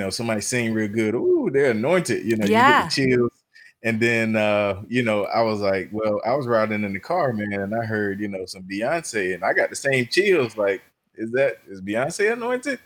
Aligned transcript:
You 0.00 0.06
know, 0.06 0.10
somebody 0.10 0.42
sing 0.42 0.74
real 0.74 0.88
good. 0.88 1.14
Ooh, 1.14 1.48
they're 1.50 1.70
anointed. 1.70 2.22
You 2.24 2.36
know, 2.36 2.46
Yeah. 2.46 2.68
you 2.68 2.82
get 2.82 2.90
the 2.90 3.16
chills. 3.16 3.32
And 3.82 3.98
then, 3.98 4.36
uh, 4.36 4.82
you 4.88 5.02
know, 5.02 5.24
I 5.24 5.40
was 5.42 5.60
like, 5.60 5.88
well, 5.90 6.20
I 6.26 6.34
was 6.34 6.46
riding 6.46 6.84
in 6.84 6.92
the 6.92 7.00
car, 7.00 7.32
man, 7.32 7.52
and 7.52 7.74
I 7.74 7.84
heard, 7.84 8.20
you 8.20 8.28
know, 8.28 8.44
some 8.44 8.64
Beyonce, 8.64 9.34
and 9.34 9.42
I 9.44 9.54
got 9.54 9.70
the 9.70 9.76
same 9.76 10.06
chills. 10.06 10.56
Like, 10.56 10.82
is 11.14 11.30
that 11.32 11.58
is 11.68 11.80
Beyonce 11.80 12.32
anointed? 12.32 12.78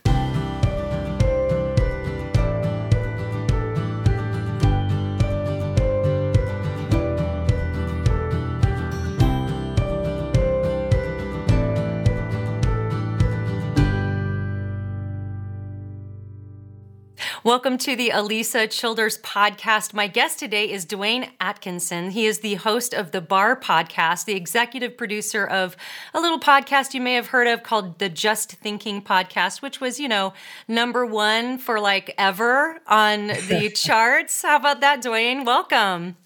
Welcome 17.43 17.79
to 17.79 17.97
the 17.97 18.11
Alisa 18.11 18.69
Childers 18.71 19.17
podcast. 19.19 19.95
My 19.95 20.09
guest 20.09 20.39
today 20.39 20.71
is 20.71 20.85
Dawain 20.85 21.31
Atkinson. 21.41 22.11
He 22.11 22.27
is 22.27 22.41
the 22.41 22.57
host 22.57 22.93
of 22.93 23.13
the 23.13 23.23
Bar 23.23 23.59
podcast, 23.59 24.27
the 24.27 24.35
executive 24.37 24.99
producer 24.99 25.47
of 25.47 25.75
a 26.13 26.21
little 26.21 26.39
podcast 26.39 26.93
you 26.93 27.01
may 27.01 27.15
have 27.15 27.29
heard 27.29 27.47
of 27.47 27.63
called 27.63 27.99
the 27.99 28.11
Just 28.11 28.53
Thinking 28.53 29.01
podcast, 29.01 29.63
which 29.63 29.81
was, 29.81 29.99
you 29.99 30.07
know, 30.09 30.35
number 30.69 31.07
one 31.07 31.57
for 31.57 31.81
like 31.81 32.15
ever 32.19 32.79
on 32.87 33.29
the 33.29 33.71
charts. 33.75 34.43
How 34.43 34.57
about 34.57 34.81
that, 34.83 35.01
Dawain? 35.01 35.47
Welcome. 35.47 36.17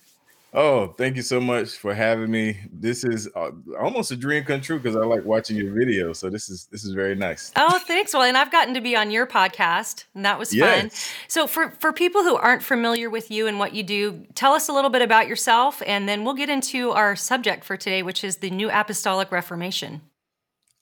Oh, 0.57 0.95
thank 0.97 1.17
you 1.17 1.23
so 1.23 1.41
much 1.41 1.71
for 1.71 1.93
having 1.93 2.31
me. 2.31 2.57
This 2.73 3.03
is 3.03 3.29
uh, 3.35 3.51
almost 3.81 4.13
a 4.13 4.17
dream 4.17 4.45
come 4.45 4.61
true 4.61 4.79
because 4.79 4.95
I 4.95 5.01
like 5.01 5.25
watching 5.25 5.57
your 5.57 5.75
videos. 5.75 6.17
So 6.17 6.31
this 6.31 6.49
is 6.49 6.67
this 6.71 6.85
is 6.85 6.93
very 6.93 7.17
nice. 7.17 7.51
Oh, 7.57 7.81
thanks. 7.81 8.15
Well, 8.15 8.23
and 8.23 8.39
I've 8.39 8.53
gotten 8.53 8.73
to 8.75 8.81
be 8.81 8.95
on 8.95 9.11
your 9.11 9.27
podcast, 9.27 10.05
and 10.15 10.25
that 10.25 10.39
was 10.39 10.55
fun. 10.55 10.93
So, 11.27 11.49
for 11.49 11.71
for 11.81 11.93
people 11.93 12.23
who 12.23 12.37
aren't 12.37 12.63
familiar 12.63 13.11
with 13.11 13.33
you 13.33 13.49
and 13.49 13.59
what 13.59 13.75
you 13.75 13.83
do, 13.83 14.25
tell 14.37 14.53
us 14.53 14.69
a 14.69 14.73
little 14.73 14.91
bit 14.91 15.03
about 15.03 15.27
yourself, 15.27 15.83
and 15.87 16.09
then 16.09 16.25
we'll 16.25 16.35
get 16.35 16.49
into 16.49 16.93
our 16.93 17.17
subject 17.17 17.65
for 17.65 17.77
today, 17.77 18.05
which 18.05 18.23
is 18.23 18.37
the 18.37 18.51
New 18.51 18.71
Apostolic 18.71 19.33
Reformation. 19.33 20.03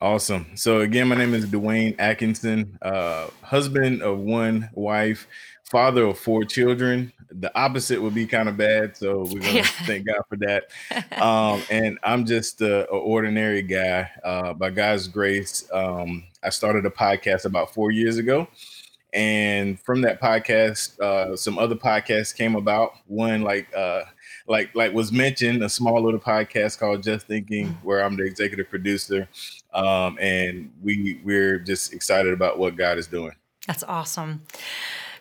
Awesome. 0.03 0.49
So 0.55 0.81
again, 0.81 1.09
my 1.09 1.15
name 1.15 1.33
is 1.33 1.47
Dawain 1.47 1.95
Atkinson, 1.99 2.77
uh, 2.83 3.29
husband 3.41 4.03
of 4.03 4.19
one 4.19 4.69
wife, 4.75 5.27
father 5.65 6.05
of 6.05 6.19
four 6.19 6.45
children. 6.45 7.13
The 7.41 7.51
opposite 7.59 8.01
would 8.01 8.15
be 8.15 8.27
kind 8.27 8.49
of 8.49 8.57
bad, 8.57 8.97
so 8.97 9.21
we're 9.31 9.41
gonna 9.41 9.53
Yeah. 9.53 9.63
thank 9.87 10.07
God 10.07 10.23
for 10.29 10.37
that. 10.39 10.65
Um, 11.23 11.63
and 11.71 11.99
I'm 12.03 12.27
just 12.27 12.61
a, 12.63 12.89
a 12.91 12.97
ordinary 12.97 13.63
guy. 13.63 14.11
Uh, 14.25 14.53
by 14.55 14.71
God's 14.71 15.07
grace, 15.09 15.69
um, 15.73 16.25
I 16.43 16.51
started 16.51 16.85
a 16.85 16.91
podcast 16.91 17.45
about 17.45 17.73
four 17.73 17.91
years 17.93 18.19
ago, 18.19 18.49
and 19.13 19.79
from 19.81 20.01
that 20.03 20.21
podcast, 20.21 20.99
uh, 21.01 21.37
some 21.37 21.59
other 21.59 21.77
podcasts 21.77 22.35
came 22.37 22.57
about. 22.57 22.93
One 23.07 23.43
like 23.43 23.69
uh, 23.77 24.03
like 24.49 24.75
like 24.75 24.93
was 24.93 25.13
mentioned, 25.13 25.63
a 25.63 25.69
small 25.69 26.03
little 26.03 26.19
podcast 26.21 26.79
called 26.79 27.03
Just 27.05 27.27
Thinking, 27.27 27.69
where 27.83 28.03
I'm 28.03 28.17
the 28.17 28.25
executive 28.25 28.69
producer 28.69 29.29
um, 29.75 30.19
and 30.21 30.71
we 30.83 31.21
we're 31.25 31.59
just 31.61 31.93
excited 31.95 32.33
about 32.33 32.59
what 32.59 32.77
God 32.77 32.99
is 32.99 33.07
doing. 33.07 33.33
That's 33.67 33.85
awesome. 33.85 34.43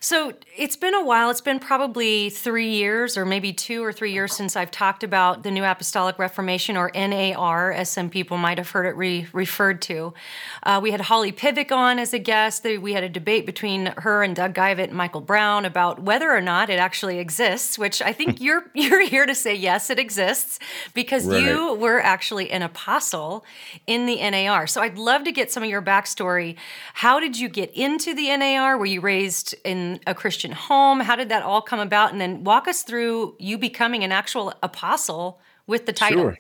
So 0.04 0.34
it's 0.58 0.76
been 0.76 0.96
a 0.96 1.06
while. 1.06 1.30
It's 1.30 1.42
been 1.42 1.60
probably 1.60 2.32
three 2.32 2.72
years, 2.72 3.18
or 3.18 3.24
maybe 3.24 3.54
two 3.54 3.84
or 3.84 3.94
three 3.94 4.12
years, 4.12 4.34
since 4.34 4.56
I've 4.56 4.72
talked 4.72 5.04
about 5.04 5.44
the 5.44 5.52
New 5.52 5.64
Apostolic 5.64 6.18
Reformation, 6.18 6.76
or 6.76 6.90
NAR, 6.96 7.72
as 7.72 7.88
some 7.88 8.10
people 8.10 8.38
might 8.40 8.58
have 8.58 8.72
heard 8.72 8.88
it 8.88 8.96
re- 8.98 9.28
referred 9.32 9.80
to. 9.84 10.16
Uh, 10.64 10.80
we 10.82 10.90
had 10.90 11.02
Holly 11.02 11.32
Pivec 11.32 11.72
on 11.72 12.00
as 12.00 12.16
a 12.16 12.20
guest. 12.20 12.64
We 12.64 12.94
had 12.94 13.04
a 13.04 13.10
debate 13.10 13.46
between 13.46 13.94
her 13.98 14.24
and 14.24 14.36
Doug 14.36 14.56
Geivett 14.56 14.86
and 14.86 14.94
Michael 14.94 15.22
Brown 15.22 15.66
about 15.66 16.02
whether 16.02 16.32
or 16.32 16.42
not 16.42 16.72
it 16.72 16.80
actually 16.80 17.20
exists. 17.20 17.78
Which 17.78 18.02
I 18.02 18.12
think 18.12 18.42
you're 18.46 18.66
you're 18.74 19.06
here 19.08 19.28
to 19.28 19.36
say 19.36 19.54
yes, 19.54 19.92
it 19.92 20.00
exists 20.00 20.58
because 20.96 21.28
Right. 21.28 21.44
you 21.44 21.76
were 21.76 22.00
actually 22.00 22.50
an 22.50 22.64
apostle 22.64 23.46
in 23.86 24.08
the 24.08 24.16
NAR. 24.32 24.66
So 24.66 24.82
I'd 24.82 24.98
love 24.98 25.26
to 25.26 25.32
get 25.32 25.52
some 25.52 25.62
of 25.62 25.70
your 25.70 25.84
backstory. 25.84 26.56
How 26.96 27.20
did 27.20 27.38
you 27.38 27.48
get 27.50 27.70
into 27.76 28.16
the 28.16 28.36
NAR? 28.36 28.80
Were 28.80 28.88
you 28.88 29.00
raised 29.00 29.54
in 29.64 29.91
a 30.08 30.14
Christian 30.14 30.52
home? 30.52 31.00
How 31.00 31.16
did 31.16 31.30
that 31.30 31.44
all 31.44 31.62
come 31.62 31.80
about? 31.80 32.12
And 32.12 32.22
then 32.22 32.44
walk 32.44 32.68
us 32.68 32.84
through 32.84 33.36
you 33.40 33.58
becoming 33.58 34.04
an 34.04 34.12
actual 34.12 34.54
apostle 34.64 35.40
with 35.68 35.86
the 35.86 35.94
title. 35.94 36.24
Sure. 36.24 36.40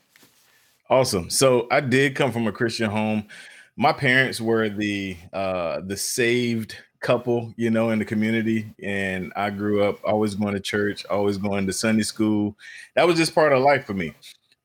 Awesome. 0.89 1.29
So 1.29 1.67
I 1.71 1.79
did 1.79 2.15
come 2.15 2.31
from 2.31 2.47
a 2.47 2.51
Christian 2.51 2.89
home. 2.89 3.27
My 3.77 3.93
parents 3.93 4.41
were 4.41 4.69
the 4.69 5.17
uh, 5.31 5.81
the 5.85 5.95
saved 5.95 6.75
couple, 6.99 7.53
you 7.57 7.69
know, 7.69 7.89
in 7.89 7.99
the 7.99 8.05
community, 8.05 8.73
and 8.83 9.33
I 9.35 9.49
grew 9.49 9.83
up 9.83 9.99
always 10.03 10.35
going 10.35 10.53
to 10.53 10.59
church, 10.59 11.05
always 11.09 11.37
going 11.37 11.65
to 11.65 11.73
Sunday 11.73 12.03
school. 12.03 12.57
That 12.95 13.07
was 13.07 13.17
just 13.17 13.33
part 13.33 13.53
of 13.53 13.63
life 13.63 13.85
for 13.85 13.93
me. 13.93 14.13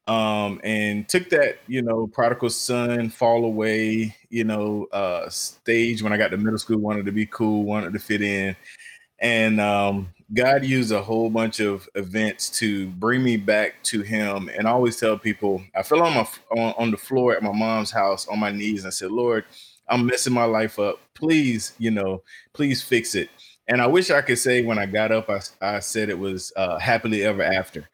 Um, 0.09 0.61
and 0.63 1.09
took 1.09 1.29
that, 1.31 1.59
you 1.67 1.83
know, 1.83 2.07
prodigal 2.07 2.51
son, 2.51 3.11
fall 3.11 3.45
away, 3.45 4.15
you 4.31 4.45
know, 4.45 4.87
uh, 4.93 5.29
stage 5.29 6.01
when 6.01 6.13
I 6.13 6.17
got 6.17 6.29
to 6.29 6.37
middle 6.37 6.59
school, 6.59 6.79
wanted 6.79 7.07
to 7.07 7.13
be 7.13 7.27
cool, 7.27 7.65
wanted 7.65 7.93
to 7.93 7.99
fit 7.99 8.23
in. 8.23 8.55
And 9.19 9.61
um, 9.61 10.09
God 10.35 10.65
used 10.65 10.93
a 10.93 11.03
whole 11.03 11.31
bunch 11.31 11.61
of 11.61 11.89
events 11.95 12.51
to 12.59 12.89
bring 12.89 13.23
me 13.23 13.37
back 13.37 13.83
to 13.85 14.03
Him. 14.03 14.51
And 14.57 14.67
I 14.67 14.73
always 14.73 14.97
tell 14.99 15.19
people, 15.19 15.63
I 15.75 15.83
fell 15.83 16.03
on 16.03 16.15
my 16.15 16.29
on, 16.51 16.75
on 16.79 16.91
the 16.91 16.97
floor 16.97 17.35
at 17.35 17.43
my 17.43 17.53
mom's 17.53 17.91
house 17.91 18.27
on 18.29 18.39
my 18.39 18.51
knees 18.51 18.85
and 18.85 18.93
said, 18.93 19.11
Lord, 19.11 19.45
I'm 19.89 20.07
messing 20.07 20.33
my 20.33 20.45
life 20.45 20.79
up. 20.79 21.01
Please, 21.15 21.73
you 21.79 21.91
know, 21.91 22.23
please 22.53 22.83
fix 22.83 23.15
it. 23.15 23.31
And 23.69 23.81
I 23.81 23.87
wish 23.87 24.11
I 24.11 24.21
could 24.21 24.39
say 24.39 24.63
when 24.63 24.79
I 24.79 24.87
got 24.87 25.13
up, 25.13 25.29
I, 25.29 25.41
I 25.61 25.81
said 25.81 26.09
it 26.09 26.19
was 26.19 26.53
uh, 26.57 26.79
happily 26.79 27.25
ever 27.25 27.43
after. 27.43 27.89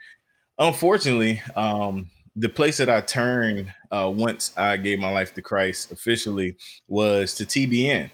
Unfortunately, 0.59 1.43
um, 1.57 2.11
the 2.37 2.49
place 2.49 2.79
that 2.79 2.89
I 2.89 3.01
turned 3.01 3.73
uh, 3.91 4.11
once 4.15 4.53
I 4.57 4.77
gave 4.77 4.99
my 4.99 5.11
life 5.11 5.35
to 5.35 5.43
Christ 5.43 5.93
officially 5.93 6.57
was 6.89 7.35
to 7.35 7.45
TBN. 7.45 8.11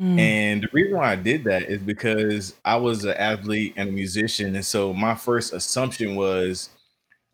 Mm. 0.00 0.18
And 0.18 0.62
the 0.62 0.68
reason 0.72 0.96
why 0.96 1.12
I 1.12 1.16
did 1.16 1.44
that 1.44 1.64
is 1.64 1.80
because 1.80 2.54
I 2.64 2.76
was 2.76 3.04
an 3.04 3.14
athlete 3.14 3.74
and 3.76 3.90
a 3.90 3.92
musician. 3.92 4.56
And 4.56 4.64
so 4.64 4.94
my 4.94 5.14
first 5.14 5.52
assumption 5.52 6.16
was 6.16 6.70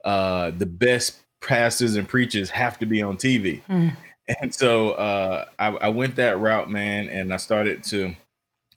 uh, 0.05 0.51
the 0.51 0.67
best 0.67 1.21
pastors 1.41 1.95
and 1.95 2.09
preachers 2.09 2.51
have 2.51 2.79
to 2.81 2.87
be 2.87 3.03
on 3.03 3.17
TV. 3.17 3.63
Mm. 3.69 3.97
And 4.41 4.53
so 4.53 4.91
uh, 4.95 5.45
I, 5.57 5.69
I 5.69 5.89
went 5.89 6.17
that 6.17 6.41
route, 6.41 6.69
man, 6.69 7.09
and 7.09 7.33
I 7.33 7.37
started 7.37 7.85
to 7.85 8.13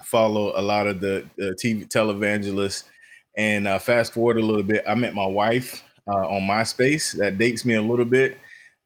follow 0.03 0.53
a 0.55 0.61
lot 0.61 0.85
of 0.85 0.99
the, 0.99 1.27
the 1.37 1.57
TV 1.59 1.87
televangelists. 1.87 2.83
And 3.39 3.69
uh, 3.69 3.79
fast 3.79 4.13
forward 4.13 4.35
a 4.35 4.41
little 4.41 4.63
bit, 4.63 4.83
I 4.85 4.95
met 4.95 5.15
my 5.15 5.25
wife 5.25 5.81
uh, 6.05 6.27
on 6.27 6.41
MySpace. 6.41 7.13
That 7.13 7.37
dates 7.37 7.63
me 7.63 7.75
a 7.75 7.81
little 7.81 8.03
bit. 8.03 8.37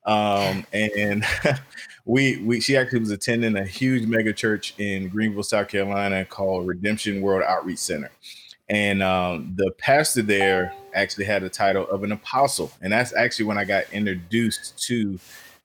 Um, 0.05 0.63
and 0.71 1.25
we 2.05 2.37
we 2.37 2.59
she 2.59 2.77
actually 2.77 2.99
was 2.99 3.09
attending 3.09 3.57
a 3.57 3.65
huge 3.65 4.05
mega 4.05 4.31
church 4.31 4.75
in 4.77 5.09
Greenville, 5.09 5.41
South 5.41 5.69
Carolina, 5.69 6.23
called 6.23 6.67
Redemption 6.67 7.19
World 7.21 7.41
Outreach 7.47 7.79
Center. 7.79 8.11
And 8.69 9.01
um, 9.01 9.53
the 9.55 9.71
pastor 9.79 10.21
there 10.21 10.71
actually 10.93 11.25
had 11.25 11.41
the 11.41 11.49
title 11.49 11.87
of 11.87 12.03
an 12.03 12.11
apostle, 12.11 12.71
and 12.79 12.93
that's 12.93 13.11
actually 13.11 13.45
when 13.45 13.57
I 13.57 13.65
got 13.65 13.85
introduced 13.91 14.77
to 14.87 15.19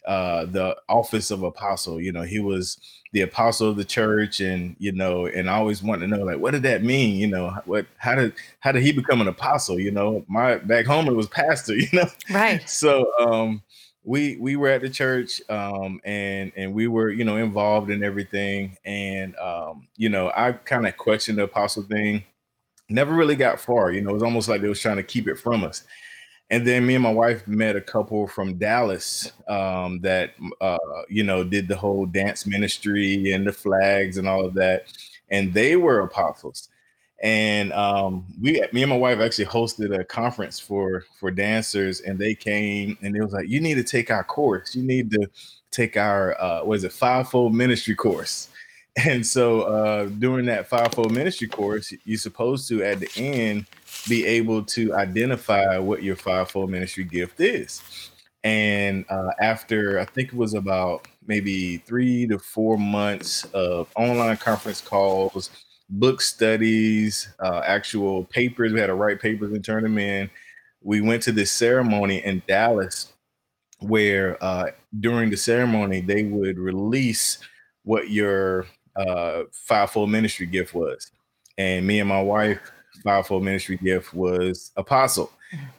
uh, 0.07 0.47
the 0.47 0.75
office 0.89 1.31
of 1.31 1.43
apostle. 1.43 2.01
You 2.01 2.13
know, 2.13 2.23
he 2.23 2.41
was 2.41 2.79
the 3.13 3.23
apostle 3.23 3.69
of 3.69 3.77
the 3.77 3.85
church, 3.85 4.41
and 4.41 4.77
you 4.79 4.93
know, 4.93 5.27
and 5.27 5.49
I 5.49 5.55
always 5.55 5.83
wanted 5.83 6.09
to 6.09 6.17
know 6.17 6.25
like, 6.25 6.39
what 6.39 6.53
did 6.53 6.63
that 6.65 6.83
mean? 6.83 7.17
You 7.17 7.29
know, 7.29 7.57
what 7.65 7.87
how 7.97 8.15
did 8.15 8.35
how 8.61 8.73
did 8.73 8.83
he 8.83 8.93
become 8.93 9.21
an 9.21 9.29
apostle? 9.29 9.79
You 9.79 9.91
know, 9.91 10.25
my 10.29 10.57
back 10.57 10.87
home 10.87 11.09
it 11.09 11.15
was 11.15 11.29
pastor. 11.29 11.75
You 11.79 11.89
know, 11.93 12.09
right? 12.31 12.69
So 12.69 13.11
um, 13.21 13.63
we 14.05 14.37
we 14.37 14.57
were 14.57 14.69
at 14.69 14.83
the 14.83 14.91
church, 14.91 15.41
um, 15.49 16.01
and 16.05 16.53
and 16.57 16.75
we 16.75 16.87
were 16.87 17.11
you 17.11 17.25
know 17.25 17.37
involved 17.37 17.91
in 17.91 18.03
everything, 18.03 18.77
and 18.85 19.37
um, 19.37 19.89
you 19.97 20.09
know, 20.09 20.31
I 20.37 20.53
kind 20.53 20.87
of 20.87 20.97
questioned 20.97 21.39
the 21.39 21.45
apostle 21.45 21.85
thing. 21.85 22.25
Never 22.91 23.15
really 23.15 23.37
got 23.37 23.61
far. 23.61 23.93
You 23.93 24.01
know, 24.01 24.11
it 24.11 24.15
was 24.15 24.23
almost 24.23 24.49
like 24.49 24.63
they 24.63 24.69
was 24.69 24.81
trying 24.81 24.97
to 24.97 25.03
keep 25.03 25.29
it 25.29 25.39
from 25.39 25.63
us 25.63 25.85
and 26.51 26.67
then 26.67 26.87
me 26.87 26.95
and 26.95 27.03
my 27.03 27.13
wife 27.13 27.47
met 27.47 27.77
a 27.77 27.81
couple 27.81 28.27
from 28.27 28.55
Dallas 28.55 29.33
um, 29.49 30.01
that 30.01 30.33
uh, 30.61 30.79
you 31.09 31.23
know 31.23 31.45
did 31.45 31.69
the 31.69 31.77
whole 31.77 32.07
dance 32.07 32.47
ministry 32.47 33.33
and 33.33 33.47
the 33.47 33.53
flags 33.53 34.17
and 34.17 34.27
all 34.27 34.45
of 34.45 34.55
that, 34.55 34.87
and 35.31 35.53
they 35.53 35.77
were 35.77 36.01
apostles. 36.01 36.69
And 37.21 37.73
um, 37.73 38.25
we, 38.41 38.63
me 38.73 38.83
and 38.83 38.91
my 38.91 38.97
wife, 38.97 39.19
actually 39.19 39.47
hosted 39.47 39.99
a 39.99 40.05
conference 40.05 40.59
for 40.59 41.05
for 41.21 41.31
dancers, 41.31 42.01
and 42.01 42.19
they 42.19 42.35
came 42.35 42.97
and 43.03 43.15
it 43.15 43.23
was 43.23 43.33
like, 43.33 43.49
"You 43.49 43.61
need 43.61 43.75
to 43.75 43.85
take 43.85 44.11
our 44.11 44.25
course. 44.25 44.75
You 44.75 44.85
need 44.85 45.11
to 45.11 45.29
take 45.71 45.99
our 45.99 46.41
uh, 46.41 46.65
was 46.65 46.85
it 46.85 46.93
fivefold 46.93 47.55
ministry 47.55 47.95
course." 47.95 48.49
And 49.07 49.25
so 49.25 49.61
uh, 49.61 50.07
during 50.07 50.47
that 50.47 50.67
fivefold 50.67 51.13
ministry 51.13 51.47
course, 51.47 51.95
you're 52.05 52.19
supposed 52.19 52.67
to 52.71 52.83
at 52.83 52.99
the 52.99 53.09
end 53.15 53.65
be 54.09 54.25
able 54.25 54.65
to 54.65 54.95
identify 54.95 55.79
what 55.79 56.03
your 56.03 56.17
fivefold 56.17 56.71
ministry 56.71 57.05
gift 57.05 57.41
is. 57.41 57.83
And 58.45 59.05
uh, 59.11 59.31
after 59.41 59.99
I 59.99 60.05
think 60.05 60.29
it 60.29 60.37
was 60.37 60.55
about 60.55 61.09
maybe 61.27 61.79
three 61.79 62.27
to 62.29 62.39
four 62.39 62.79
months 62.79 63.45
of 63.53 63.89
online 63.97 64.37
conference 64.37 64.81
calls, 64.81 65.51
book 65.91 66.21
studies, 66.21 67.29
uh, 67.41 67.63
actual 67.65 68.25
papers, 68.25 68.73
we 68.73 68.81
had 68.81 68.87
to 68.87 68.95
write 68.95 69.21
papers 69.21 69.53
and 69.53 69.65
turn 69.65 69.83
them 69.83 69.99
in. 69.99 70.31
We 70.83 71.01
went 71.01 71.23
to 71.25 71.33
this 71.33 71.51
ceremony 71.51 72.25
in 72.25 72.43
Dallas 72.47 73.13
where 73.81 74.43
uh, 74.43 74.71
during 75.01 75.31
the 75.31 75.37
ceremony 75.37 76.01
they 76.01 76.25
would 76.25 76.59
release 76.59 77.39
what 77.85 78.11
your 78.11 78.67
uh, 78.97 79.43
fivefold 79.53 80.11
ministry 80.11 80.47
gift 80.47 80.75
was. 80.75 81.11
And 81.57 81.87
me 81.87 82.01
and 82.01 82.09
my 82.09 82.23
wife 82.23 82.61
fivefold 83.09 83.43
ministry 83.43 83.79
gift 83.79 84.13
was 84.13 84.71
apostle. 84.77 85.31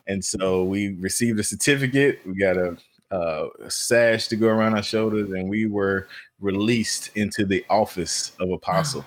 And 0.08 0.26
so 0.26 0.64
we 0.64 0.96
received 0.96 1.40
a 1.40 1.44
certificate. 1.44 2.22
We 2.26 2.34
got 2.34 2.58
a, 2.58 2.76
a, 3.12 3.70
sash 3.70 4.28
to 4.30 4.36
go 4.36 4.48
around 4.48 4.74
our 4.74 4.82
shoulders, 4.82 5.30
and 5.30 5.48
we 5.48 5.68
were 5.68 6.08
released 6.40 7.12
into 7.16 7.46
the 7.46 7.64
office 7.70 8.32
of 8.40 8.50
apostle. 8.50 9.06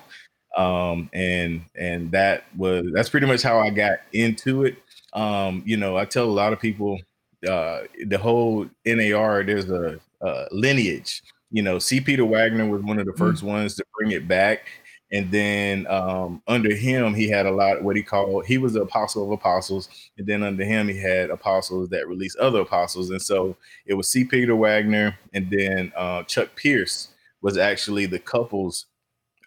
Um, 0.56 1.10
and 1.12 1.64
and 1.74 2.12
that 2.12 2.44
was 2.56 2.84
that's 2.92 3.08
pretty 3.08 3.26
much 3.26 3.42
how 3.42 3.58
I 3.58 3.70
got 3.70 3.98
into 4.12 4.66
it. 4.66 4.76
Um, 5.14 5.64
you 5.66 5.76
know, 5.76 5.96
I 5.96 6.04
tell 6.04 6.26
a 6.26 6.38
lot 6.42 6.52
of 6.52 6.60
people 6.60 7.00
uh, 7.48 7.80
the 8.06 8.18
whole 8.18 8.68
NAR. 8.86 9.42
There's 9.42 9.68
a, 9.68 9.98
a 10.20 10.46
lineage. 10.52 11.22
You 11.50 11.62
know, 11.62 11.80
C. 11.80 12.00
Peter 12.00 12.24
Wagner 12.24 12.68
was 12.68 12.82
one 12.82 13.00
of 13.00 13.06
the 13.06 13.12
1st 13.12 13.40
mm 13.40 13.42
ones 13.42 13.74
to 13.74 13.84
bring 13.98 14.12
it 14.12 14.28
back 14.28 14.68
and 15.12 15.30
then 15.30 15.86
um, 15.88 16.42
under 16.48 16.74
him 16.74 17.12
he 17.12 17.28
had 17.28 17.44
a 17.44 17.50
lot 17.50 17.82
what 17.82 17.96
he 17.96 18.02
called 18.02 18.46
he 18.46 18.56
was 18.56 18.72
the 18.72 18.80
apostle 18.80 19.24
of 19.24 19.30
apostles. 19.30 19.88
And 20.16 20.26
then 20.26 20.42
under 20.42 20.64
him 20.64 20.88
he 20.88 20.98
had 20.98 21.30
apostles 21.30 21.90
that 21.90 22.08
released 22.08 22.38
other 22.38 22.60
apostles. 22.60 23.10
And 23.10 23.20
so 23.20 23.56
it 23.86 23.94
was 23.94 24.08
c. 24.08 24.24
Peter 24.24 24.56
wagner 24.56 25.16
and 25.34 25.50
then 25.50 25.92
uh, 25.96 26.22
chuck 26.24 26.56
pierce 26.56 27.08
was 27.42 27.58
actually 27.58 28.06
the 28.06 28.18
couple's 28.18 28.86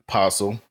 apostle. 0.07 0.61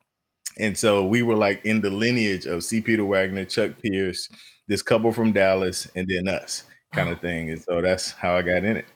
And 0.59 0.79
so 0.79 1.05
we 1.05 1.23
were 1.23 1.37
like 1.37 1.65
in 1.65 1.81
the 1.81 1.91
lineage 1.91 2.47
of 2.47 2.63
c. 2.63 2.81
Peter 2.81 3.05
wagner 3.05 3.45
chuck 3.45 3.73
pierce 3.83 4.29
this 4.69 4.81
couple 4.81 5.13
from 5.13 5.33
dallas 5.33 5.91
and 5.97 6.09
then 6.09 6.29
us 6.29 6.63
kind 6.93 7.09
of 7.09 7.21
thing. 7.21 7.51
And 7.51 7.61
so 7.61 7.83
that's 7.83 8.13
how 8.13 8.37
i 8.37 8.43
got 8.43 8.65
in 8.65 8.77
it 8.77 8.87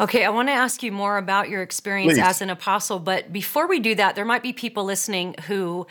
Okay, 0.00 0.24
I 0.24 0.30
want 0.30 0.48
to 0.48 0.52
ask 0.52 0.82
you 0.82 0.90
more 0.90 1.18
about 1.18 1.50
your 1.50 1.60
experience 1.60 2.14
Please. 2.14 2.22
as 2.22 2.40
an 2.40 2.48
apostle, 2.48 2.98
but 2.98 3.32
before 3.32 3.68
we 3.68 3.78
do 3.78 3.94
that, 3.96 4.16
there 4.16 4.24
might 4.24 4.42
be 4.42 4.54
people 4.54 4.84
listening 4.84 5.34
who 5.44 5.86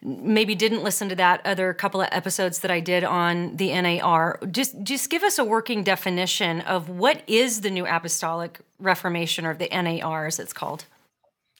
maybe 0.00 0.54
didn't 0.54 0.82
listen 0.82 1.10
to 1.10 1.14
that 1.16 1.44
other 1.44 1.74
couple 1.74 2.00
of 2.00 2.08
episodes 2.10 2.60
that 2.60 2.70
I 2.70 2.80
did 2.80 3.04
on 3.04 3.56
the 3.56 3.78
NAR. 3.80 4.40
Just 4.50 4.82
just 4.82 5.10
give 5.10 5.22
us 5.22 5.38
a 5.38 5.44
working 5.44 5.84
definition 5.84 6.62
of 6.62 6.88
what 6.88 7.22
is 7.26 7.60
the 7.60 7.70
New 7.70 7.86
Apostolic 7.86 8.60
Reformation 8.80 9.44
or 9.44 9.54
the 9.54 9.68
NAR 9.70 10.26
as 10.26 10.40
it's 10.40 10.54
called. 10.54 10.86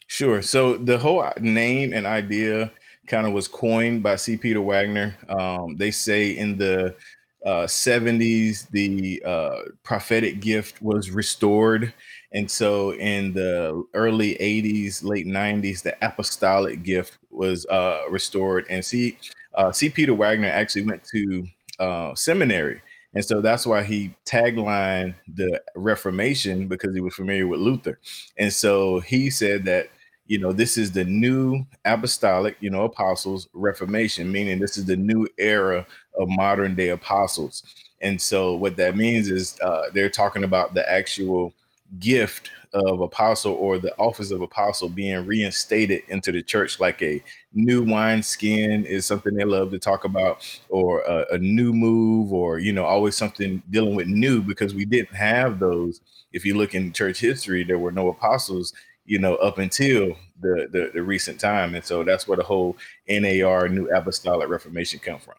Sure. 0.07 0.43
So 0.43 0.77
the 0.79 0.99
whole 0.99 1.25
name 1.41 1.93
and 1.93 2.07
idea 2.07 2.73
kind 3.07 3.27
of 3.27 3.33
was 3.33 3.49
coined 3.49 4.03
by 4.03 4.17
C. 4.17 4.37
Peter 4.37 4.61
Wagner. 4.61 5.15
Um, 5.29 5.77
they 5.77 5.91
say 5.91 6.31
in 6.31 6.57
the 6.57 6.97
uh, 7.45 7.67
70s, 7.67 8.69
the 8.71 9.23
uh, 9.25 9.57
prophetic 9.83 10.41
gift 10.41 10.81
was 10.83 11.11
restored. 11.11 11.93
And 12.33 12.51
so 12.51 12.95
in 12.95 13.33
the 13.33 13.85
early 13.95 14.37
80s, 14.37 15.05
late 15.05 15.27
90s, 15.27 15.83
the 15.83 15.97
apostolic 16.03 16.83
gift 16.83 17.19
was 17.31 17.67
uh, 17.67 18.03
restored. 18.11 18.67
And 18.71 18.85
see, 18.85 19.19
uh, 19.55 19.73
C. 19.73 19.91
Peter 19.91 20.15
Wagner 20.15 20.49
actually 20.49 20.87
went 20.87 21.05
to 21.13 21.47
uh, 21.79 22.15
seminary. 22.15 22.81
And 23.15 23.25
so 23.25 23.43
that's 23.43 23.67
why 23.67 23.83
he 23.83 24.15
taglined 24.25 25.15
the 25.35 25.61
Reformation 25.75 26.67
because 26.67 26.95
he 26.95 27.01
was 27.01 27.15
familiar 27.15 27.47
with 27.47 27.61
Luther. 27.61 27.99
And 28.39 28.53
so 28.53 29.01
he 29.01 29.29
said 29.29 29.65
that 29.67 29.91
you 30.33 30.39
know, 30.39 30.51
this 30.51 30.79
is 30.79 30.93
the 30.93 31.05
new 31.05 31.63
apostolic, 31.85 32.57
you 32.61 32.71
know, 32.71 32.85
apostles 32.85 33.51
reformation, 33.53 34.33
meaning 34.33 34.59
this 34.59 34.79
is 34.79 34.87
the 34.87 34.97
new 34.97 35.29
era 35.37 35.87
of 36.19 36.27
modern 36.27 36.75
day 36.75 36.89
apostles. 36.89 37.63
And 38.01 38.19
so 38.19 38.55
what 38.55 38.77
that 38.77 38.97
means 38.97 39.29
is 39.29 39.61
uh, 39.61 39.91
they're 39.93 40.09
talking 40.09 40.43
about 40.43 40.73
the 40.73 40.91
actual 40.91 41.53
gift 41.99 42.51
of 42.73 43.03
apostle 43.03 43.53
or 43.53 43.79
the 43.79 43.95
office 43.99 44.31
of 44.31 44.41
apostle 44.41 44.89
being 44.89 45.27
reinstated 45.27 46.01
into 46.09 46.33
the 46.33 46.43
church 46.43 46.81
like 46.81 47.03
a 47.03 47.23
new 47.53 47.83
wine 47.83 48.23
skin 48.23 48.87
is 48.87 49.05
something 49.05 49.35
they 49.35 49.45
love 49.45 49.71
to 49.71 49.79
talk 49.79 50.05
about 50.05 50.59
or 50.71 51.03
a, 51.03 51.35
a, 51.35 51.39
new 51.39 51.75
move 51.75 52.33
or 52.33 52.59
you 52.59 52.73
know 52.73 52.87
always 52.87 53.15
something 53.15 53.63
dealing 53.69 53.95
with 53.95 54.07
new 54.07 54.41
because 54.41 54.75
we 54.75 54.87
didn't 54.87 55.15
have 55.15 55.59
those 55.59 56.01
if 56.33 56.47
you 56.47 56.57
look 56.57 56.75
in 56.75 56.95
church 56.95 57.21
history 57.21 57.63
there 57.63 57.79
were 57.79 57.93
no 57.93 58.09
apostles 58.09 58.73
you 59.13 59.19
know, 59.19 59.35
up 59.37 59.59
until 59.59 60.17
the, 60.41 60.67
the, 60.73 60.91
the 60.95 61.03
recent 61.03 61.39
time. 61.39 61.75
And 61.75 61.85
so 61.85 62.03
that's 62.03 62.27
where 62.27 62.39
the 62.39 62.45
whole 62.45 62.79
NAR, 63.07 63.69
New 63.69 63.91
Apostolic 63.91 64.49
Reformation, 64.49 65.01
come 65.01 65.19
from. 65.19 65.35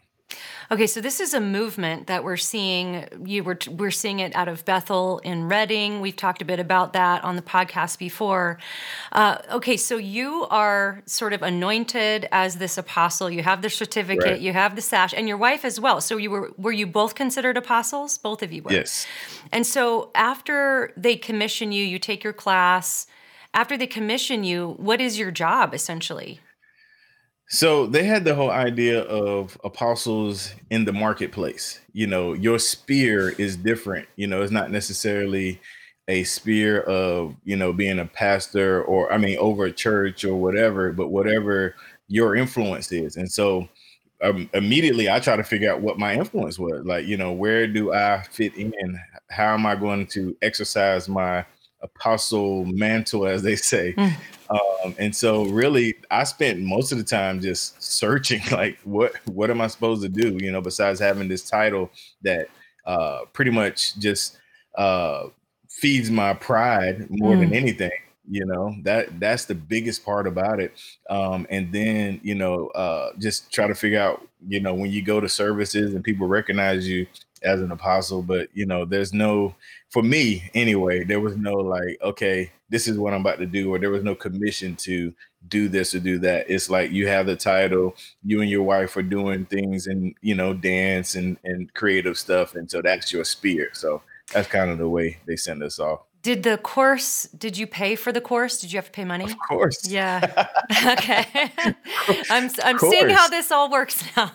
Okay, 0.70 0.86
so 0.86 1.02
this 1.02 1.20
is 1.20 1.34
a 1.34 1.42
movement 1.42 2.06
that 2.06 2.24
we're 2.24 2.38
seeing. 2.38 3.08
You 3.26 3.44
were 3.44 3.58
we're 3.70 3.92
seeing 3.92 4.20
it 4.20 4.36
out 4.36 4.48
of 4.48 4.64
Bethel 4.64 5.20
in 5.20 5.48
Redding. 5.48 6.02
We've 6.02 6.16
talked 6.16 6.42
a 6.42 6.46
bit 6.46 6.60
about 6.60 6.94
that 6.94 7.24
on 7.24 7.36
the 7.36 7.42
podcast 7.42 7.98
before. 7.98 8.60
Uh, 9.12 9.40
okay, 9.52 9.76
so 9.76 9.98
you 9.98 10.46
are 10.52 11.02
sort 11.06 11.34
of 11.34 11.42
anointed 11.42 12.28
as 12.32 12.58
this 12.58 12.78
apostle. 12.78 13.30
You 13.30 13.44
have 13.44 13.62
the 13.62 13.70
certificate, 13.70 14.24
right. 14.24 14.40
you 14.40 14.54
have 14.54 14.76
the 14.76 14.82
sash, 14.82 15.14
and 15.16 15.28
your 15.28 15.38
wife 15.38 15.66
as 15.66 15.80
well. 15.80 16.00
So 16.00 16.18
you 16.18 16.30
were 16.30 16.52
were 16.58 16.72
you 16.72 16.88
both 16.88 17.16
considered 17.16 17.58
apostles? 17.58 18.20
Both 18.20 18.44
of 18.44 18.52
you 18.54 18.62
were. 18.64 18.72
Yes. 18.72 19.08
And 19.52 19.66
so 19.66 20.12
after 20.16 20.94
they 20.96 21.16
commission 21.16 21.72
you, 21.72 21.84
you 21.84 22.00
take 22.00 22.24
your 22.24 22.34
class 22.34 23.08
after 23.54 23.78
they 23.78 23.88
commission 23.88 24.44
you, 24.44 24.76
what 24.78 25.00
is 25.00 25.18
your 25.18 25.32
job 25.32 25.74
essentially? 25.74 26.40
So 27.50 27.86
they 27.86 28.04
had 28.04 28.24
the 28.24 28.36
whole 28.36 28.50
idea 28.50 29.02
of 29.02 29.58
apostles 29.64 30.54
in 30.70 30.86
the 30.86 30.94
marketplace. 30.94 31.80
You 31.92 32.08
know, 32.08 32.34
your 32.34 32.58
spear 32.58 33.30
is 33.30 33.56
different. 33.56 34.08
You 34.16 34.28
know, 34.28 34.42
it's 34.42 34.52
not 34.52 34.72
necessarily 34.72 35.60
a 36.08 36.24
spear 36.24 36.82
of, 36.82 37.36
you 37.44 37.56
know, 37.56 37.72
being 37.72 38.00
a 38.00 38.06
pastor 38.06 38.84
or, 38.84 39.12
I 39.14 39.18
mean, 39.18 39.38
over 39.38 39.66
a 39.66 39.72
church 39.72 40.26
or 40.26 40.36
whatever, 40.36 40.92
but 40.92 41.10
whatever 41.10 41.76
your 42.08 42.36
influence 42.36 42.92
is. 42.92 43.18
And 43.18 43.32
so 43.32 43.68
um, 44.24 44.50
immediately 44.54 45.10
I 45.10 45.20
try 45.20 45.36
to 45.36 45.44
figure 45.44 45.72
out 45.72 45.82
what 45.82 46.00
my 46.00 46.16
influence 46.16 46.58
was. 46.58 46.86
Like, 46.86 47.06
you 47.06 47.18
know, 47.18 47.32
where 47.34 47.68
do 47.68 47.94
I 47.94 48.24
fit 48.32 48.56
in? 48.56 49.00
How 49.30 49.54
am 49.54 49.66
I 49.66 49.76
going 49.76 50.08
to 50.08 50.36
exercise 50.42 51.08
my 51.08 51.46
apostle 51.84 52.66
mantle, 52.66 53.28
as 53.28 53.44
they 53.44 53.56
say. 53.56 53.94
Mm. 53.94 54.14
Um, 54.50 54.96
and 55.00 55.16
so 55.16 55.46
really 55.46 55.96
I 56.12 56.24
spent 56.24 56.60
most 56.60 56.92
of 56.92 56.98
the 56.98 57.04
time 57.04 57.40
just 57.40 57.82
searching 57.82 58.42
like 58.52 58.80
what 58.84 59.14
what 59.28 59.50
am 59.50 59.62
I 59.62 59.68
supposed 59.68 60.02
to 60.04 60.10
do, 60.10 60.38
you 60.40 60.52
know, 60.52 60.62
besides 60.62 61.00
having 61.00 61.28
this 61.28 61.48
title 61.48 61.92
that 62.24 62.48
uh 62.86 63.22
pretty 63.32 63.52
much 63.52 63.98
just 63.98 64.38
uh 64.78 65.28
feeds 65.70 66.12
my 66.12 66.34
pride 66.34 67.08
more 67.10 67.36
mm. 67.36 67.42
than 67.42 67.54
anything 67.54 67.92
you 68.30 68.46
know 68.46 68.76
that 68.84 69.20
that's 69.20 69.46
the 69.46 69.56
biggest 69.56 70.06
part 70.06 70.28
about 70.28 70.60
it 70.60 70.74
um 71.10 71.46
and 71.50 71.72
then 71.74 72.20
you 72.24 72.36
know 72.36 72.68
uh 72.70 73.12
just 73.20 73.52
try 73.52 73.68
to 73.68 73.76
figure 73.76 74.00
out 74.00 74.26
you 74.48 74.60
know 74.60 74.74
when 74.74 74.90
you 74.90 75.02
go 75.02 75.20
to 75.20 75.28
services 75.28 75.94
and 75.94 76.04
people 76.04 76.28
recognize 76.28 76.88
you 76.88 77.06
as 77.44 77.62
an 77.62 77.72
apostle 77.72 78.22
but 78.22 78.50
you 78.54 78.66
know 78.66 78.86
there's 78.86 79.14
no 79.14 79.54
for 79.90 80.04
me 80.04 80.50
anyway 80.54 81.04
there 81.04 81.20
was 81.20 81.36
no 81.38 81.54
like 81.54 81.98
okay 82.02 82.52
this 82.70 82.88
is 82.88 82.98
what 82.98 83.14
i'm 83.14 83.22
about 83.22 83.38
to 83.38 83.46
do 83.46 83.74
or 83.74 83.80
there 83.80 83.90
was 83.90 84.04
no 84.04 84.16
commission 84.16 84.76
to 84.76 85.14
do 85.48 85.68
this 85.68 85.94
or 85.94 86.00
do 86.00 86.18
that 86.18 86.50
it's 86.50 86.70
like 86.70 86.92
you 86.92 87.08
have 87.08 87.26
the 87.26 87.36
title 87.36 87.96
you 88.24 88.42
and 88.42 88.50
your 88.50 88.64
wife 88.64 88.96
are 88.96 89.04
doing 89.04 89.46
things 89.46 89.88
and 89.88 90.16
you 90.22 90.36
know 90.36 90.54
dance 90.54 91.16
and 91.16 91.38
and 91.44 91.74
creative 91.74 92.18
stuff 92.18 92.56
and 92.56 92.70
so 92.70 92.82
that's 92.82 93.12
your 93.12 93.24
spear 93.24 93.70
so 93.74 94.02
that's 94.34 94.48
kind 94.48 94.72
of 94.72 94.78
the 94.78 94.90
way 94.90 95.18
they 95.26 95.36
send 95.36 95.62
us 95.62 95.80
off 95.80 96.02
did 96.24 96.44
the 96.44 96.58
course, 96.58 97.24
did 97.38 97.58
you 97.58 97.68
pay 97.68 97.96
for 97.96 98.14
the 98.14 98.22
course? 98.22 98.62
Did 98.62 98.72
you 98.72 98.78
have 98.78 98.86
to 98.86 98.92
pay 98.92 99.04
money? 99.04 99.26
Of 99.26 99.36
course. 99.50 99.86
Yeah. 99.86 100.48
okay. 100.88 101.28
I'm 102.30 102.50
I'm 102.64 102.80
seeing 102.80 103.10
how 103.10 103.28
this 103.28 103.52
all 103.52 103.70
works 103.70 104.02
now. 104.18 104.32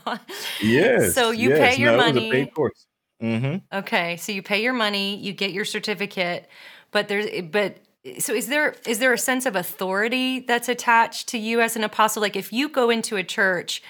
Yes. 0.61 1.15
So 1.15 1.31
you 1.31 1.49
yes. 1.49 1.59
pay 1.59 1.81
your 1.81 1.93
no, 1.93 1.97
money. 1.97 2.27
It 2.27 2.29
was 2.29 2.37
a 2.37 2.45
paid 2.45 2.55
course. 2.55 2.87
Mm-hmm. 3.23 3.77
Okay. 3.77 4.17
So 4.17 4.33
you 4.33 4.43
pay 4.43 4.63
your 4.63 4.73
money, 4.73 5.17
you 5.17 5.33
get 5.33 5.53
your 5.53 5.65
certificate, 5.65 6.49
but 6.91 7.09
there's 7.09 7.27
but 7.51 7.79
so 8.19 8.33
is 8.33 8.47
there 8.47 8.75
is 8.87 8.99
there 9.01 9.13
a 9.13 9.19
sense 9.19 9.45
of 9.45 9.57
authority 9.57 10.41
that's 10.41 10.69
attached 10.69 11.29
to 11.29 11.39
you 11.39 11.61
as 11.61 11.77
an 11.77 11.85
apostle? 11.85 12.23
Like 12.23 12.37
if 12.37 12.53
you 12.53 12.69
go 12.69 12.91
into 12.91 13.17
a 13.17 13.25
church 13.25 13.83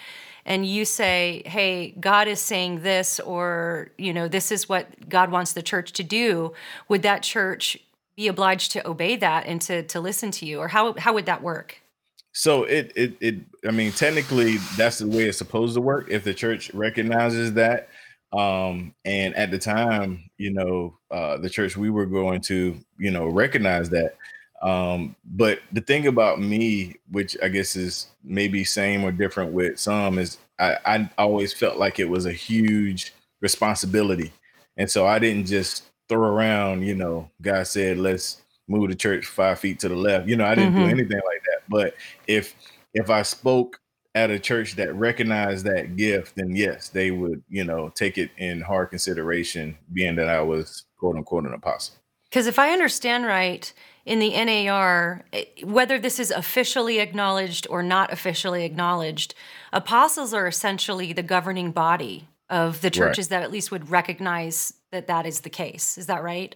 and 0.44 0.66
you 0.66 0.84
say, 0.86 1.42
"Hey, 1.44 1.94
God 2.00 2.26
is 2.26 2.40
saying 2.40 2.82
this," 2.82 3.20
or 3.20 3.90
you 3.98 4.12
know, 4.14 4.28
"This 4.28 4.50
is 4.50 4.68
what 4.68 5.08
God 5.08 5.30
wants 5.30 5.52
the 5.52 5.62
church 5.62 5.92
to 5.92 6.02
do," 6.02 6.54
would 6.88 7.02
that 7.02 7.22
church 7.22 7.76
be 8.16 8.28
obliged 8.28 8.72
to 8.72 8.88
obey 8.88 9.14
that 9.16 9.46
and 9.46 9.60
to 9.62 9.82
to 9.82 10.00
listen 10.00 10.30
to 10.32 10.46
you, 10.46 10.58
or 10.58 10.68
how 10.68 10.94
how 10.94 11.12
would 11.12 11.26
that 11.26 11.42
work? 11.42 11.82
So 12.32 12.64
it 12.64 12.92
it 12.96 13.14
it 13.20 13.36
I 13.66 13.72
mean 13.72 13.92
technically 13.92 14.56
that's 14.76 14.98
the 14.98 15.06
way 15.06 15.24
it's 15.24 15.38
supposed 15.38 15.74
to 15.74 15.80
work 15.80 16.10
if 16.10 16.24
the 16.24 16.34
church 16.34 16.72
recognizes 16.72 17.52
that. 17.54 17.88
Um 18.32 18.94
and 19.04 19.34
at 19.36 19.50
the 19.50 19.58
time, 19.58 20.28
you 20.36 20.52
know, 20.52 20.96
uh 21.10 21.38
the 21.38 21.50
church 21.50 21.76
we 21.76 21.90
were 21.90 22.06
going 22.06 22.40
to, 22.42 22.76
you 22.98 23.10
know, 23.10 23.26
recognize 23.26 23.90
that. 23.90 24.16
Um 24.62 25.16
but 25.24 25.60
the 25.72 25.80
thing 25.80 26.06
about 26.06 26.40
me, 26.40 26.96
which 27.10 27.36
I 27.42 27.48
guess 27.48 27.76
is 27.76 28.08
maybe 28.24 28.64
same 28.64 29.04
or 29.04 29.12
different 29.12 29.52
with 29.52 29.78
some 29.78 30.18
is 30.18 30.38
I 30.58 30.76
I 30.84 31.10
always 31.18 31.52
felt 31.52 31.78
like 31.78 31.98
it 31.98 32.08
was 32.08 32.26
a 32.26 32.32
huge 32.32 33.14
responsibility. 33.40 34.32
And 34.76 34.90
so 34.90 35.06
I 35.06 35.18
didn't 35.18 35.46
just 35.46 35.84
throw 36.08 36.28
around, 36.28 36.82
you 36.82 36.94
know, 36.94 37.30
God 37.42 37.66
said, 37.66 37.98
let's 37.98 38.42
move 38.68 38.90
the 38.90 38.94
church 38.94 39.26
five 39.26 39.58
feet 39.58 39.78
to 39.80 39.88
the 39.88 39.96
left. 39.96 40.28
You 40.28 40.36
know, 40.36 40.44
I 40.44 40.54
didn't 40.54 40.74
mm-hmm. 40.74 40.84
do 40.84 40.90
anything 40.90 41.20
like 41.26 41.42
that. 41.44 41.62
But 41.68 41.94
if 42.26 42.54
if 42.94 43.10
I 43.10 43.22
spoke 43.22 43.80
at 44.18 44.30
a 44.30 44.38
church 44.38 44.76
that 44.76 44.94
recognized 44.94 45.64
that 45.66 45.96
gift, 45.96 46.36
then 46.36 46.54
yes, 46.54 46.88
they 46.88 47.10
would, 47.10 47.42
you 47.48 47.64
know, 47.64 47.90
take 47.94 48.18
it 48.18 48.30
in 48.36 48.60
hard 48.60 48.90
consideration, 48.90 49.76
being 49.92 50.16
that 50.16 50.28
I 50.28 50.42
was 50.42 50.84
quote 50.98 51.16
unquote 51.16 51.44
an 51.44 51.54
apostle. 51.54 51.96
Because 52.28 52.46
if 52.46 52.58
I 52.58 52.70
understand 52.72 53.24
right, 53.24 53.72
in 54.04 54.18
the 54.18 54.30
NAR, 54.44 55.24
eh, 55.32 55.44
whether 55.64 55.98
this 55.98 56.18
is 56.18 56.30
officially 56.30 56.98
acknowledged 56.98 57.66
or 57.70 57.82
not 57.82 58.12
officially 58.12 58.64
acknowledged, 58.64 59.34
apostles 59.72 60.34
are 60.34 60.46
essentially 60.46 61.12
the 61.12 61.22
governing 61.22 61.72
body 61.72 62.28
of 62.50 62.80
the 62.80 62.90
churches 62.90 63.26
right. 63.26 63.30
that 63.30 63.42
at 63.42 63.52
least 63.52 63.70
would 63.70 63.90
recognize 63.90 64.72
that 64.90 65.06
that 65.06 65.26
is 65.26 65.40
the 65.40 65.50
case. 65.50 65.98
Is 65.98 66.06
that 66.06 66.22
right? 66.22 66.54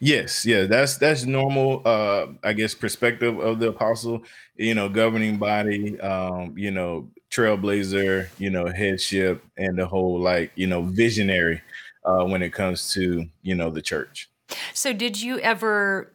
Yes, 0.00 0.44
yeah, 0.44 0.64
that's 0.64 0.98
that's 0.98 1.24
normal. 1.24 1.82
Uh, 1.84 2.26
I 2.44 2.52
guess 2.52 2.74
perspective 2.74 3.38
of 3.38 3.58
the 3.58 3.68
apostle, 3.68 4.22
you 4.56 4.74
know, 4.74 4.88
governing 4.88 5.38
body, 5.38 5.98
um, 6.00 6.56
you 6.56 6.70
know, 6.70 7.08
trailblazer, 7.30 8.28
you 8.38 8.50
know, 8.50 8.66
headship, 8.66 9.42
and 9.56 9.78
the 9.78 9.86
whole 9.86 10.20
like 10.20 10.52
you 10.54 10.66
know 10.66 10.82
visionary 10.82 11.62
uh, 12.04 12.24
when 12.24 12.42
it 12.42 12.52
comes 12.52 12.92
to 12.92 13.26
you 13.42 13.54
know 13.54 13.70
the 13.70 13.82
church. 13.82 14.28
So, 14.74 14.92
did 14.92 15.20
you 15.20 15.38
ever 15.40 16.12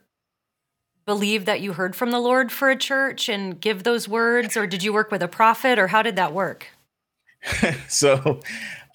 believe 1.06 1.46
that 1.46 1.62
you 1.62 1.74
heard 1.74 1.96
from 1.96 2.12
the 2.12 2.20
Lord 2.20 2.52
for 2.52 2.70
a 2.70 2.76
church 2.76 3.28
and 3.28 3.60
give 3.60 3.84
those 3.84 4.08
words, 4.08 4.56
or 4.56 4.68
did 4.68 4.84
you 4.84 4.94
work 4.94 5.12
with 5.12 5.24
a 5.24 5.28
prophet, 5.28 5.80
or 5.80 5.88
how 5.88 6.04
did 6.04 6.16
that 6.18 6.34
work? 6.34 6.68
so 7.88 8.40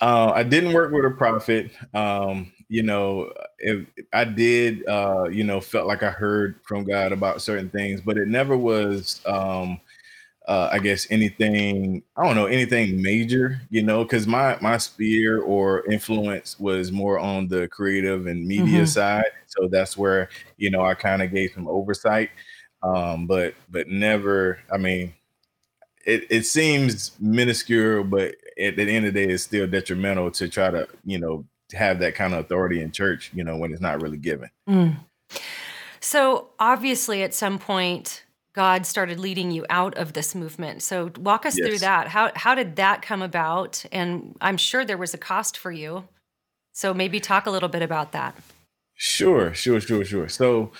uh, 0.01 0.33
I 0.35 0.43
didn't 0.43 0.73
work 0.73 0.93
with 0.93 1.05
a 1.05 1.11
prophet. 1.11 1.73
Um, 1.93 2.53
you 2.69 2.83
know, 2.83 3.33
if 3.59 3.87
I 4.13 4.25
did, 4.25 4.87
uh, 4.89 5.25
you 5.25 5.45
know, 5.45 5.61
felt 5.61 5.87
like 5.87 6.03
I 6.03 6.11
heard 6.11 6.57
from 6.65 6.85
God 6.85 7.13
about 7.13 7.43
certain 7.43 7.71
things, 7.71 8.01
but 8.01 8.19
it 8.19 8.29
never 8.29 8.57
was, 8.57 9.21
um, 9.27 9.81
uh, 10.49 10.69
I 10.73 10.79
guess, 10.79 11.07
anything. 11.11 12.03
I 12.17 12.25
don't 12.25 12.37
know 12.37 12.47
anything 12.47 13.03
major. 13.03 13.61
You 13.71 13.83
know, 13.83 14.05
because 14.05 14.27
my 14.27 14.59
my 14.61 14.79
sphere 14.79 15.41
or 15.43 15.85
influence 15.91 16.59
was 16.59 16.93
more 16.93 17.19
on 17.19 17.49
the 17.49 17.69
creative 17.69 18.27
and 18.27 18.47
media 18.47 18.81
mm-hmm. 18.81 18.85
side. 18.85 19.31
So 19.47 19.69
that's 19.69 19.97
where 19.97 20.29
you 20.57 20.71
know 20.71 20.83
I 20.83 20.95
kind 20.95 21.23
of 21.23 21.33
gave 21.33 21.53
some 21.53 21.69
oversight, 21.69 22.31
um, 22.83 23.27
but 23.27 23.55
but 23.71 23.89
never. 23.89 24.59
I 24.73 24.79
mean, 24.79 25.15
it, 26.07 26.27
it 26.31 26.47
seems 26.47 27.13
minuscule, 27.21 28.05
but 28.05 28.37
at 28.61 28.77
the 28.77 28.83
end 28.89 29.07
of 29.07 29.15
the 29.15 29.27
day, 29.27 29.33
it's 29.33 29.43
still 29.43 29.67
detrimental 29.67 30.31
to 30.31 30.49
try 30.49 30.71
to, 30.71 30.89
you 31.05 31.19
know, 31.19 31.45
have 31.73 31.99
that 32.01 32.15
kind 32.15 32.35
of 32.35 32.41
authority 32.41 32.81
in 32.81 32.93
church, 32.93 33.31
you 33.35 33.45
know, 33.45 33.57
when 33.57 33.73
it's 33.73 33.81
not 33.81 34.01
really 34.01 34.19
given. 34.19 34.51
Mm. 34.69 34.97
So 36.01 36.51
obviously, 36.59 37.23
at 37.23 37.35
some 37.35 37.59
point, 37.59 38.25
God 38.53 38.87
started 38.87 39.21
leading 39.21 39.51
you 39.51 39.67
out 39.69 39.97
of 39.97 40.15
this 40.15 40.35
movement. 40.35 40.83
So 40.83 41.11
walk 41.19 41.45
us 41.45 41.59
yes. 41.59 41.67
through 41.67 41.79
that. 41.79 42.09
How 42.09 42.31
how 42.35 42.55
did 42.55 42.77
that 42.77 43.03
come 43.03 43.23
about? 43.23 43.85
And 43.93 44.37
I'm 44.41 44.57
sure 44.57 44.85
there 44.85 44.97
was 44.97 45.13
a 45.15 45.19
cost 45.19 45.59
for 45.59 45.71
you. 45.71 46.09
So 46.73 46.95
maybe 46.95 47.21
talk 47.21 47.47
a 47.47 47.51
little 47.51 47.69
bit 47.69 47.83
about 47.83 48.13
that. 48.13 48.37
Sure, 48.95 49.53
sure, 49.53 49.81
sure, 49.81 50.05
sure. 50.05 50.29
So 50.29 50.73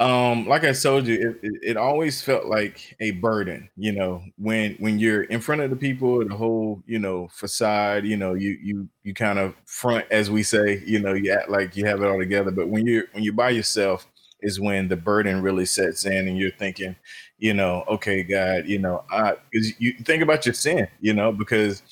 um, 0.00 0.48
like 0.48 0.64
I 0.64 0.72
told 0.72 1.06
you, 1.06 1.38
it, 1.42 1.52
it, 1.62 1.76
always 1.76 2.20
felt 2.20 2.46
like 2.46 2.96
a 2.98 3.12
burden, 3.12 3.68
you 3.76 3.92
know, 3.92 4.24
when 4.36 4.74
when 4.80 4.98
you're 4.98 5.22
in 5.24 5.40
front 5.40 5.60
of 5.60 5.70
the 5.70 5.76
people, 5.76 6.26
the 6.26 6.34
whole, 6.34 6.82
you 6.84 6.98
know, 6.98 7.28
facade, 7.30 8.04
you 8.04 8.16
know, 8.16 8.34
you 8.34 8.58
you 8.60 8.88
you 9.04 9.14
kind 9.14 9.38
of 9.38 9.54
front, 9.66 10.04
as 10.10 10.32
we 10.32 10.42
say, 10.42 10.82
you 10.84 10.98
know, 10.98 11.14
you 11.14 11.30
act 11.32 11.48
like 11.48 11.76
you 11.76 11.86
have 11.86 12.02
it 12.02 12.08
all 12.08 12.18
together. 12.18 12.50
But 12.50 12.68
when 12.68 12.86
you're 12.86 13.04
when 13.12 13.22
you're 13.22 13.34
by 13.34 13.50
yourself 13.50 14.08
is 14.40 14.58
when 14.58 14.88
the 14.88 14.96
burden 14.96 15.42
really 15.42 15.64
sets 15.64 16.04
in 16.06 16.26
and 16.26 16.36
you're 16.36 16.50
thinking, 16.50 16.96
you 17.38 17.54
know, 17.54 17.84
okay, 17.88 18.24
God, 18.24 18.66
you 18.66 18.80
know, 18.80 19.04
I 19.12 19.36
because 19.50 19.80
you 19.80 19.92
think 20.04 20.24
about 20.24 20.44
your 20.44 20.54
sin, 20.54 20.88
you 21.00 21.14
know, 21.14 21.30
because 21.30 21.82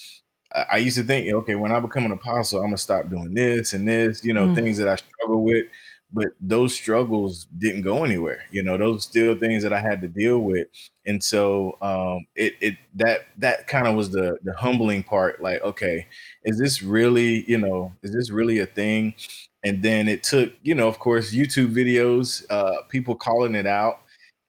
I 0.70 0.78
used 0.78 0.96
to 0.98 1.04
think, 1.04 1.32
okay, 1.32 1.54
when 1.54 1.70
I 1.70 1.78
become 1.78 2.04
an 2.04 2.12
apostle, 2.12 2.58
I'm 2.60 2.66
gonna 2.66 2.78
stop 2.78 3.08
doing 3.08 3.32
this 3.32 3.74
and 3.74 3.86
this, 3.86 4.24
you 4.24 4.34
know, 4.34 4.48
mm. 4.48 4.56
things 4.56 4.76
that 4.78 4.88
I 4.88 4.96
struggle 4.96 5.44
with 5.44 5.66
but 6.12 6.28
those 6.40 6.74
struggles 6.74 7.46
didn't 7.58 7.82
go 7.82 8.04
anywhere 8.04 8.42
you 8.50 8.62
know 8.62 8.76
those 8.76 9.04
still 9.04 9.36
things 9.36 9.62
that 9.62 9.72
i 9.72 9.80
had 9.80 10.00
to 10.00 10.08
deal 10.08 10.38
with 10.38 10.66
and 11.06 11.22
so 11.22 11.76
um 11.80 12.26
it 12.34 12.54
it 12.60 12.76
that 12.94 13.26
that 13.38 13.66
kind 13.66 13.86
of 13.86 13.94
was 13.94 14.10
the 14.10 14.36
the 14.44 14.52
humbling 14.54 15.02
part 15.02 15.42
like 15.42 15.62
okay 15.62 16.06
is 16.44 16.58
this 16.58 16.82
really 16.82 17.48
you 17.50 17.58
know 17.58 17.92
is 18.02 18.12
this 18.12 18.30
really 18.30 18.58
a 18.58 18.66
thing 18.66 19.14
and 19.64 19.82
then 19.82 20.08
it 20.08 20.22
took 20.22 20.52
you 20.62 20.74
know 20.74 20.88
of 20.88 20.98
course 20.98 21.32
youtube 21.32 21.74
videos 21.74 22.44
uh 22.50 22.82
people 22.88 23.14
calling 23.14 23.54
it 23.54 23.66
out 23.66 24.00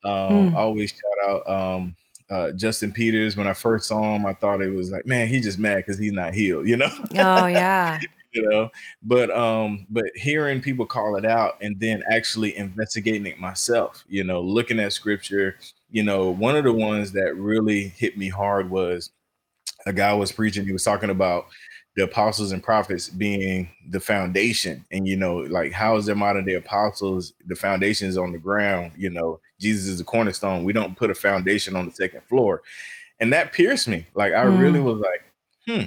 um 0.05 0.51
mm. 0.51 0.55
Always 0.55 0.91
shout 0.91 1.29
out 1.29 1.49
um 1.49 1.95
uh, 2.29 2.51
Justin 2.53 2.91
Peters. 2.91 3.37
When 3.37 3.47
I 3.47 3.53
first 3.53 3.87
saw 3.87 4.15
him, 4.15 4.25
I 4.25 4.33
thought 4.33 4.61
it 4.61 4.73
was 4.73 4.91
like, 4.91 5.05
man, 5.05 5.27
he's 5.27 5.43
just 5.43 5.59
mad 5.59 5.77
because 5.77 5.99
he's 5.99 6.13
not 6.13 6.33
healed, 6.33 6.67
you 6.67 6.77
know? 6.77 6.89
Oh 7.15 7.45
yeah, 7.45 7.99
you 8.33 8.49
know? 8.49 8.69
But 9.03 9.29
um 9.35 9.85
but 9.89 10.05
hearing 10.15 10.61
people 10.61 10.85
call 10.85 11.15
it 11.15 11.25
out 11.25 11.57
and 11.61 11.79
then 11.79 12.03
actually 12.09 12.55
investigating 12.57 13.25
it 13.25 13.39
myself 13.39 14.03
you 14.07 14.23
know 14.23 14.41
looking 14.41 14.79
at 14.79 14.93
scripture 14.93 15.57
you 15.91 16.03
know 16.03 16.29
one 16.29 16.55
of 16.55 16.63
the 16.63 16.73
ones 16.73 17.11
that 17.13 17.35
really 17.35 17.87
hit 17.89 18.17
me 18.17 18.29
hard 18.29 18.69
was 18.69 19.11
a 19.85 19.93
guy 19.93 20.13
was 20.13 20.31
preaching 20.31 20.65
he 20.65 20.71
was 20.71 20.83
talking 20.83 21.09
about 21.09 21.45
the 21.95 22.03
apostles 22.03 22.51
and 22.51 22.63
prophets 22.63 23.09
being 23.09 23.69
the 23.89 23.99
foundation 23.99 24.83
and 24.91 25.07
you 25.07 25.15
know 25.15 25.37
like 25.37 25.71
how 25.71 25.95
is 25.95 26.05
their 26.05 26.15
modern 26.15 26.45
day 26.45 26.55
apostles 26.55 27.33
the 27.47 27.55
foundation 27.55 28.07
is 28.07 28.17
on 28.17 28.31
the 28.31 28.37
ground 28.37 28.91
you 28.97 29.09
know? 29.09 29.39
Jesus 29.59 29.87
is 29.87 29.97
the 29.99 30.03
cornerstone 30.03 30.63
we 30.63 30.73
don't 30.73 30.97
put 30.97 31.11
a 31.11 31.15
foundation 31.15 31.75
on 31.75 31.85
the 31.85 31.91
second 31.91 32.21
floor. 32.23 32.61
And 33.19 33.31
that 33.31 33.53
pierced 33.53 33.87
me 33.87 34.05
like 34.15 34.33
i 34.33 34.43
mm. 34.43 34.59
really 34.59 34.79
was 34.79 34.99
like 34.99 35.23
hmm 35.67 35.85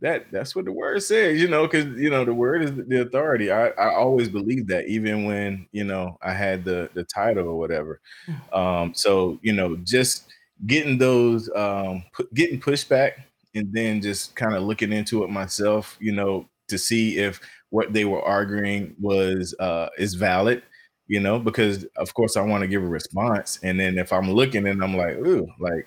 that 0.00 0.26
that's 0.30 0.54
what 0.54 0.66
the 0.66 0.72
word 0.72 1.02
says, 1.02 1.40
you 1.40 1.48
know, 1.48 1.66
because 1.66 1.86
you 1.98 2.10
know 2.10 2.24
the 2.24 2.34
word 2.34 2.62
is 2.62 2.72
the 2.74 3.02
authority. 3.02 3.50
I, 3.50 3.68
I 3.68 3.94
always 3.94 4.28
believed 4.28 4.68
that, 4.68 4.86
even 4.86 5.24
when 5.24 5.66
you 5.72 5.84
know 5.84 6.18
I 6.22 6.32
had 6.32 6.64
the 6.64 6.90
the 6.94 7.04
title 7.04 7.48
or 7.48 7.58
whatever. 7.58 8.00
Mm. 8.28 8.56
Um, 8.56 8.94
so 8.94 9.38
you 9.42 9.52
know, 9.52 9.76
just 9.76 10.26
getting 10.66 10.98
those 10.98 11.50
um, 11.54 12.04
pu- 12.12 12.28
getting 12.34 12.60
pushback, 12.60 13.12
and 13.54 13.72
then 13.72 14.02
just 14.02 14.36
kind 14.36 14.54
of 14.54 14.64
looking 14.64 14.92
into 14.92 15.24
it 15.24 15.30
myself, 15.30 15.96
you 15.98 16.12
know, 16.12 16.46
to 16.68 16.76
see 16.76 17.18
if 17.18 17.40
what 17.70 17.92
they 17.92 18.04
were 18.04 18.22
arguing 18.22 18.94
was 19.00 19.54
uh, 19.60 19.88
is 19.98 20.14
valid. 20.14 20.62
You 21.08 21.20
know, 21.20 21.38
because 21.38 21.84
of 21.96 22.12
course 22.14 22.36
I 22.36 22.42
want 22.42 22.62
to 22.62 22.68
give 22.68 22.82
a 22.82 22.86
response, 22.86 23.60
and 23.62 23.80
then 23.80 23.96
if 23.96 24.12
I'm 24.12 24.30
looking 24.30 24.66
and 24.66 24.82
I'm 24.82 24.96
like, 24.96 25.16
ooh, 25.16 25.46
like 25.58 25.86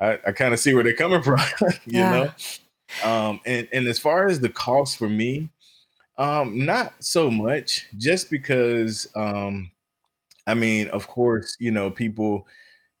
I, 0.00 0.18
I 0.28 0.32
kind 0.32 0.54
of 0.54 0.60
see 0.60 0.72
where 0.72 0.84
they're 0.84 0.94
coming 0.94 1.22
from, 1.24 1.40
you 1.84 2.00
yeah. 2.00 2.10
know. 2.10 2.32
Um, 3.04 3.40
and 3.46 3.68
and 3.72 3.86
as 3.86 3.98
far 3.98 4.26
as 4.26 4.40
the 4.40 4.48
cost 4.48 4.98
for 4.98 5.08
me, 5.08 5.48
um, 6.16 6.64
not 6.64 6.94
so 7.00 7.30
much, 7.30 7.86
just 7.96 8.30
because 8.30 9.08
um, 9.14 9.70
I 10.46 10.54
mean, 10.54 10.88
of 10.88 11.06
course, 11.06 11.56
you 11.58 11.70
know, 11.70 11.90
people. 11.90 12.46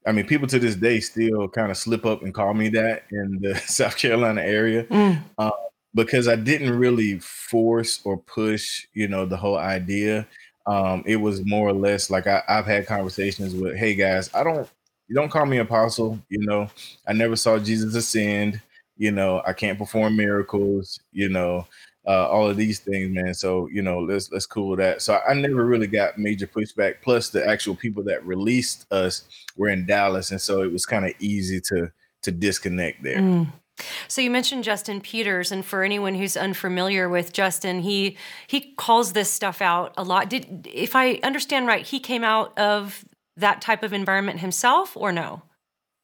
I 0.06 0.12
mean, 0.12 0.26
people 0.26 0.46
to 0.48 0.58
this 0.58 0.76
day 0.76 1.00
still 1.00 1.48
kind 1.48 1.70
of 1.70 1.76
slip 1.76 2.06
up 2.06 2.22
and 2.22 2.32
call 2.32 2.54
me 2.54 2.70
that 2.70 3.02
in 3.10 3.40
the 3.42 3.54
South 3.66 3.96
Carolina 3.96 4.40
area. 4.40 4.84
Mm. 4.84 5.22
Uh, 5.36 5.50
because 5.94 6.28
I 6.28 6.36
didn't 6.36 6.78
really 6.78 7.18
force 7.18 8.00
or 8.04 8.16
push, 8.16 8.86
you 8.94 9.08
know, 9.08 9.26
the 9.26 9.36
whole 9.36 9.58
idea. 9.58 10.26
Um, 10.66 11.02
it 11.06 11.16
was 11.16 11.44
more 11.44 11.68
or 11.68 11.72
less 11.72 12.10
like 12.10 12.26
I, 12.26 12.42
have 12.46 12.66
had 12.66 12.86
conversations 12.86 13.54
with, 13.54 13.76
hey 13.76 13.94
guys, 13.94 14.30
I 14.34 14.44
don't, 14.44 14.68
you 15.08 15.14
don't 15.14 15.30
call 15.30 15.46
me 15.46 15.58
apostle, 15.58 16.18
you 16.28 16.46
know, 16.46 16.70
I 17.06 17.14
never 17.14 17.36
saw 17.36 17.58
Jesus 17.58 17.94
ascend 17.94 18.60
you 18.98 19.12
know, 19.12 19.40
I 19.46 19.52
can't 19.52 19.78
perform 19.78 20.16
miracles, 20.16 21.00
you 21.12 21.28
know, 21.28 21.66
uh, 22.06 22.28
all 22.28 22.48
of 22.48 22.56
these 22.56 22.80
things, 22.80 23.14
man. 23.14 23.34
So, 23.34 23.68
you 23.68 23.82
know, 23.82 24.00
let's 24.00 24.30
let's 24.32 24.46
cool 24.46 24.76
that. 24.76 25.02
So 25.02 25.20
I 25.26 25.34
never 25.34 25.64
really 25.64 25.86
got 25.86 26.18
major 26.18 26.46
pushback. 26.46 26.96
Plus, 27.02 27.30
the 27.30 27.46
actual 27.46 27.76
people 27.76 28.02
that 28.04 28.24
released 28.26 28.90
us 28.92 29.24
were 29.56 29.68
in 29.68 29.86
Dallas, 29.86 30.30
and 30.30 30.40
so 30.40 30.62
it 30.62 30.72
was 30.72 30.84
kind 30.84 31.04
of 31.04 31.12
easy 31.20 31.60
to 31.68 31.90
to 32.22 32.32
disconnect 32.32 33.02
there. 33.02 33.18
Mm. 33.18 33.52
So 34.08 34.20
you 34.20 34.30
mentioned 34.30 34.64
Justin 34.64 35.00
Peters, 35.00 35.52
and 35.52 35.64
for 35.64 35.84
anyone 35.84 36.14
who's 36.14 36.36
unfamiliar 36.36 37.08
with 37.08 37.32
Justin, 37.32 37.82
he 37.82 38.16
he 38.46 38.72
calls 38.76 39.12
this 39.12 39.30
stuff 39.30 39.60
out 39.62 39.94
a 39.96 40.02
lot. 40.02 40.30
Did 40.30 40.68
if 40.72 40.96
I 40.96 41.20
understand 41.22 41.66
right, 41.66 41.86
he 41.86 42.00
came 42.00 42.24
out 42.24 42.58
of 42.58 43.04
that 43.36 43.60
type 43.60 43.82
of 43.82 43.92
environment 43.92 44.40
himself, 44.40 44.96
or 44.96 45.12
no? 45.12 45.42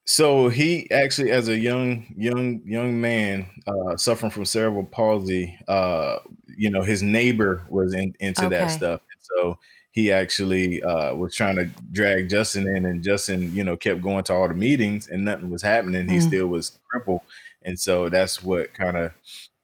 So 0.07 0.49
he 0.49 0.91
actually, 0.91 1.31
as 1.31 1.49
a 1.49 1.57
young, 1.57 2.07
young, 2.17 2.61
young 2.65 3.01
man, 3.01 3.47
uh, 3.67 3.97
suffering 3.97 4.31
from 4.31 4.45
cerebral 4.45 4.85
palsy, 4.85 5.59
uh, 5.67 6.19
you 6.57 6.71
know, 6.71 6.83
his 6.83 7.03
neighbor 7.03 7.67
was 7.69 7.95
in, 7.95 8.15
into 8.21 8.49
that 8.49 8.71
stuff. 8.71 9.01
So 9.21 9.59
he 9.93 10.13
actually 10.13 10.83
uh, 10.83 11.15
was 11.15 11.35
trying 11.35 11.57
to 11.57 11.67
drag 11.93 12.29
Justin 12.29 12.69
in, 12.69 12.85
and 12.85 13.03
Justin, 13.03 13.55
you 13.55 13.63
know, 13.65 13.77
kept 13.77 14.03
going 14.03 14.25
to 14.25 14.35
all 14.35 14.49
the 14.49 14.55
meetings, 14.55 15.09
and 15.09 15.25
nothing 15.25 15.51
was 15.51 15.63
happening. 15.63 16.09
He 16.09 16.19
mm. 16.19 16.27
still 16.27 16.49
was 16.49 16.79
crippled, 16.91 17.21
and 17.63 17.79
so 17.79 18.09
that's 18.09 18.43
what 18.43 18.75
kind 18.75 18.97
of, 18.97 19.13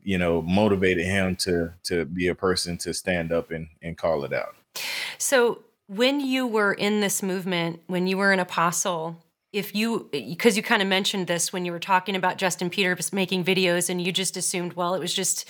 you 0.03 0.19
know, 0.19 0.41
motivated 0.41 1.05
him 1.05 1.35
to 1.37 1.73
to 1.85 2.05
be 2.05 2.29
a 2.29 2.35
person 2.35 2.79
to 2.79 2.95
stand 2.95 3.33
up 3.33 3.51
and 3.51 3.67
and 3.83 3.99
call 3.99 4.25
it 4.25 4.33
out. 4.33 4.55
So 5.19 5.63
when 5.89 6.21
you 6.21 6.47
were 6.47 6.73
in 6.73 7.01
this 7.01 7.23
movement, 7.25 7.81
when 7.89 8.07
you 8.07 8.17
were 8.17 8.31
an 8.31 8.39
apostle, 8.39 9.23
if 9.53 9.75
you 9.75 10.09
because 10.13 10.57
you 10.57 10.63
kind 10.63 10.81
of 10.81 10.89
mentioned 10.89 11.27
this 11.27 11.53
when 11.53 11.65
you 11.65 11.73
were 11.73 11.81
talking 11.81 12.15
about 12.15 12.39
Justin 12.39 12.71
Peters 12.71 13.13
making 13.13 13.45
videos 13.45 13.91
and 13.91 14.01
you 14.01 14.13
just 14.13 14.37
assumed 14.37 14.75
well 14.75 14.95
it 14.95 15.01
was 15.01 15.13
just 15.13 15.49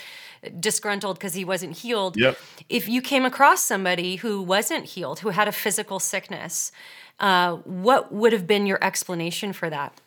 disgruntled 0.59 1.19
because 1.19 1.35
he 1.35 1.45
wasn't 1.45 1.76
healed. 1.76 2.16
Yep. 2.16 2.38
If 2.69 2.88
you 2.88 3.02
came 3.02 3.25
across 3.25 3.62
somebody 3.62 4.16
who 4.16 4.42
wasn't 4.42 4.87
healed, 4.87 5.21
who 5.21 5.30
had 5.30 5.49
a 5.49 5.52
physical 5.52 5.99
sickness, 5.99 6.73
uh, 7.19 7.57
what 7.57 8.12
would 8.12 8.33
have 8.33 8.47
been 8.47 8.66
your 8.66 8.83
explanation 8.83 9.52
for 9.52 9.69
that? 9.69 10.00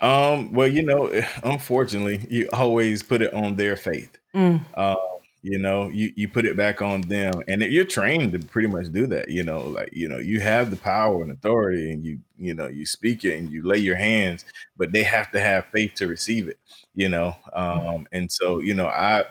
Um, 0.00 0.52
well, 0.52 0.68
you 0.68 0.82
know, 0.82 1.12
unfortunately, 1.44 2.26
you 2.30 2.48
always 2.52 3.02
put 3.02 3.20
it 3.20 3.34
on 3.34 3.56
their 3.56 3.76
faith. 3.76 4.16
Mm. 4.34 4.64
Uh, 4.74 4.96
you 5.42 5.58
know 5.58 5.88
you 5.88 6.12
you 6.16 6.28
put 6.28 6.44
it 6.44 6.56
back 6.56 6.82
on 6.82 7.00
them 7.02 7.32
and 7.48 7.62
you're 7.62 7.84
trained 7.84 8.32
to 8.32 8.38
pretty 8.38 8.68
much 8.68 8.92
do 8.92 9.06
that 9.06 9.28
you 9.30 9.42
know 9.42 9.62
like 9.62 9.88
you 9.92 10.06
know 10.06 10.18
you 10.18 10.38
have 10.40 10.70
the 10.70 10.76
power 10.76 11.22
and 11.22 11.32
authority 11.32 11.92
and 11.92 12.04
you 12.04 12.18
you 12.38 12.52
know 12.52 12.66
you 12.66 12.84
speak 12.84 13.24
it 13.24 13.38
and 13.38 13.50
you 13.50 13.62
lay 13.62 13.78
your 13.78 13.96
hands 13.96 14.44
but 14.76 14.92
they 14.92 15.02
have 15.02 15.30
to 15.30 15.40
have 15.40 15.64
faith 15.72 15.94
to 15.94 16.06
receive 16.06 16.46
it 16.48 16.58
you 16.94 17.08
know 17.08 17.34
mm-hmm. 17.56 17.88
um 17.88 18.06
and 18.12 18.30
so 18.30 18.58
you 18.60 18.74
know 18.74 18.86
i 18.86 19.24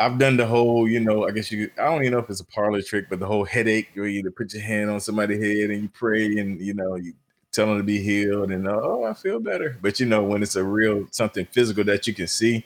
I've 0.00 0.16
done 0.16 0.36
the 0.36 0.46
whole, 0.46 0.88
you 0.88 1.00
know, 1.00 1.26
I 1.26 1.32
guess 1.32 1.50
you, 1.50 1.70
I 1.76 1.86
don't 1.86 2.02
even 2.02 2.12
know 2.12 2.20
if 2.20 2.30
it's 2.30 2.40
a 2.40 2.46
parlor 2.46 2.80
trick, 2.80 3.06
but 3.10 3.18
the 3.18 3.26
whole 3.26 3.44
headache 3.44 3.88
where 3.94 4.06
you 4.06 4.30
put 4.30 4.54
your 4.54 4.62
hand 4.62 4.90
on 4.90 5.00
somebody's 5.00 5.42
head 5.42 5.70
and 5.70 5.82
you 5.82 5.88
pray 5.88 6.38
and, 6.38 6.60
you 6.60 6.72
know, 6.72 6.94
you 6.94 7.14
tell 7.50 7.66
them 7.66 7.78
to 7.78 7.82
be 7.82 8.00
healed 8.00 8.52
and, 8.52 8.68
oh, 8.68 9.02
I 9.02 9.12
feel 9.12 9.40
better. 9.40 9.76
But, 9.82 9.98
you 9.98 10.06
know, 10.06 10.22
when 10.22 10.40
it's 10.40 10.54
a 10.54 10.62
real 10.62 11.08
something 11.10 11.46
physical 11.46 11.82
that 11.82 12.06
you 12.06 12.14
can 12.14 12.28
see, 12.28 12.64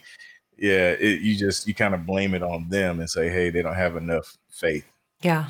yeah, 0.56 0.90
it, 0.90 1.20
you 1.20 1.36
just 1.36 1.66
you 1.66 1.74
kind 1.74 1.94
of 1.94 2.06
blame 2.06 2.34
it 2.34 2.42
on 2.42 2.68
them 2.68 3.00
and 3.00 3.08
say, 3.08 3.28
hey, 3.28 3.50
they 3.50 3.62
don't 3.62 3.74
have 3.74 3.96
enough 3.96 4.36
faith. 4.50 4.84
Yeah. 5.22 5.48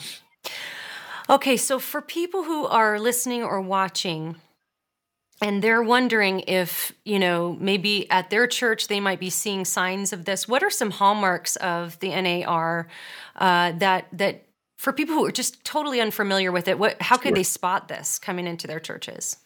Okay, 1.29 1.57
so 1.57 1.79
for 1.79 2.03
people 2.03 2.45
who 2.45 2.67
are 2.67 2.99
listening 2.99 3.43
or 3.43 3.61
watching, 3.61 4.37
and 5.43 5.61
they're 5.61 5.83
wondering 5.83 6.41
if 6.47 6.93
you 7.05 7.19
know 7.19 7.57
maybe 7.61 8.09
at 8.11 8.31
their 8.31 8.47
church 8.47 8.89
they 8.89 9.01
might 9.01 9.21
be 9.21 9.29
seeing 9.29 9.65
signs 9.65 10.13
of 10.13 10.25
this 10.25 10.47
what 10.47 10.63
are 10.63 10.71
some 10.71 10.91
hallmarks 10.91 11.57
of 11.57 11.99
the 11.99 12.09
nar 12.09 12.87
uh, 13.37 13.73
that 13.73 14.07
that 14.13 14.47
for 14.79 14.93
people 14.93 15.15
who 15.15 15.25
are 15.25 15.33
just 15.33 15.63
totally 15.65 16.01
unfamiliar 16.01 16.53
with 16.53 16.69
it 16.69 16.79
what 16.79 17.01
how 17.03 17.17
could 17.17 17.31
sure. 17.31 17.37
they 17.37 17.43
spot 17.43 17.89
this 17.89 18.19
coming 18.19 18.47
into 18.47 18.67
their 18.67 18.81
churches 18.81 19.37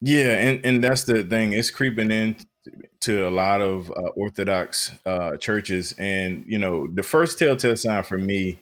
yeah 0.00 0.32
and 0.32 0.64
and 0.64 0.84
that's 0.84 1.04
the 1.04 1.22
thing 1.22 1.52
it's 1.52 1.70
creeping 1.70 2.10
in 2.10 2.36
to 3.00 3.28
a 3.28 3.30
lot 3.30 3.60
of 3.60 3.90
uh, 3.90 4.10
Orthodox 4.16 4.92
uh, 5.06 5.36
churches, 5.36 5.94
and 5.98 6.44
you 6.46 6.58
know, 6.58 6.86
the 6.88 7.02
first 7.02 7.38
telltale 7.38 7.76
sign 7.76 8.02
for 8.02 8.18
me 8.18 8.58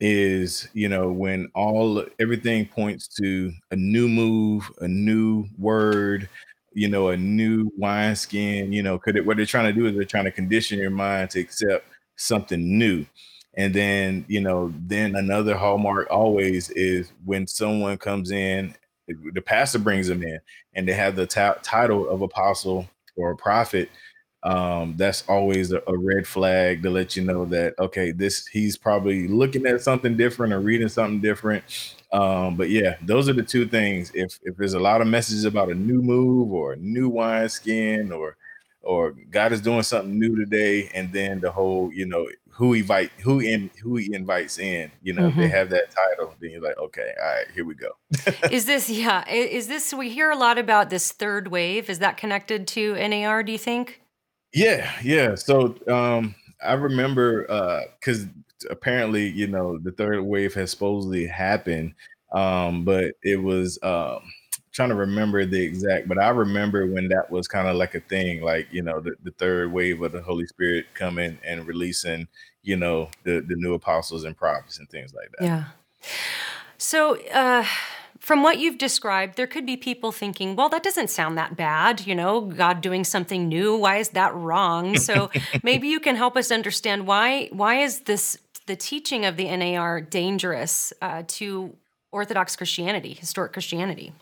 is 0.00 0.68
you 0.72 0.88
know 0.88 1.12
when 1.12 1.48
all 1.54 2.04
everything 2.18 2.66
points 2.66 3.08
to 3.08 3.52
a 3.70 3.76
new 3.76 4.08
move, 4.08 4.70
a 4.80 4.88
new 4.88 5.46
word, 5.58 6.28
you 6.72 6.88
know, 6.88 7.08
a 7.08 7.16
new 7.16 7.70
wineskin. 7.76 8.72
You 8.72 8.82
know, 8.82 8.98
could 8.98 9.16
it, 9.16 9.26
what 9.26 9.36
they're 9.36 9.46
trying 9.46 9.72
to 9.72 9.78
do 9.78 9.86
is 9.86 9.94
they're 9.94 10.04
trying 10.04 10.24
to 10.24 10.30
condition 10.30 10.78
your 10.78 10.90
mind 10.90 11.30
to 11.30 11.40
accept 11.40 11.86
something 12.16 12.78
new. 12.78 13.04
And 13.54 13.74
then, 13.74 14.24
you 14.28 14.40
know, 14.40 14.72
then 14.86 15.14
another 15.14 15.54
hallmark 15.54 16.08
always 16.10 16.70
is 16.70 17.12
when 17.24 17.46
someone 17.46 17.98
comes 17.98 18.30
in, 18.30 18.74
the 19.06 19.42
pastor 19.42 19.78
brings 19.78 20.08
them 20.08 20.22
in, 20.22 20.40
and 20.74 20.88
they 20.88 20.94
have 20.94 21.16
the 21.16 21.26
t- 21.26 21.60
title 21.62 22.08
of 22.08 22.22
apostle 22.22 22.88
or 23.16 23.32
a 23.32 23.36
prophet, 23.36 23.88
um, 24.44 24.94
that's 24.96 25.22
always 25.28 25.70
a, 25.70 25.82
a, 25.86 25.96
red 25.96 26.26
flag 26.26 26.82
to 26.82 26.90
let 26.90 27.16
you 27.16 27.22
know 27.22 27.44
that 27.44 27.78
okay, 27.78 28.10
this 28.10 28.46
he's 28.48 28.76
probably 28.76 29.28
looking 29.28 29.66
at 29.66 29.80
something 29.82 30.16
different 30.16 30.52
or 30.52 30.60
reading 30.60 30.88
something 30.88 31.20
different. 31.20 31.62
Um, 32.12 32.56
but 32.56 32.68
yeah, 32.68 32.96
those 33.02 33.28
are 33.28 33.34
the 33.34 33.42
two 33.44 33.66
things. 33.66 34.10
If 34.14 34.40
if 34.42 34.56
there's 34.56 34.74
a 34.74 34.80
lot 34.80 35.00
of 35.00 35.06
messages 35.06 35.44
about 35.44 35.70
a 35.70 35.74
new 35.74 36.02
move 36.02 36.52
or 36.52 36.72
a 36.72 36.76
new 36.76 37.08
wine 37.08 37.48
skin 37.48 38.10
or 38.10 38.36
or 38.82 39.12
God 39.30 39.52
is 39.52 39.60
doing 39.60 39.84
something 39.84 40.18
new 40.18 40.34
today, 40.34 40.90
and 40.92 41.12
then 41.12 41.38
the 41.38 41.52
whole 41.52 41.92
you 41.92 42.06
know 42.06 42.26
who 42.52 42.74
invite 42.74 43.10
who 43.22 43.40
in 43.40 43.70
who 43.82 43.96
he 43.96 44.14
invites 44.14 44.58
in 44.58 44.90
you 45.02 45.12
know 45.12 45.30
mm-hmm. 45.30 45.40
they 45.40 45.48
have 45.48 45.70
that 45.70 45.90
title 45.90 46.34
then 46.40 46.50
you're 46.50 46.60
like 46.60 46.76
okay 46.78 47.12
all 47.20 47.28
right 47.28 47.46
here 47.54 47.64
we 47.64 47.74
go 47.74 47.90
is 48.50 48.66
this 48.66 48.90
yeah 48.90 49.26
is 49.28 49.68
this 49.68 49.92
we 49.94 50.10
hear 50.10 50.30
a 50.30 50.36
lot 50.36 50.58
about 50.58 50.90
this 50.90 51.12
third 51.12 51.48
wave 51.48 51.88
is 51.88 51.98
that 51.98 52.16
connected 52.16 52.66
to 52.66 52.94
nar 53.08 53.42
do 53.42 53.52
you 53.52 53.58
think 53.58 54.02
yeah 54.52 54.92
yeah 55.02 55.34
so 55.34 55.74
um 55.88 56.34
i 56.62 56.74
remember 56.74 57.50
uh 57.50 57.80
because 57.98 58.26
apparently 58.70 59.28
you 59.28 59.46
know 59.46 59.78
the 59.78 59.92
third 59.92 60.20
wave 60.22 60.54
has 60.54 60.70
supposedly 60.70 61.26
happened 61.26 61.94
um 62.34 62.84
but 62.84 63.14
it 63.22 63.42
was 63.42 63.78
um 63.82 64.20
trying 64.72 64.88
to 64.88 64.94
remember 64.94 65.44
the 65.44 65.60
exact, 65.60 66.08
but 66.08 66.18
I 66.18 66.30
remember 66.30 66.86
when 66.86 67.08
that 67.08 67.30
was 67.30 67.46
kind 67.46 67.68
of 67.68 67.76
like 67.76 67.94
a 67.94 68.00
thing, 68.00 68.42
like 68.42 68.68
you 68.72 68.82
know, 68.82 69.00
the, 69.00 69.12
the 69.22 69.30
third 69.32 69.72
wave 69.72 70.02
of 70.02 70.12
the 70.12 70.22
Holy 70.22 70.46
Spirit 70.46 70.86
coming 70.94 71.38
and 71.44 71.66
releasing, 71.66 72.26
you 72.62 72.76
know, 72.76 73.10
the 73.24 73.40
the 73.40 73.56
new 73.56 73.74
apostles 73.74 74.24
and 74.24 74.36
prophets 74.36 74.78
and 74.78 74.88
things 74.90 75.12
like 75.14 75.30
that. 75.38 75.44
Yeah. 75.44 75.64
So, 76.78 77.24
uh, 77.28 77.64
from 78.18 78.42
what 78.42 78.58
you've 78.58 78.78
described, 78.78 79.36
there 79.36 79.46
could 79.46 79.66
be 79.66 79.76
people 79.76 80.12
thinking, 80.12 80.56
well, 80.56 80.68
that 80.68 80.82
doesn't 80.82 81.10
sound 81.10 81.36
that 81.38 81.56
bad. 81.56 82.06
You 82.06 82.14
know, 82.14 82.40
God 82.40 82.80
doing 82.80 83.04
something 83.04 83.48
new. 83.48 83.76
Why 83.76 83.96
is 83.96 84.10
that 84.10 84.34
wrong? 84.34 84.96
So 85.02 85.30
maybe 85.64 85.88
you 85.88 85.98
can 85.98 86.14
help 86.16 86.36
us 86.36 86.50
understand 86.52 87.06
why 87.06 87.48
why 87.52 87.80
is 87.82 88.00
this 88.02 88.38
the 88.66 88.76
teaching 88.76 89.24
of 89.24 89.36
the 89.36 89.54
NAR 89.54 90.00
dangerous 90.00 90.92
uh, 91.02 91.24
to 91.26 91.76
Orthodox 92.12 92.54
Christianity, 92.54 93.14
historic 93.14 93.52
Christianity? 93.52 94.12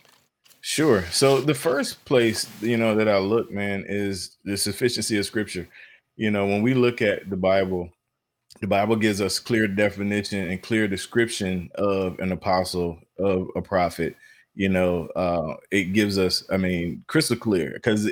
Sure. 0.60 1.04
So 1.10 1.40
the 1.40 1.54
first 1.54 2.04
place, 2.04 2.46
you 2.60 2.76
know, 2.76 2.94
that 2.94 3.08
I 3.08 3.18
look, 3.18 3.50
man, 3.50 3.84
is 3.88 4.36
the 4.44 4.56
sufficiency 4.56 5.16
of 5.18 5.24
scripture. 5.24 5.66
You 6.16 6.30
know, 6.30 6.46
when 6.46 6.62
we 6.62 6.74
look 6.74 7.00
at 7.00 7.30
the 7.30 7.36
Bible, 7.36 7.90
the 8.60 8.66
Bible 8.66 8.96
gives 8.96 9.22
us 9.22 9.38
clear 9.38 9.66
definition 9.66 10.50
and 10.50 10.60
clear 10.60 10.86
description 10.86 11.70
of 11.76 12.18
an 12.18 12.32
apostle, 12.32 12.98
of 13.18 13.48
a 13.56 13.62
prophet. 13.62 14.16
You 14.54 14.68
know, 14.68 15.06
uh, 15.16 15.54
it 15.70 15.92
gives 15.92 16.18
us, 16.18 16.44
I 16.50 16.56
mean, 16.56 17.04
crystal 17.06 17.36
clear 17.36 17.70
because 17.72 18.10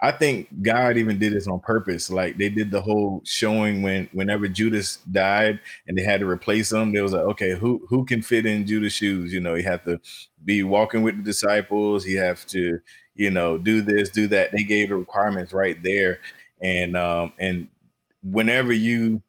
I 0.00 0.12
think 0.12 0.48
God 0.62 0.96
even 0.96 1.18
did 1.18 1.34
this 1.34 1.46
on 1.46 1.60
purpose. 1.60 2.10
Like 2.10 2.38
they 2.38 2.48
did 2.48 2.70
the 2.70 2.80
whole 2.80 3.20
showing 3.24 3.82
when 3.82 4.08
whenever 4.12 4.48
Judas 4.48 4.98
died 5.10 5.60
and 5.86 5.98
they 5.98 6.02
had 6.02 6.20
to 6.20 6.28
replace 6.28 6.72
him, 6.72 6.92
they 6.92 7.02
was 7.02 7.12
like, 7.12 7.22
okay, 7.22 7.54
who 7.54 7.84
who 7.88 8.04
can 8.04 8.22
fit 8.22 8.46
in 8.46 8.66
Judas' 8.66 8.94
shoes? 8.94 9.32
You 9.32 9.40
know, 9.40 9.54
he 9.54 9.62
had 9.62 9.84
to 9.84 10.00
be 10.44 10.62
walking 10.62 11.02
with 11.02 11.16
the 11.16 11.22
disciples, 11.22 12.04
he 12.04 12.14
have 12.14 12.46
to, 12.46 12.80
you 13.14 13.30
know, 13.30 13.58
do 13.58 13.82
this, 13.82 14.08
do 14.10 14.26
that. 14.28 14.52
They 14.52 14.62
gave 14.62 14.88
the 14.88 14.96
requirements 14.96 15.52
right 15.52 15.82
there. 15.82 16.20
And 16.62 16.96
um, 16.96 17.32
and 17.38 17.68
whenever 18.22 18.72
you 18.72 19.22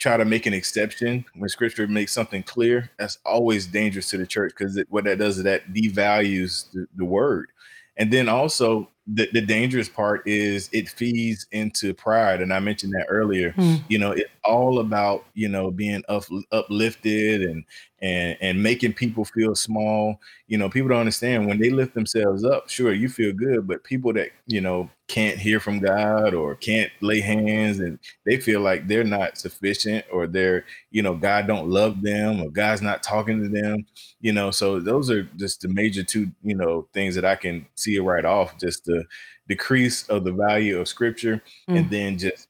try 0.00 0.16
to 0.16 0.24
make 0.24 0.46
an 0.46 0.54
exception 0.54 1.24
when 1.36 1.48
scripture 1.48 1.86
makes 1.86 2.12
something 2.12 2.42
clear, 2.42 2.90
that's 2.98 3.18
always 3.24 3.66
dangerous 3.66 4.08
to 4.10 4.16
the 4.16 4.26
church 4.26 4.52
because 4.56 4.82
what 4.88 5.04
that 5.04 5.18
does 5.18 5.38
is 5.38 5.44
that 5.44 5.72
devalues 5.72 6.72
the, 6.72 6.86
the 6.96 7.04
word. 7.04 7.48
And 7.96 8.10
then 8.10 8.28
also 8.28 8.88
the, 9.06 9.28
the 9.32 9.40
dangerous 9.40 9.88
part 9.88 10.22
is 10.26 10.68
it 10.72 10.88
feeds 10.88 11.46
into 11.52 11.94
pride 11.94 12.42
and 12.42 12.52
i 12.52 12.60
mentioned 12.60 12.92
that 12.92 13.06
earlier 13.08 13.52
mm. 13.52 13.82
you 13.88 13.98
know 13.98 14.12
it's 14.12 14.30
all 14.44 14.78
about 14.78 15.24
you 15.34 15.48
know 15.48 15.70
being 15.70 16.02
up, 16.08 16.24
uplifted 16.52 17.42
and 17.42 17.64
and 18.02 18.36
and 18.40 18.62
making 18.62 18.92
people 18.92 19.24
feel 19.24 19.54
small 19.54 20.18
you 20.46 20.56
know 20.56 20.68
people 20.68 20.88
don't 20.88 21.00
understand 21.00 21.46
when 21.46 21.58
they 21.58 21.70
lift 21.70 21.94
themselves 21.94 22.44
up 22.44 22.68
sure 22.68 22.92
you 22.92 23.08
feel 23.08 23.32
good 23.32 23.66
but 23.66 23.84
people 23.84 24.12
that 24.12 24.30
you 24.46 24.60
know 24.60 24.88
can't 25.08 25.38
hear 25.38 25.60
from 25.60 25.80
god 25.80 26.34
or 26.34 26.54
can't 26.54 26.90
lay 27.00 27.20
hands 27.20 27.80
and 27.80 27.98
they 28.24 28.38
feel 28.38 28.60
like 28.60 28.86
they're 28.86 29.04
not 29.04 29.36
sufficient 29.36 30.04
or 30.12 30.26
they're 30.26 30.64
you 30.90 31.02
know 31.02 31.14
god 31.14 31.46
don't 31.46 31.68
love 31.68 32.00
them 32.00 32.40
or 32.40 32.50
god's 32.50 32.80
not 32.80 33.02
talking 33.02 33.42
to 33.42 33.48
them 33.48 33.84
you 34.20 34.32
know 34.32 34.50
so 34.50 34.80
those 34.80 35.10
are 35.10 35.24
just 35.36 35.60
the 35.60 35.68
major 35.68 36.02
two 36.02 36.30
you 36.42 36.54
know 36.54 36.86
things 36.94 37.14
that 37.14 37.24
i 37.24 37.34
can 37.34 37.66
see 37.74 37.98
right 37.98 38.24
off 38.24 38.56
just 38.58 38.88
the 38.90 39.04
decrease 39.48 40.08
of 40.08 40.24
the 40.24 40.32
value 40.32 40.78
of 40.78 40.88
scripture 40.88 41.42
mm. 41.68 41.78
and 41.78 41.90
then 41.90 42.18
just 42.18 42.48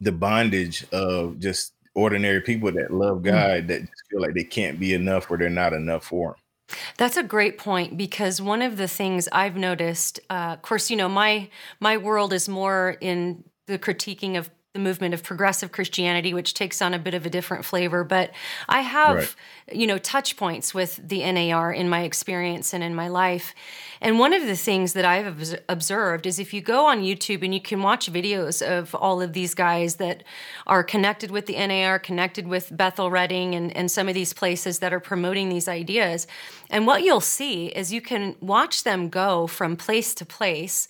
the 0.00 0.12
bondage 0.12 0.84
of 0.92 1.38
just 1.38 1.74
ordinary 1.94 2.40
people 2.40 2.70
that 2.72 2.92
love 2.92 3.18
mm. 3.18 3.24
God 3.24 3.64
mm. 3.64 3.68
that 3.68 3.80
just 3.80 4.02
feel 4.10 4.20
like 4.20 4.34
they 4.34 4.44
can't 4.44 4.80
be 4.80 4.94
enough 4.94 5.30
or 5.30 5.36
they're 5.36 5.50
not 5.50 5.72
enough 5.72 6.04
for 6.04 6.30
them. 6.30 6.78
That's 6.96 7.16
a 7.16 7.22
great 7.22 7.58
point 7.58 7.96
because 7.96 8.40
one 8.40 8.62
of 8.62 8.76
the 8.76 8.88
things 8.88 9.28
I've 9.32 9.56
noticed, 9.56 10.18
uh, 10.30 10.54
of 10.56 10.62
course, 10.62 10.90
you 10.90 10.96
know, 10.96 11.08
my 11.08 11.50
my 11.78 11.96
world 11.98 12.32
is 12.32 12.48
more 12.48 12.96
in 13.00 13.44
the 13.66 13.78
critiquing 13.78 14.36
of 14.38 14.50
the 14.74 14.80
movement 14.80 15.14
of 15.14 15.22
progressive 15.22 15.70
Christianity, 15.70 16.34
which 16.34 16.52
takes 16.52 16.82
on 16.82 16.94
a 16.94 16.98
bit 16.98 17.14
of 17.14 17.24
a 17.24 17.30
different 17.30 17.64
flavor. 17.64 18.02
But 18.02 18.32
I 18.68 18.80
have, 18.80 19.36
right. 19.68 19.76
you 19.76 19.86
know, 19.86 19.98
touch 19.98 20.36
points 20.36 20.74
with 20.74 21.00
the 21.08 21.30
NAR 21.30 21.72
in 21.72 21.88
my 21.88 22.02
experience 22.02 22.74
and 22.74 22.82
in 22.82 22.92
my 22.92 23.06
life. 23.06 23.54
And 24.00 24.18
one 24.18 24.32
of 24.32 24.44
the 24.44 24.56
things 24.56 24.92
that 24.94 25.04
I've 25.04 25.60
observed 25.68 26.26
is 26.26 26.40
if 26.40 26.52
you 26.52 26.60
go 26.60 26.86
on 26.86 27.02
YouTube 27.02 27.44
and 27.44 27.54
you 27.54 27.60
can 27.60 27.82
watch 27.82 28.12
videos 28.12 28.66
of 28.66 28.96
all 28.96 29.22
of 29.22 29.32
these 29.32 29.54
guys 29.54 29.94
that 29.96 30.24
are 30.66 30.82
connected 30.82 31.30
with 31.30 31.46
the 31.46 31.64
NAR, 31.64 32.00
connected 32.00 32.48
with 32.48 32.76
Bethel 32.76 33.12
Redding, 33.12 33.54
and, 33.54 33.74
and 33.76 33.88
some 33.88 34.08
of 34.08 34.14
these 34.14 34.32
places 34.32 34.80
that 34.80 34.92
are 34.92 34.98
promoting 34.98 35.50
these 35.50 35.68
ideas. 35.68 36.26
And 36.68 36.84
what 36.84 37.04
you'll 37.04 37.20
see 37.20 37.66
is 37.66 37.92
you 37.92 38.02
can 38.02 38.34
watch 38.40 38.82
them 38.82 39.08
go 39.08 39.46
from 39.46 39.76
place 39.76 40.14
to 40.14 40.26
place 40.26 40.88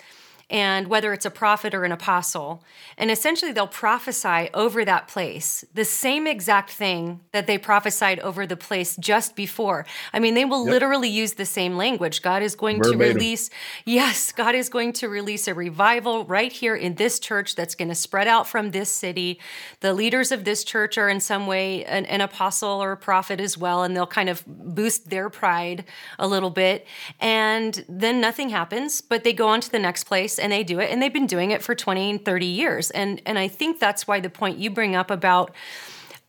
and 0.50 0.88
whether 0.88 1.12
it's 1.12 1.24
a 1.24 1.30
prophet 1.30 1.74
or 1.74 1.84
an 1.84 1.92
apostle. 1.92 2.62
And 2.98 3.10
essentially, 3.10 3.52
they'll 3.52 3.66
prophesy 3.66 4.48
over 4.54 4.84
that 4.84 5.08
place 5.08 5.64
the 5.74 5.84
same 5.84 6.26
exact 6.26 6.70
thing 6.70 7.20
that 7.32 7.46
they 7.46 7.58
prophesied 7.58 8.20
over 8.20 8.46
the 8.46 8.56
place 8.56 8.96
just 8.96 9.36
before. 9.36 9.86
I 10.12 10.18
mean, 10.18 10.34
they 10.34 10.44
will 10.44 10.64
yep. 10.64 10.72
literally 10.72 11.08
use 11.08 11.34
the 11.34 11.46
same 11.46 11.76
language. 11.76 12.22
God 12.22 12.42
is 12.42 12.54
going 12.54 12.78
Verbatim. 12.78 12.98
to 13.00 13.06
release, 13.06 13.50
yes, 13.84 14.32
God 14.32 14.54
is 14.54 14.68
going 14.68 14.92
to 14.94 15.08
release 15.08 15.48
a 15.48 15.54
revival 15.54 16.24
right 16.24 16.52
here 16.52 16.76
in 16.76 16.94
this 16.96 17.18
church 17.18 17.54
that's 17.54 17.74
going 17.74 17.88
to 17.88 17.94
spread 17.94 18.28
out 18.28 18.46
from 18.46 18.70
this 18.70 18.90
city. 18.90 19.40
The 19.80 19.94
leaders 19.94 20.30
of 20.30 20.44
this 20.44 20.64
church 20.64 20.98
are 20.98 21.08
in 21.08 21.20
some 21.20 21.46
way 21.46 21.84
an, 21.84 22.04
an 22.06 22.20
apostle 22.20 22.82
or 22.82 22.92
a 22.92 22.96
prophet 22.96 23.40
as 23.40 23.56
well, 23.56 23.82
and 23.82 23.96
they'll 23.96 24.06
kind 24.06 24.28
of 24.28 24.44
boost 24.46 25.10
their 25.10 25.30
pride 25.30 25.84
a 26.18 26.26
little 26.26 26.50
bit. 26.50 26.86
And 27.20 27.84
then 27.88 28.20
nothing 28.20 28.50
happens, 28.50 29.00
but 29.00 29.24
they 29.24 29.32
go 29.32 29.48
on 29.48 29.60
to 29.60 29.70
the 29.70 29.78
next 29.78 30.04
place 30.04 30.33
and 30.38 30.52
they 30.52 30.64
do 30.64 30.80
it 30.80 30.90
and 30.90 31.00
they've 31.02 31.12
been 31.12 31.26
doing 31.26 31.50
it 31.50 31.62
for 31.62 31.74
20 31.74 32.10
and 32.10 32.24
30 32.24 32.46
years 32.46 32.90
and 32.90 33.20
and 33.26 33.38
i 33.38 33.48
think 33.48 33.78
that's 33.78 34.06
why 34.06 34.20
the 34.20 34.30
point 34.30 34.58
you 34.58 34.70
bring 34.70 34.94
up 34.94 35.10
about 35.10 35.52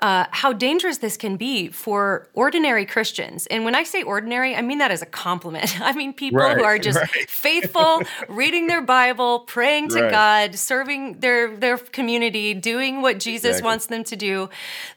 uh, 0.02 0.26
how 0.32 0.52
dangerous 0.52 0.98
this 0.98 1.16
can 1.16 1.38
be 1.38 1.70
for 1.70 2.28
ordinary 2.34 2.86
Christians. 2.86 3.48
And 3.48 3.64
when 3.64 3.76
I 3.76 3.84
say 3.84 4.04
ordinary, 4.04 4.54
I 4.56 4.62
mean 4.62 4.80
that 4.80 4.92
as 4.92 5.02
a 5.02 5.06
compliment. 5.06 5.80
I 5.82 5.94
mean 5.94 6.14
people 6.14 6.40
right, 6.40 6.58
who 6.58 6.64
are 6.64 6.78
just 6.78 7.00
right. 7.00 7.10
faithful, 7.30 8.02
reading 8.28 8.68
their 8.68 8.82
Bible, 8.82 9.40
praying 9.40 9.90
to 9.90 10.04
right. 10.04 10.12
God, 10.12 10.56
serving 10.56 11.20
their 11.20 11.56
their 11.56 11.78
community, 11.78 12.54
doing 12.54 13.02
what 13.02 13.20
Jesus 13.20 13.52
exactly. 13.52 13.66
wants 13.66 13.86
them 13.86 14.04
to 14.04 14.16
do. 14.16 14.50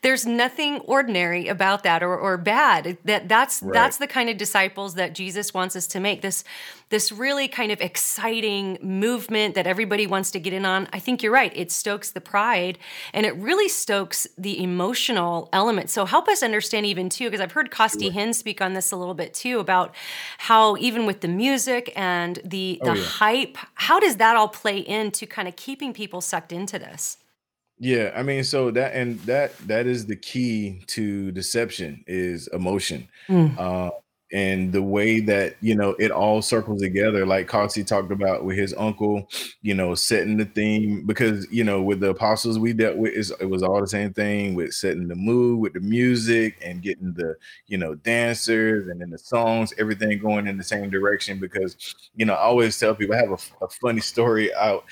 There's 0.03 0.27
nothing 0.27 0.81
ordinary 0.81 1.47
about 1.47 1.85
that 1.85 2.03
or, 2.03 2.17
or 2.17 2.37
bad. 2.37 2.99
That 3.05 3.29
that's 3.29 3.61
that's 3.61 3.99
the 3.99 4.09
kind 4.09 4.29
of 4.29 4.37
disciples 4.37 4.95
that 4.95 5.15
Jesus 5.15 5.55
wants 5.55 5.77
us 5.77 5.87
to 5.89 6.01
make. 6.01 6.23
This 6.23 6.43
this 6.91 7.13
really 7.13 7.49
kind 7.49 7.73
of 7.73 7.81
exciting 7.81 8.79
movement 8.81 9.55
that 9.55 9.67
everybody 9.67 10.07
wants 10.07 10.31
to 10.33 10.41
get 10.41 10.53
in 10.53 10.65
on. 10.65 10.89
I 10.93 10.99
think 10.99 11.23
you're 11.23 11.33
right. 11.33 11.53
It 11.55 11.71
stokes 11.71 12.11
the 12.11 12.21
pride 12.21 12.79
and 13.13 13.27
it 13.27 13.35
really 13.37 13.69
stokes 13.69 14.27
the 14.37 14.63
emotional 14.63 15.49
element. 15.53 15.91
So 15.91 16.05
help 16.05 16.29
us 16.29 16.43
understand 16.43 16.87
even 16.87 17.09
too, 17.09 17.27
because 17.27 17.41
I've 17.41 17.53
heard 17.53 17.71
Costi 17.71 18.07
sure. 18.07 18.15
Hinn 18.15 18.35
speak 18.35 18.61
on 18.61 18.75
this 18.75 18.93
a 18.93 18.97
little 18.97 19.15
bit 19.15 19.35
too 19.35 19.59
about 19.59 19.95
how 20.39 20.77
even 20.77 21.07
with 21.07 21.21
the 21.21 21.29
music 21.29 21.93
and 21.97 22.39
the 22.45 22.79
the 22.83 22.91
oh, 22.91 22.95
yeah. 22.95 23.05
hype, 23.05 23.59
how 23.75 24.01
does 24.01 24.17
that 24.17 24.37
all 24.37 24.49
play 24.49 24.79
into 24.79 25.27
kind 25.27 25.49
of 25.49 25.57
keeping 25.57 25.93
people 25.93 26.21
sucked 26.21 26.53
into 26.53 26.79
this? 26.79 27.19
Yeah, 27.79 28.13
I 28.15 28.23
mean, 28.23 28.43
so 28.43 28.71
that 28.73 28.95
and 28.95 29.21
that 29.21 29.57
that 29.69 29.87
is 29.87 30.07
the 30.07 30.17
key 30.17 30.83
to 30.89 31.31
deception 31.31 32.05
is 32.07 32.49
emotion. 32.49 33.09
Mm. 33.29 33.57
Uh, 33.57 33.91
and 34.33 34.73
the 34.73 34.83
way 34.83 35.21
that 35.21 35.57
you 35.61 35.75
know 35.75 35.91
it 35.99 36.11
all 36.11 36.43
circles 36.43 36.83
together 36.83 37.25
like 37.25 37.49
Costi 37.49 37.83
talked 37.83 38.13
about 38.13 38.45
with 38.45 38.59
his 38.59 38.75
uncle 38.77 39.27
you 39.63 39.75
know 39.75 39.95
setting 39.95 40.37
the 40.37 40.45
theme 40.45 41.07
because 41.07 41.51
you 41.51 41.65
know 41.65 41.81
with 41.81 42.01
the 42.01 42.11
apostles 42.11 42.59
we 42.59 42.73
dealt 42.75 42.97
with 42.97 43.15
it 43.41 43.49
was 43.49 43.63
all 43.63 43.81
the 43.81 43.87
same 43.87 44.13
thing 44.13 44.55
with 44.55 44.75
setting 44.75 45.09
the 45.09 45.15
mood 45.15 45.61
with 45.61 45.73
the 45.73 45.81
music 45.81 46.59
and 46.63 46.83
getting 46.83 47.13
the 47.15 47.35
you 47.69 47.79
know 47.79 47.95
dancers 47.95 48.89
and 48.89 49.01
then 49.01 49.11
the 49.11 49.19
songs 49.19 49.73
everything 49.79 50.19
going 50.19 50.47
in 50.47 50.59
the 50.59 50.65
same 50.65 50.91
direction 50.91 51.39
because 51.39 51.95
you 52.15 52.27
know 52.27 52.35
I 52.35 52.41
always 52.41 52.79
tell 52.79 52.95
people 52.95 53.15
I 53.15 53.19
have 53.19 53.31
a, 53.31 53.65
a 53.65 53.69
funny 53.69 54.01
story 54.01 54.55
out 54.55 54.85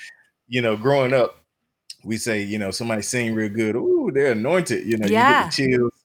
you 0.47 0.61
know 0.61 0.75
growing 0.75 1.13
up 1.13 1.43
we 2.03 2.17
say 2.17 2.41
you 2.41 2.57
know 2.57 2.71
somebody 2.71 3.01
sing 3.03 3.35
real 3.35 3.49
good 3.49 3.75
ooh 3.75 4.09
they're 4.13 4.31
anointed 4.31 4.85
you 4.85 4.97
know 4.97 5.07
yeah. 5.07 5.39
you 5.39 5.43
get 5.43 5.51
the 5.51 5.77
chills 5.77 5.96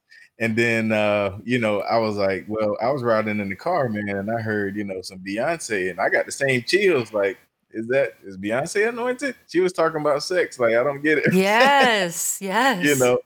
and 0.42 0.56
then 0.56 0.90
uh, 0.90 1.38
you 1.44 1.60
know, 1.60 1.82
I 1.82 1.98
was 1.98 2.16
like, 2.16 2.46
well, 2.48 2.76
I 2.82 2.90
was 2.90 3.04
riding 3.04 3.38
in 3.38 3.48
the 3.48 3.54
car, 3.54 3.88
man, 3.88 4.08
and 4.08 4.28
I 4.28 4.40
heard, 4.40 4.74
you 4.74 4.82
know, 4.82 5.00
some 5.00 5.20
Beyonce, 5.20 5.88
and 5.88 6.00
I 6.00 6.08
got 6.08 6.26
the 6.26 6.32
same 6.32 6.64
chills. 6.66 7.12
Like, 7.12 7.38
is 7.70 7.86
that 7.86 8.14
is 8.24 8.36
Beyonce 8.36 8.88
anointed? 8.88 9.36
She 9.46 9.60
was 9.60 9.72
talking 9.72 10.00
about 10.00 10.24
sex. 10.24 10.58
Like, 10.58 10.74
I 10.74 10.82
don't 10.82 11.00
get 11.00 11.18
it. 11.18 11.32
Yes, 11.32 12.38
yes. 12.42 12.84
you 12.84 12.96
know, 12.96 13.18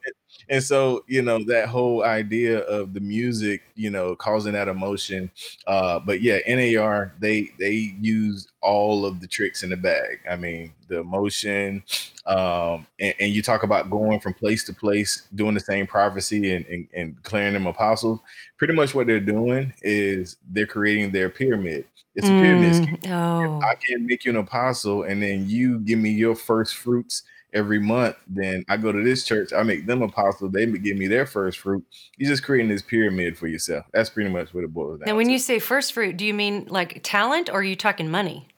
and 0.49 0.63
so 0.63 1.05
you 1.07 1.23
know 1.23 1.43
that 1.45 1.69
whole 1.69 2.05
idea 2.05 2.61
of 2.61 2.95
the 2.95 3.01
music 3.01 3.63
you 3.75 3.91
know 3.91 4.15
causing 4.17 4.53
that 4.53 4.69
emotion 4.69 5.31
uh 5.67 5.99
but 5.99 6.21
yeah 6.21 6.39
nar 6.49 7.13
they 7.19 7.51
they 7.59 7.95
use 8.01 8.49
all 8.63 9.05
of 9.05 9.21
the 9.21 9.27
tricks 9.27 9.63
in 9.63 9.71
the 9.71 9.77
bag 9.77 10.21
i 10.31 10.37
mean 10.37 10.73
the 10.89 11.01
emotion 11.01 11.83
um 12.27 12.87
and, 13.01 13.15
and 13.21 13.33
you 13.33 13.43
talk 13.43 13.63
about 13.63 13.91
going 13.91 14.21
from 14.21 14.35
place 14.35 14.65
to 14.65 14.73
place 14.73 15.27
doing 15.35 15.55
the 15.55 15.61
same 15.61 15.87
prophecy 15.87 16.55
and, 16.55 16.67
and, 16.67 16.89
and 16.95 17.17
declaring 17.23 17.53
them 17.53 17.67
apostles 17.67 18.21
pretty 18.59 18.75
much 18.75 18.95
what 18.95 19.07
they're 19.07 19.21
doing 19.21 19.73
is 19.83 20.37
they're 20.51 20.67
creating 20.67 21.11
their 21.11 21.29
pyramid 21.29 21.85
it's 22.17 22.29
a 22.29 22.31
pyramid 22.31 22.73
mm, 22.73 22.83
scheme. 22.83 23.13
Oh. 23.13 23.61
I 23.61 23.75
can 23.75 24.07
make 24.07 24.25
you 24.25 24.31
an 24.31 24.39
apostle 24.39 25.03
and 25.03 25.23
then 25.23 25.47
you 25.51 25.81
give 25.81 25.99
me 25.99 26.11
your 26.11 26.35
first 26.35 26.75
fruits 26.75 27.25
every 27.53 27.79
month, 27.79 28.17
then 28.27 28.65
I 28.69 28.77
go 28.77 28.93
to 28.93 29.03
this 29.03 29.25
church, 29.25 29.53
I 29.53 29.63
make 29.63 29.87
them 29.87 30.03
apostles, 30.03 30.53
they 30.53 30.67
give 30.67 30.97
me 30.97 31.07
their 31.07 31.27
first 31.27 31.59
fruit. 31.59 31.85
You're 32.17 32.31
just 32.31 32.43
creating 32.43 32.69
this 32.69 32.83
pyramid 32.83 33.39
for 33.39 33.47
yourself. 33.47 33.87
That's 33.93 34.11
pretty 34.11 34.31
much 34.31 34.53
what 34.53 34.65
it 34.65 34.73
boils 34.73 35.01
down. 35.01 35.07
Now, 35.07 35.17
when 35.17 35.27
to. 35.27 35.33
you 35.33 35.39
say 35.39 35.59
first 35.59 35.93
fruit, 35.93 36.17
do 36.17 36.25
you 36.27 36.35
mean 36.35 36.67
like 36.69 37.01
talent, 37.03 37.49
or 37.49 37.61
are 37.61 37.65
you 37.65 37.77
talking 37.77 38.11
money? 38.11 38.49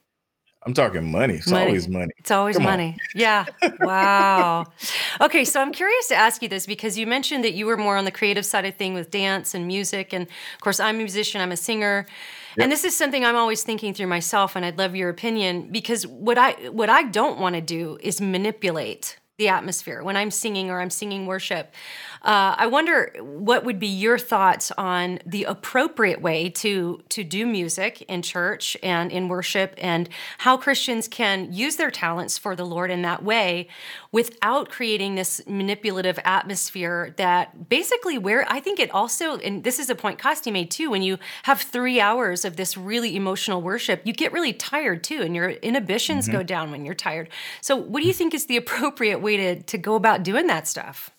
I'm 0.69 0.75
talking 0.75 1.11
money. 1.11 1.37
It's 1.37 1.51
money. 1.51 1.65
always 1.65 1.89
money. 1.89 2.13
It's 2.19 2.31
always 2.31 2.57
Come 2.57 2.65
money. 2.65 2.89
On. 2.89 2.99
Yeah. 3.15 3.47
Wow. 3.81 4.67
okay, 5.23 5.43
so 5.43 5.63
I'm 5.63 5.73
curious 5.73 6.09
to 6.09 6.15
ask 6.15 6.43
you 6.43 6.49
this 6.49 6.67
because 6.67 6.99
you 6.99 7.07
mentioned 7.07 7.43
that 7.45 7.55
you 7.55 7.65
were 7.65 7.79
more 7.79 7.97
on 7.97 8.05
the 8.05 8.11
creative 8.11 8.45
side 8.45 8.67
of 8.67 8.75
thing 8.75 8.93
with 8.93 9.11
dance 9.11 9.55
and 9.55 9.67
music, 9.67 10.13
and 10.13 10.25
of 10.25 10.61
course, 10.61 10.79
I'm 10.79 10.97
a 10.97 10.99
musician. 10.99 11.41
I'm 11.41 11.53
a 11.53 11.57
singer. 11.57 12.05
Yep. 12.59 12.65
And 12.65 12.71
this 12.71 12.85
is 12.85 12.95
something 12.95 13.25
I'm 13.25 13.35
always 13.35 13.63
thinking 13.63 13.95
through 13.95 14.09
myself, 14.09 14.57
and 14.57 14.65
I'd 14.65 14.77
love 14.77 14.95
your 14.95 15.09
opinion 15.09 15.73
because 15.73 16.07
what 16.07 16.37
I 16.37 16.53
what 16.69 16.91
I 16.91 17.05
don't 17.05 17.41
want 17.41 17.55
to 17.55 17.63
do 17.63 17.97
is 18.03 18.21
manipulate 18.21 19.17
the 19.39 19.49
atmosphere 19.49 20.03
when 20.03 20.19
I'm 20.19 20.31
singing 20.31 20.69
or 20.69 20.83
I'm 20.83 20.91
singing 20.91 21.25
worship. 21.25 21.73
Uh, 22.23 22.55
I 22.57 22.67
wonder 22.67 23.13
what 23.21 23.65
would 23.65 23.79
be 23.79 23.87
your 23.87 24.19
thoughts 24.19 24.73
on 24.77 25.21
the 25.25 25.45
appropriate 25.45 26.21
way 26.21 26.49
to 26.51 27.03
to 27.11 27.25
do 27.25 27.47
music 27.47 28.03
in 28.03 28.23
church 28.23 28.77
and 28.83 29.13
in 29.13 29.29
worship, 29.29 29.75
and 29.79 30.09
how 30.39 30.57
Christians 30.57 31.09
can 31.09 31.53
use 31.53 31.77
their 31.77 31.91
talents 31.91 32.37
for 32.37 32.57
the 32.57 32.65
Lord 32.65 32.91
in 32.91 33.03
that 33.03 33.23
way, 33.23 33.69
without 34.13 34.69
creating 34.69 35.15
this 35.15 35.41
manipulative 35.47 36.19
atmosphere 36.25 37.15
that 37.17 37.69
basically 37.69 38.19
where 38.19 38.51
I 38.51 38.61
think 38.61 38.79
it 38.79 38.91
also 38.91 39.37
and 39.39 39.65
this 39.65 39.79
is 39.79 39.91
a 39.91 39.95
point 39.95 40.19
Costi 40.19 40.51
made 40.51 40.71
too. 40.71 40.91
When 40.91 41.03
you 41.03 41.19
have 41.45 41.61
three 41.61 42.01
hours 42.01 42.45
of 42.45 42.57
this 42.57 42.77
really 42.77 43.17
emotional 43.17 43.63
worship, 43.63 44.03
you 44.05 44.13
get 44.13 44.33
really 44.33 44.53
tired 44.53 45.05
too, 45.05 45.23
and 45.23 45.35
your 45.35 45.51
inhibitions 45.51 46.25
mm-hmm. 46.25 46.39
go 46.39 46.43
down 46.43 46.71
when 46.71 46.85
you're 46.85 46.95
tired. 46.95 47.29
So, 47.61 47.77
what 47.77 48.01
do 48.01 48.07
you 48.07 48.13
think 48.13 48.35
is 48.35 48.47
the 48.47 48.57
appropriate 48.57 49.21
way 49.21 49.37
to 49.37 49.63
to 49.63 49.79
go 49.79 49.95
about 49.95 50.23
doing 50.23 50.47
that 50.49 50.67
stuff? 50.67 51.11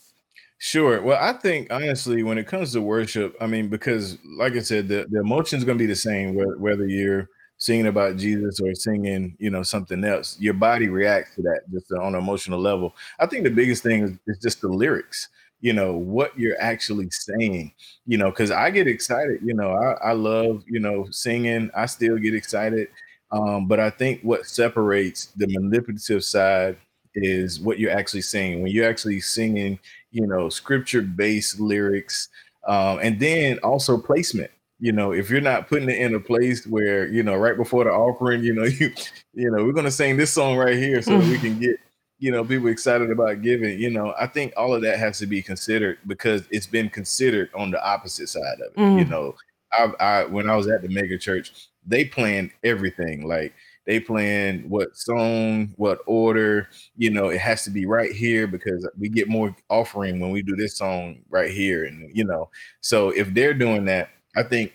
Sure. 0.62 1.02
Well, 1.02 1.18
I 1.22 1.34
think 1.34 1.72
honestly, 1.72 2.22
when 2.24 2.38
it 2.38 2.46
comes 2.48 2.74
to 2.74 2.82
worship, 2.82 3.36
I 3.40 3.48
mean, 3.48 3.70
because 3.70 4.18
like 4.38 4.54
I 4.54 4.60
said, 4.60 4.90
the, 4.90 5.08
the 5.10 5.22
emotion 5.22 5.58
is 5.58 5.64
going 5.64 5.78
to 5.78 5.82
be 5.82 5.88
the 5.88 5.96
same 5.96 6.36
whether, 6.36 6.58
whether 6.58 6.88
you're 6.88 7.30
singing 7.58 7.88
about 7.88 8.18
Jesus 8.18 8.60
or 8.60 8.74
singing, 8.76 9.36
you 9.40 9.50
know, 9.50 9.64
something 9.64 10.04
else. 10.04 10.38
Your 10.40 10.54
body 10.54 10.90
reacts 10.90 11.36
to 11.36 11.42
that 11.44 11.62
just 11.72 11.92
on 11.94 12.14
an 12.14 12.20
emotional 12.22 12.60
level. 12.60 12.94
I 13.20 13.26
think 13.26 13.46
the 13.46 13.50
biggest 13.52 13.84
thing 13.84 14.04
is, 14.04 14.12
is 14.28 14.38
just 14.40 14.60
the 14.62 14.68
lyrics. 14.68 15.30
You 15.62 15.74
know 15.74 15.94
what 15.96 16.38
you're 16.38 16.60
actually 16.62 17.10
saying. 17.12 17.74
You 18.06 18.18
know, 18.18 18.30
because 18.30 18.52
I 18.52 18.70
get 18.70 18.88
excited. 18.88 19.40
You 19.44 19.54
know, 19.54 19.72
I, 19.74 20.10
I 20.10 20.12
love 20.14 20.64
you 20.68 20.80
know 20.80 21.08
singing. 21.12 21.70
I 21.76 21.86
still 21.86 22.18
get 22.18 22.34
excited. 22.34 22.90
Um, 23.32 23.68
but 23.68 23.80
I 23.80 23.90
think 23.90 24.22
what 24.24 24.46
separates 24.46 25.28
the 25.38 25.48
manipulative 25.48 26.24
side 26.24 26.78
is 27.16 27.60
what 27.60 27.80
you're 27.80 27.92
actually 27.92 28.22
saying. 28.22 28.62
When 28.62 28.72
you're 28.72 28.90
actually 28.90 29.20
singing 29.20 29.80
you 30.12 30.26
know, 30.26 30.50
scripture 30.50 31.02
based 31.02 31.60
lyrics, 31.60 32.30
um, 32.68 33.00
and 33.02 33.20
then 33.20 33.60
also 33.60 33.98
placement. 33.98 34.52
You 34.80 34.94
know, 34.94 35.12
if 35.12 35.30
you're 35.30 35.42
not 35.42 35.68
putting 35.68 35.90
it 35.90 35.98
in 35.98 36.16
a 36.16 36.20
place 36.20 36.66
where 36.66 37.08
you 37.08 37.24
know 37.24 37.36
right 37.36 37.58
before 37.58 37.84
the 37.84 37.92
offering, 37.92 38.44
you 38.44 38.54
know, 38.54 38.64
you 38.80 38.94
you 39.34 39.52
know, 39.52 39.64
we're 39.64 39.74
gonna 39.74 39.92
sing 39.92 40.18
this 40.18 40.32
song 40.32 40.58
right 40.58 40.78
here 40.78 41.02
so 41.02 41.18
we 41.18 41.38
can 41.38 41.60
get 41.60 41.78
you 42.20 42.32
know 42.32 42.44
people 42.44 42.68
excited 42.68 43.12
about 43.12 43.42
giving. 43.42 43.80
You 43.80 43.90
know, 43.90 44.14
I 44.20 44.28
think 44.28 44.54
all 44.56 44.74
of 44.74 44.82
that 44.84 45.00
has 45.00 45.20
to 45.20 45.26
be 45.26 45.42
considered 45.42 45.98
because 46.08 46.44
it's 46.52 46.68
been 46.68 46.90
considered 46.90 47.50
on 47.56 47.72
the 47.72 47.84
opposite 47.84 48.30
side 48.30 48.60
of 48.66 48.74
it. 48.74 48.76
Mm. 48.76 49.00
You 49.00 49.06
know, 49.06 49.36
I, 49.74 49.92
I 50.00 50.26
when 50.26 50.50
I 50.50 50.56
was 50.56 50.68
at 50.68 50.82
the 50.82 50.90
mega 50.90 51.18
church, 51.18 51.70
they 51.86 52.06
planned 52.06 52.52
everything 52.64 53.28
like 53.28 53.54
they 53.90 54.00
plan 54.00 54.70
what 54.70 54.96
song, 54.96 55.74
what 55.78 55.98
order. 56.06 56.70
You 56.96 57.10
know, 57.10 57.30
it 57.30 57.42
has 57.42 57.64
to 57.64 57.72
be 57.72 57.88
right 57.88 58.12
here 58.12 58.46
because 58.46 58.88
we 59.00 59.10
get 59.10 59.28
more 59.28 59.56
offering 59.68 60.20
when 60.20 60.30
we 60.30 60.44
do 60.44 60.56
this 60.56 60.78
song 60.78 61.24
right 61.28 61.50
here. 61.50 61.86
And 61.86 62.16
you 62.16 62.24
know, 62.24 62.52
so 62.82 63.10
if 63.10 63.34
they're 63.34 63.56
doing 63.56 63.86
that, 63.86 64.10
I 64.36 64.44
think 64.44 64.74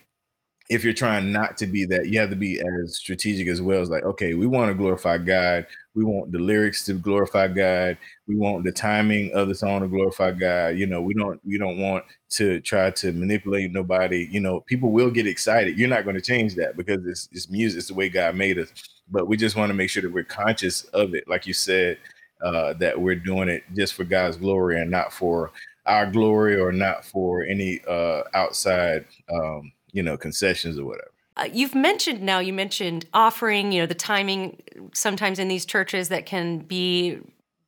if 0.68 0.82
you're 0.82 0.92
trying 0.92 1.30
not 1.30 1.56
to 1.58 1.68
be 1.68 1.84
that, 1.84 2.08
you 2.08 2.18
have 2.18 2.30
to 2.30 2.36
be 2.36 2.58
as 2.58 2.96
strategic 2.96 3.46
as 3.46 3.62
well. 3.62 3.80
As 3.80 3.88
like, 3.88 4.02
okay, 4.02 4.34
we 4.34 4.48
want 4.48 4.70
to 4.70 4.74
glorify 4.74 5.18
God. 5.18 5.64
We 5.94 6.02
want 6.02 6.32
the 6.32 6.40
lyrics 6.40 6.84
to 6.86 6.94
glorify 6.94 7.46
God. 7.46 7.96
We 8.26 8.34
want 8.34 8.64
the 8.64 8.72
timing 8.72 9.32
of 9.32 9.46
the 9.46 9.54
song 9.54 9.82
to 9.82 9.86
glorify 9.86 10.32
God. 10.32 10.76
You 10.76 10.88
know, 10.88 11.00
we 11.00 11.14
don't 11.14 11.40
we 11.44 11.56
don't 11.56 11.78
want 11.78 12.04
to 12.30 12.60
try 12.62 12.90
to 12.90 13.12
manipulate 13.12 13.70
nobody. 13.70 14.26
You 14.28 14.40
know, 14.40 14.62
people 14.62 14.90
will 14.90 15.12
get 15.12 15.28
excited. 15.28 15.78
You're 15.78 15.88
not 15.88 16.02
going 16.02 16.16
to 16.16 16.22
change 16.22 16.56
that 16.56 16.76
because 16.76 17.06
it's 17.06 17.28
it's 17.30 17.48
music. 17.48 17.78
It's 17.78 17.88
the 17.88 17.94
way 17.94 18.08
God 18.08 18.34
made 18.34 18.58
us 18.58 18.72
but 19.10 19.28
we 19.28 19.36
just 19.36 19.56
want 19.56 19.70
to 19.70 19.74
make 19.74 19.90
sure 19.90 20.02
that 20.02 20.12
we're 20.12 20.24
conscious 20.24 20.84
of 20.84 21.14
it, 21.14 21.28
like 21.28 21.46
you 21.46 21.54
said, 21.54 21.98
uh, 22.42 22.72
that 22.74 23.00
we're 23.00 23.14
doing 23.14 23.48
it 23.48 23.62
just 23.74 23.94
for 23.94 24.04
God's 24.04 24.36
glory 24.36 24.80
and 24.80 24.90
not 24.90 25.12
for 25.12 25.52
our 25.86 26.06
glory 26.06 26.56
or 26.56 26.72
not 26.72 27.04
for 27.04 27.44
any 27.44 27.80
uh, 27.88 28.22
outside, 28.32 29.04
um, 29.32 29.72
you 29.92 30.02
know, 30.02 30.16
concessions 30.16 30.78
or 30.78 30.84
whatever. 30.84 31.10
Uh, 31.36 31.48
you've 31.52 31.74
mentioned 31.74 32.22
now, 32.22 32.38
you 32.38 32.52
mentioned 32.52 33.06
offering, 33.12 33.72
you 33.72 33.80
know, 33.80 33.86
the 33.86 33.94
timing 33.94 34.62
sometimes 34.92 35.38
in 35.38 35.48
these 35.48 35.66
churches 35.66 36.08
that 36.08 36.26
can 36.26 36.58
be 36.58 37.18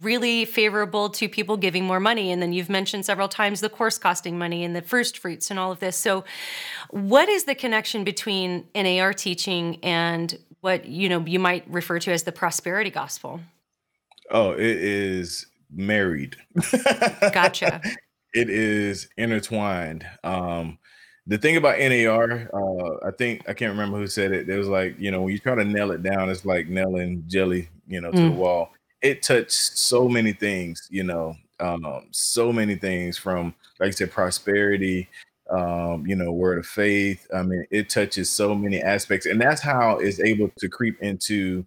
really 0.02 0.44
favorable 0.44 1.08
to 1.08 1.28
people 1.28 1.56
giving 1.56 1.84
more 1.84 1.98
money. 1.98 2.30
And 2.30 2.40
then 2.42 2.52
you've 2.52 2.68
mentioned 2.68 3.06
several 3.06 3.28
times 3.28 3.60
the 3.60 3.70
course 3.70 3.98
costing 3.98 4.38
money 4.38 4.62
and 4.62 4.76
the 4.76 4.82
first 4.82 5.18
fruits 5.18 5.50
and 5.50 5.58
all 5.58 5.72
of 5.72 5.80
this. 5.80 5.96
So, 5.96 6.24
what 6.90 7.28
is 7.28 7.44
the 7.44 7.54
connection 7.54 8.04
between 8.04 8.66
NAR 8.74 9.12
teaching 9.14 9.78
and 9.82 10.38
what 10.66 10.84
you 10.84 11.08
know 11.08 11.20
you 11.20 11.38
might 11.38 11.64
refer 11.70 12.00
to 12.00 12.12
as 12.12 12.24
the 12.24 12.32
prosperity 12.32 12.90
gospel? 12.90 13.40
Oh, 14.32 14.50
it 14.50 14.60
is 14.60 15.46
married. 15.70 16.36
gotcha. 17.32 17.80
It 18.34 18.50
is 18.50 19.08
intertwined. 19.16 20.04
Um, 20.24 20.78
the 21.28 21.38
thing 21.38 21.56
about 21.56 21.78
NAR, 21.78 22.50
uh, 22.52 23.06
I 23.06 23.12
think 23.12 23.48
I 23.48 23.54
can't 23.54 23.70
remember 23.70 23.96
who 23.96 24.08
said 24.08 24.32
it. 24.32 24.48
It 24.48 24.58
was 24.58 24.66
like 24.66 24.98
you 24.98 25.12
know 25.12 25.22
when 25.22 25.32
you 25.32 25.38
try 25.38 25.54
to 25.54 25.64
nail 25.64 25.92
it 25.92 26.02
down, 26.02 26.28
it's 26.28 26.44
like 26.44 26.66
nailing 26.68 27.22
jelly, 27.28 27.68
you 27.86 28.00
know, 28.00 28.10
to 28.10 28.18
mm. 28.18 28.30
the 28.30 28.36
wall. 28.36 28.70
It 29.02 29.22
touched 29.22 29.52
so 29.52 30.08
many 30.08 30.32
things, 30.32 30.88
you 30.90 31.04
know, 31.04 31.36
um, 31.60 32.08
so 32.10 32.52
many 32.52 32.74
things 32.74 33.16
from 33.16 33.54
like 33.78 33.88
I 33.88 33.90
said, 33.90 34.10
prosperity, 34.10 35.08
um, 35.50 36.06
you 36.06 36.16
know, 36.16 36.32
word 36.32 36.58
of 36.58 36.66
faith. 36.66 37.26
I 37.34 37.42
mean, 37.42 37.66
it 37.70 37.88
touches 37.88 38.30
so 38.30 38.54
many 38.54 38.82
aspects, 38.82 39.26
and 39.26 39.40
that's 39.40 39.60
how 39.60 39.98
it's 39.98 40.20
able 40.20 40.50
to 40.58 40.68
creep 40.68 41.00
into 41.02 41.64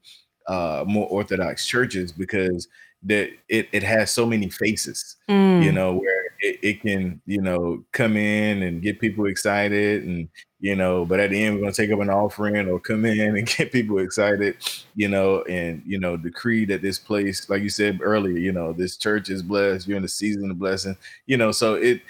uh, 0.47 0.83
more 0.87 1.07
orthodox 1.07 1.65
churches 1.65 2.11
because 2.11 2.67
that 3.03 3.29
it, 3.47 3.69
it 3.71 3.83
has 3.83 4.11
so 4.11 4.25
many 4.25 4.49
faces, 4.49 5.15
mm. 5.29 5.63
you 5.63 5.71
know, 5.71 5.93
where 5.93 6.25
it, 6.41 6.59
it 6.61 6.81
can, 6.81 7.21
you 7.25 7.41
know, 7.41 7.83
come 7.93 8.17
in 8.17 8.63
and 8.63 8.81
get 8.81 8.99
people 8.99 9.25
excited 9.27 10.03
and, 10.03 10.27
you 10.59 10.75
know, 10.75 11.05
but 11.05 11.21
at 11.21 11.29
the 11.29 11.41
end 11.41 11.55
we're 11.55 11.61
gonna 11.61 11.71
take 11.71 11.91
up 11.91 12.01
an 12.01 12.09
offering 12.09 12.67
or 12.67 12.79
come 12.79 13.05
in 13.05 13.37
and 13.37 13.47
get 13.57 13.71
people 13.71 13.99
excited, 13.99 14.57
you 14.95 15.07
know, 15.07 15.43
and 15.43 15.81
you 15.85 15.97
know, 15.97 16.17
decree 16.17 16.65
that 16.65 16.81
this 16.81 16.99
place, 16.99 17.49
like 17.49 17.63
you 17.63 17.69
said 17.69 17.99
earlier, 18.01 18.37
you 18.37 18.51
know, 18.51 18.73
this 18.73 18.97
church 18.97 19.29
is 19.29 19.41
blessed, 19.41 19.87
you're 19.87 19.95
in 19.95 20.03
the 20.03 20.09
season 20.09 20.51
of 20.51 20.59
blessing, 20.59 20.97
you 21.25 21.37
know, 21.37 21.53
so 21.53 21.75
it 21.75 22.01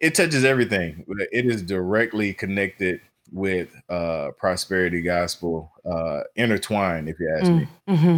it 0.00 0.14
touches 0.14 0.44
everything. 0.44 1.04
It 1.30 1.46
is 1.46 1.62
directly 1.62 2.32
connected 2.32 3.00
with 3.32 3.68
uh, 3.88 4.30
prosperity 4.38 5.02
gospel, 5.02 5.72
uh, 5.84 6.22
intertwined, 6.34 7.08
if 7.08 7.20
you 7.20 7.36
ask 7.38 7.50
mm, 7.50 7.58
me. 7.58 7.68
Mm-hmm. 7.88 8.16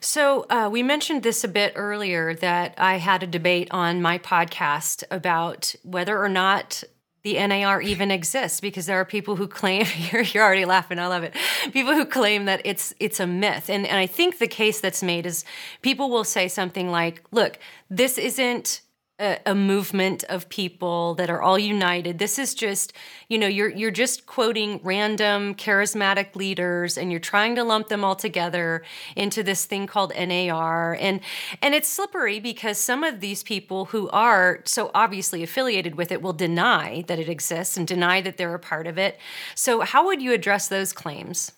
So, 0.00 0.46
uh, 0.50 0.68
we 0.70 0.82
mentioned 0.84 1.22
this 1.24 1.42
a 1.42 1.48
bit 1.48 1.72
earlier 1.74 2.34
that 2.34 2.74
I 2.78 2.98
had 2.98 3.22
a 3.22 3.26
debate 3.26 3.68
on 3.72 4.00
my 4.00 4.18
podcast 4.18 5.02
about 5.10 5.74
whether 5.82 6.22
or 6.22 6.28
not 6.28 6.84
the 7.24 7.44
NAR 7.44 7.82
even 7.82 8.12
exists 8.12 8.60
because 8.60 8.86
there 8.86 9.00
are 9.00 9.04
people 9.04 9.34
who 9.34 9.48
claim 9.48 9.84
you're, 10.12 10.22
you're 10.22 10.44
already 10.44 10.64
laughing 10.64 11.00
I 11.00 11.08
love 11.08 11.24
it 11.24 11.34
people 11.72 11.92
who 11.92 12.04
claim 12.04 12.44
that 12.44 12.60
it's 12.64 12.94
it's 13.00 13.18
a 13.18 13.26
myth 13.26 13.68
and 13.68 13.84
and 13.84 13.96
I 13.96 14.06
think 14.06 14.38
the 14.38 14.46
case 14.46 14.80
that's 14.80 15.02
made 15.02 15.26
is 15.26 15.44
people 15.82 16.08
will 16.08 16.22
say 16.22 16.46
something 16.46 16.88
like 16.88 17.24
look 17.32 17.58
this 17.90 18.16
isn't 18.16 18.80
a, 19.18 19.38
a, 19.46 19.54
movement 19.54 20.24
of 20.24 20.48
people 20.48 21.14
that 21.14 21.30
are 21.30 21.40
all 21.40 21.58
united. 21.58 22.18
This 22.18 22.38
is 22.38 22.54
just, 22.54 22.92
you 23.28 23.38
know, 23.38 23.46
you're 23.46 23.70
you're 23.70 23.90
just 23.90 24.26
quoting 24.26 24.80
random 24.82 25.54
charismatic 25.54 26.36
leaders 26.36 26.98
and 26.98 27.10
you're 27.10 27.20
trying 27.20 27.54
to 27.54 27.64
lump 27.64 27.88
them 27.88 28.04
all 28.04 28.16
together 28.16 28.82
into 29.14 29.42
this 29.42 29.64
thing 29.64 29.86
called 29.86 30.12
NAR. 30.16 30.96
And 31.00 31.20
and 31.62 31.74
it's 31.74 31.88
slippery 31.88 32.40
because 32.40 32.78
some 32.78 33.02
of 33.04 33.20
these 33.20 33.42
people 33.42 33.86
who 33.86 34.10
are 34.10 34.60
so 34.64 34.90
obviously 34.94 35.42
affiliated 35.42 35.94
with 35.94 36.12
it 36.12 36.20
will 36.20 36.34
deny 36.34 37.02
that 37.08 37.18
it 37.18 37.28
exists 37.28 37.76
and 37.76 37.86
deny 37.86 38.20
that 38.20 38.36
they're 38.36 38.54
a 38.54 38.58
part 38.58 38.86
of 38.86 38.98
it. 38.98 39.18
So 39.54 39.80
how 39.80 40.04
would 40.06 40.20
you 40.20 40.32
address 40.32 40.68
those 40.68 40.92
claims? 40.92 41.52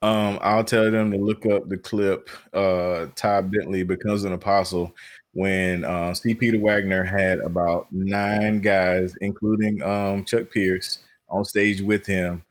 Um, 0.00 0.38
I'll 0.42 0.64
tell 0.64 0.90
them 0.90 1.10
to 1.10 1.18
look 1.18 1.44
up 1.44 1.68
the 1.68 1.76
clip, 1.76 2.30
uh, 2.54 3.06
Todd 3.16 3.50
Bentley 3.50 3.82
becomes 3.82 4.22
an 4.22 4.32
apostle 4.32 4.94
when 5.32 5.84
uh, 5.84 6.14
C. 6.14 6.34
Peter 6.34 6.58
Wagner 6.58 7.04
had 7.04 7.38
about 7.40 7.86
nine 7.92 8.60
guys, 8.60 9.14
including 9.20 9.82
um, 9.82 10.24
Chuck 10.24 10.50
Pierce, 10.50 10.98
on 11.28 11.44
stage 11.44 11.80
with 11.80 12.06
him. 12.06 12.42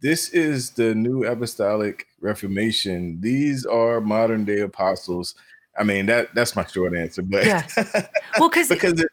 This 0.00 0.28
is 0.30 0.70
the 0.70 0.94
new 0.94 1.24
apostolic 1.24 2.06
reformation. 2.20 3.20
These 3.20 3.64
are 3.64 4.00
modern 4.00 4.44
day 4.44 4.60
apostles. 4.60 5.34
I 5.78 5.84
mean 5.84 6.06
that 6.06 6.34
that's 6.34 6.54
my 6.54 6.64
short 6.66 6.94
answer, 6.94 7.22
but 7.22 7.46
yeah. 7.46 7.66
well, 8.38 8.48
because 8.48 8.68
because 8.68 9.00
it, 9.00 9.08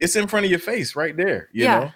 it's 0.00 0.16
in 0.16 0.26
front 0.26 0.44
of 0.44 0.50
your 0.50 0.60
face 0.60 0.96
right 0.96 1.16
there. 1.16 1.48
You 1.52 1.64
yeah. 1.64 1.78
know, 1.80 1.92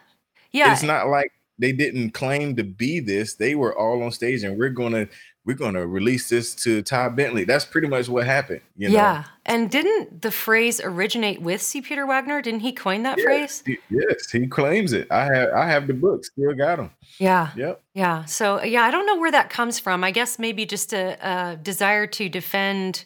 yeah, 0.53 0.73
it's 0.73 0.83
not 0.83 1.09
like 1.09 1.33
they 1.59 1.73
didn't 1.73 2.11
claim 2.11 2.55
to 2.57 2.65
be 2.65 3.01
this. 3.01 3.35
They 3.35 3.55
were 3.55 3.77
all 3.77 4.03
on 4.03 4.13
stage, 4.13 4.43
and 4.43 4.59
we're 4.59 4.69
gonna 4.69 5.09
we're 5.45 5.57
going 5.57 5.75
to 5.75 5.87
release 5.87 6.29
this 6.29 6.55
to 6.55 6.83
Todd 6.83 7.17
Bentley. 7.17 7.45
That's 7.45 7.65
pretty 7.65 7.89
much 7.89 8.09
what 8.09 8.25
happened. 8.27 8.63
You 8.77 8.89
know? 8.89 8.95
Yeah. 8.95 9.25
And 9.45 9.71
didn't 9.71 10.23
the 10.23 10.31
phrase 10.31 10.81
originate 10.83 11.43
with 11.43 11.61
C. 11.61 11.83
Peter 11.83 12.07
Wagner? 12.07 12.41
Didn't 12.41 12.61
he 12.61 12.73
coin 12.73 13.03
that 13.03 13.19
yes, 13.19 13.25
phrase? 13.25 13.63
He, 13.67 13.79
yes, 13.91 14.31
he 14.31 14.47
claims 14.47 14.93
it. 14.93 15.11
I 15.11 15.25
have 15.25 15.53
I 15.53 15.69
have 15.69 15.87
the 15.87 15.95
book. 15.95 16.25
Still 16.25 16.55
got 16.55 16.77
them. 16.77 16.91
Yeah. 17.19 17.51
Yep. 17.57 17.83
Yeah. 17.93 18.25
So 18.25 18.63
yeah, 18.63 18.83
I 18.83 18.91
don't 18.91 19.07
know 19.07 19.19
where 19.19 19.33
that 19.33 19.51
comes 19.51 19.79
from. 19.79 20.03
I 20.03 20.11
guess 20.11 20.39
maybe 20.39 20.65
just 20.65 20.93
a, 20.95 21.19
a 21.21 21.57
desire 21.57 22.07
to 22.07 22.29
defend 22.29 23.05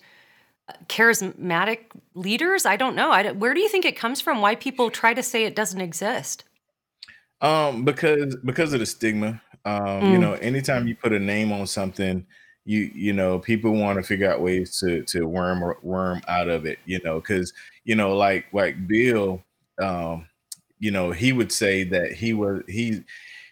charismatic 0.89 1.81
leaders? 2.15 2.67
I 2.67 2.77
don't 2.77 2.95
know. 2.95 3.11
I, 3.11 3.33
where 3.33 3.55
do 3.55 3.61
you 3.61 3.69
think 3.69 3.85
it 3.85 3.97
comes 3.97 4.21
from? 4.21 4.41
Why 4.41 4.55
people 4.55 4.91
try 4.91 5.15
to 5.15 5.23
say 5.23 5.45
it 5.45 5.57
doesn't 5.57 5.81
exist? 5.81 6.45
Um, 7.41 7.85
because 7.85 8.37
because 8.45 8.73
of 8.73 8.81
the 8.81 8.87
stigma. 8.87 9.41
Um, 9.65 10.03
mm. 10.03 10.13
you 10.13 10.19
know, 10.19 10.35
anytime 10.35 10.87
you 10.89 10.95
put 10.97 11.13
a 11.13 11.19
name 11.19 11.53
on 11.53 11.67
something, 11.67 12.27
you 12.65 12.91
you 12.95 13.13
know, 13.13 13.39
people 13.39 13.73
want 13.73 13.99
to 13.99 14.03
figure 14.03 14.31
out 14.31 14.41
ways 14.41 14.79
to 14.81 15.03
to 15.05 15.27
worm 15.27 15.75
worm 15.83 16.21
out 16.29 16.49
of 16.49 16.67
it. 16.67 16.79
You 16.85 17.01
know, 17.05 17.21
because 17.21 17.53
you 17.85 17.95
know, 17.95 18.17
like 18.17 18.47
like 18.53 18.87
Bill, 18.87 19.43
um, 19.81 20.29
you 20.79 20.91
know, 20.91 21.11
he 21.11 21.33
would 21.33 21.53
say 21.53 21.85
that 21.85 22.13
he 22.13 22.35
was 22.35 22.63
he 22.69 23.03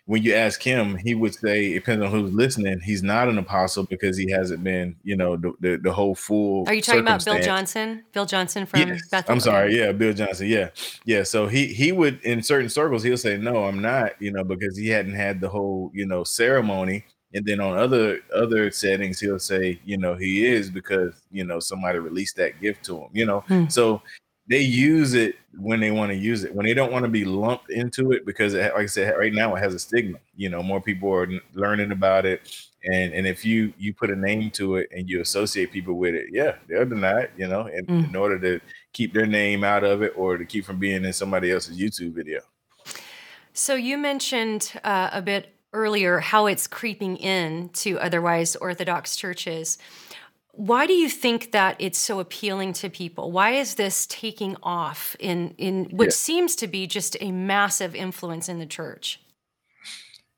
when 0.07 0.23
you 0.23 0.35
ask 0.35 0.62
him, 0.62 0.97
he 0.97 1.16
would 1.16 1.35
say, 1.35 1.75
depends 1.75 2.05
on 2.05 2.11
who's 2.12 2.33
listening, 2.33 2.81
he's 2.81 3.03
not 3.03 3.29
an 3.29 3.38
apostle 3.38 3.85
because 3.85 4.16
he 4.16 4.31
hasn't 4.31 4.62
been, 4.62 4.97
you 5.03 5.16
know, 5.16 5.37
the 5.37 5.53
the, 5.61 5.77
the 5.83 5.92
whole 5.92 6.14
full. 6.14 6.64
Are 6.69 6.75
you 6.75 6.81
talking 6.81 7.01
about 7.01 7.25
Bill 7.25 7.40
Johnson? 7.40 8.05
Bill 8.12 8.25
Johnson 8.25 8.66
from 8.66 8.81
yes. 8.81 9.09
Bethel? 9.09 9.33
I'm 9.33 9.40
sorry, 9.40 9.77
yeah, 9.77 9.90
Bill 9.92 10.14
Johnson, 10.14 10.47
yeah, 10.47 10.71
yeah. 11.05 11.25
So 11.25 11.49
he 11.49 11.66
he 11.66 11.90
would 11.90 12.21
in 12.23 12.42
certain 12.42 12.69
circles 12.69 13.03
he'll 13.03 13.16
say, 13.16 13.37
no, 13.37 13.64
I'm 13.64 13.83
not, 13.83 14.12
you 14.21 14.31
know, 14.31 14.45
because 14.45 14.77
he 14.77 14.88
hadn't 14.88 15.14
had 15.14 15.40
the 15.40 15.49
whole, 15.49 15.90
you 15.92 16.07
know, 16.07 16.23
ceremony. 16.25 17.05
And 17.35 17.45
then 17.45 17.61
on 17.61 17.77
other 17.77 18.21
other 18.35 18.71
settings, 18.71 19.19
he'll 19.19 19.40
say, 19.40 19.81
you 19.85 19.99
know, 19.99 20.14
he 20.14 20.47
is 20.47 20.71
because 20.71 21.21
you 21.33 21.45
know 21.45 21.59
somebody 21.59 21.99
released 21.99 22.37
that 22.37 22.61
gift 22.61 22.85
to 22.85 22.97
him, 22.99 23.09
you 23.12 23.27
know. 23.27 23.40
Hmm. 23.40 23.66
So 23.69 24.01
they 24.48 24.61
use 24.61 25.14
it 25.14 25.37
when 25.59 25.80
they 25.80 25.90
want 25.90 26.11
to 26.11 26.16
use 26.16 26.44
it 26.44 26.54
when 26.54 26.66
they 26.66 26.74
don't 26.74 26.92
want 26.92 27.04
to 27.04 27.11
be 27.11 27.24
lumped 27.24 27.70
into 27.70 28.12
it 28.12 28.26
because 28.26 28.54
it, 28.54 28.72
like 28.74 28.82
i 28.82 28.87
said 28.87 29.16
right 29.16 29.32
now 29.32 29.54
it 29.54 29.62
has 29.62 29.74
a 29.74 29.78
stigma 29.78 30.18
you 30.37 30.48
know 30.48 30.62
more 30.62 30.80
people 30.80 31.12
are 31.12 31.28
learning 31.54 31.92
about 31.92 32.26
it. 32.26 32.66
And 32.85 33.12
and 33.14 33.26
if 33.26 33.44
you 33.44 33.72
you 33.78 33.92
put 33.92 34.11
a 34.11 34.16
name 34.16 34.50
to 34.52 34.76
it 34.76 34.88
and 34.92 35.09
you 35.09 35.20
associate 35.20 35.72
people 35.72 35.94
with 35.94 36.14
it 36.14 36.26
yeah 36.30 36.56
they'll 36.68 36.87
deny 36.87 37.22
it 37.22 37.30
you 37.37 37.48
know 37.48 37.66
in, 37.66 37.87
mm. 37.87 38.09
in 38.09 38.14
order 38.14 38.38
to 38.38 38.61
keep 38.92 39.12
their 39.12 39.26
name 39.26 39.64
out 39.64 39.82
of 39.82 40.02
it 40.02 40.12
or 40.16 40.37
to 40.37 40.44
keep 40.44 40.64
from 40.64 40.78
being 40.78 41.04
in 41.04 41.12
somebody 41.12 41.50
else's 41.50 41.76
youtube 41.78 42.12
video. 42.12 42.40
So 43.52 43.74
you 43.74 43.98
mentioned 43.98 44.72
uh, 44.85 45.09
a 45.12 45.22
bit 45.22 45.54
earlier 45.72 46.20
how 46.20 46.46
it's 46.46 46.66
creeping 46.66 47.16
in 47.16 47.70
to 47.70 47.98
otherwise 47.98 48.54
orthodox 48.56 49.16
churches 49.16 49.78
why 50.57 50.87
do 50.87 50.95
you 50.95 51.11
think 51.11 51.53
that 51.53 51.77
it's 51.79 51.99
so 51.99 52.19
appealing 52.19 52.73
to 52.75 52.88
people? 52.88 53.31
Why 53.31 53.51
is 53.51 53.75
this 53.75 54.07
taking 54.07 54.57
off 54.62 55.14
in 55.21 55.55
in 55.59 55.85
what 55.90 56.07
yeah. 56.07 56.11
seems 56.11 56.57
to 56.57 56.66
be 56.66 56.87
just 56.87 57.16
a 57.21 57.31
massive 57.31 57.95
influence 57.95 58.49
in 58.49 58.59
the 58.59 58.66
church? 58.66 59.21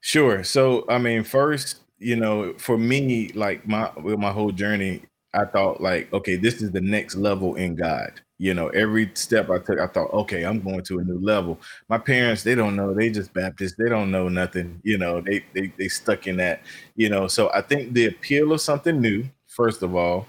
Sure. 0.01 0.43
So, 0.43 0.85
I 0.89 0.99
mean, 0.99 1.23
first, 1.23 1.81
you 1.99 2.17
know, 2.17 2.55
for 2.59 2.77
me, 2.77 3.31
like 3.35 3.67
my 3.67 3.91
with 4.03 4.19
my 4.19 4.33
whole 4.33 4.51
journey, 4.51 5.03
I 5.35 5.45
thought 5.45 5.81
like, 5.81 6.13
okay, 6.13 6.37
this 6.37 6.63
is 6.63 6.73
the 6.73 6.81
next 6.81 7.15
level 7.15 7.55
in 7.55 7.77
God. 7.77 8.21
You 8.39 8.55
know, 8.55 8.69
every 8.69 9.11
step 9.15 9.51
I 9.51 9.59
took, 9.59 9.79
I 9.81 9.87
thought, 9.89 10.13
okay, 10.13 10.45
I'm 10.45 10.61
going 10.61 10.83
to 10.85 10.99
a 11.01 11.05
new 11.05 11.19
level. 11.21 11.61
My 11.89 11.99
parents, 11.99 12.45
they 12.45 12.55
don't 12.55 12.77
know, 12.77 12.95
they 12.95 13.11
just 13.11 13.33
Baptist, 13.35 13.77
they 13.79 13.89
don't 13.89 14.11
know 14.11 14.29
nothing. 14.29 14.81
You 14.83 14.99
know, 14.99 15.21
they 15.21 15.45
they 15.55 15.73
they 15.79 15.89
stuck 15.89 16.27
in 16.27 16.39
that. 16.39 16.63
You 16.97 17.09
know, 17.09 17.29
so 17.29 17.53
I 17.53 17.63
think 17.63 17.93
the 17.93 18.07
appeal 18.07 18.53
of 18.53 18.61
something 18.61 19.01
new 19.01 19.25
first 19.59 19.83
of 19.83 19.95
all, 19.95 20.27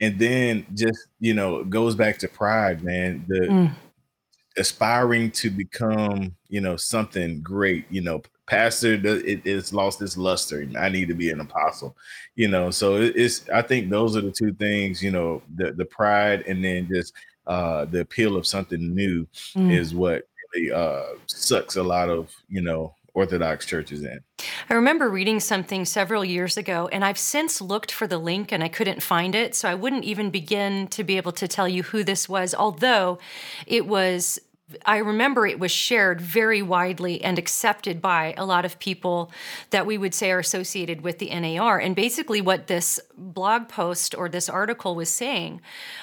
and 0.00 0.18
then 0.18 0.66
just 0.74 1.06
you 1.20 1.34
know 1.34 1.62
goes 1.62 1.94
back 1.94 2.18
to 2.18 2.28
pride, 2.28 2.82
man. 2.82 3.24
The 3.28 3.40
mm. 3.40 3.70
aspiring 4.56 5.30
to 5.32 5.50
become 5.50 6.34
you 6.48 6.60
know 6.60 6.76
something 6.76 7.42
great. 7.42 7.84
You 7.90 8.00
know, 8.00 8.22
pastor 8.46 8.94
it, 8.94 9.42
it's 9.44 9.72
lost 9.72 10.02
its 10.02 10.16
luster. 10.16 10.66
I 10.76 10.88
need 10.88 11.08
to 11.08 11.14
be 11.14 11.30
an 11.30 11.40
apostle. 11.40 11.96
You 12.34 12.48
know, 12.48 12.70
so 12.70 12.96
it, 12.96 13.12
it's 13.14 13.48
I 13.50 13.62
think 13.62 13.90
those 13.90 14.16
are 14.16 14.22
the 14.22 14.32
two 14.32 14.54
things. 14.54 15.02
You 15.02 15.12
know, 15.12 15.42
the 15.54 15.72
the 15.72 15.84
pride 15.84 16.44
and 16.48 16.64
then 16.64 16.88
just 16.92 17.12
uh 17.46 17.84
the 17.84 18.00
appeal 18.00 18.36
of 18.36 18.46
something 18.46 18.94
new 18.94 19.26
mm. 19.54 19.72
is 19.72 19.94
what 19.94 20.24
really 20.54 20.72
uh 20.72 21.16
sucks 21.26 21.76
a 21.76 21.82
lot 21.82 22.08
of 22.08 22.30
you 22.48 22.62
know 22.62 22.94
Orthodox 23.20 23.66
churches 23.66 24.02
in. 24.02 24.20
I 24.70 24.74
remember 24.74 25.10
reading 25.10 25.40
something 25.40 25.84
several 25.84 26.24
years 26.24 26.56
ago, 26.56 26.88
and 26.90 27.04
I've 27.04 27.18
since 27.18 27.60
looked 27.60 27.92
for 27.92 28.06
the 28.06 28.16
link 28.16 28.50
and 28.50 28.64
I 28.64 28.68
couldn't 28.68 29.02
find 29.02 29.34
it. 29.34 29.54
So 29.54 29.68
I 29.68 29.74
wouldn't 29.74 30.04
even 30.04 30.30
begin 30.30 30.88
to 30.88 31.04
be 31.04 31.18
able 31.18 31.32
to 31.32 31.46
tell 31.46 31.68
you 31.68 31.82
who 31.82 32.02
this 32.02 32.30
was, 32.30 32.54
although 32.54 33.18
it 33.66 33.86
was 33.86 34.40
I 34.84 34.98
remember 34.98 35.46
it 35.46 35.58
was 35.58 35.70
shared 35.70 36.20
very 36.20 36.62
widely 36.62 37.22
and 37.22 37.38
accepted 37.38 38.00
by 38.00 38.34
a 38.36 38.44
lot 38.44 38.64
of 38.64 38.78
people 38.78 39.30
that 39.70 39.86
we 39.86 39.98
would 39.98 40.14
say 40.14 40.30
are 40.30 40.38
associated 40.38 41.00
with 41.00 41.18
the 41.18 41.28
NAR. 41.28 41.78
And 41.78 41.96
basically, 41.96 42.40
what 42.40 42.66
this 42.66 43.00
blog 43.16 43.68
post 43.68 44.14
or 44.16 44.28
this 44.28 44.48
article 44.48 44.94
was 44.94 45.08
saying 45.08 45.60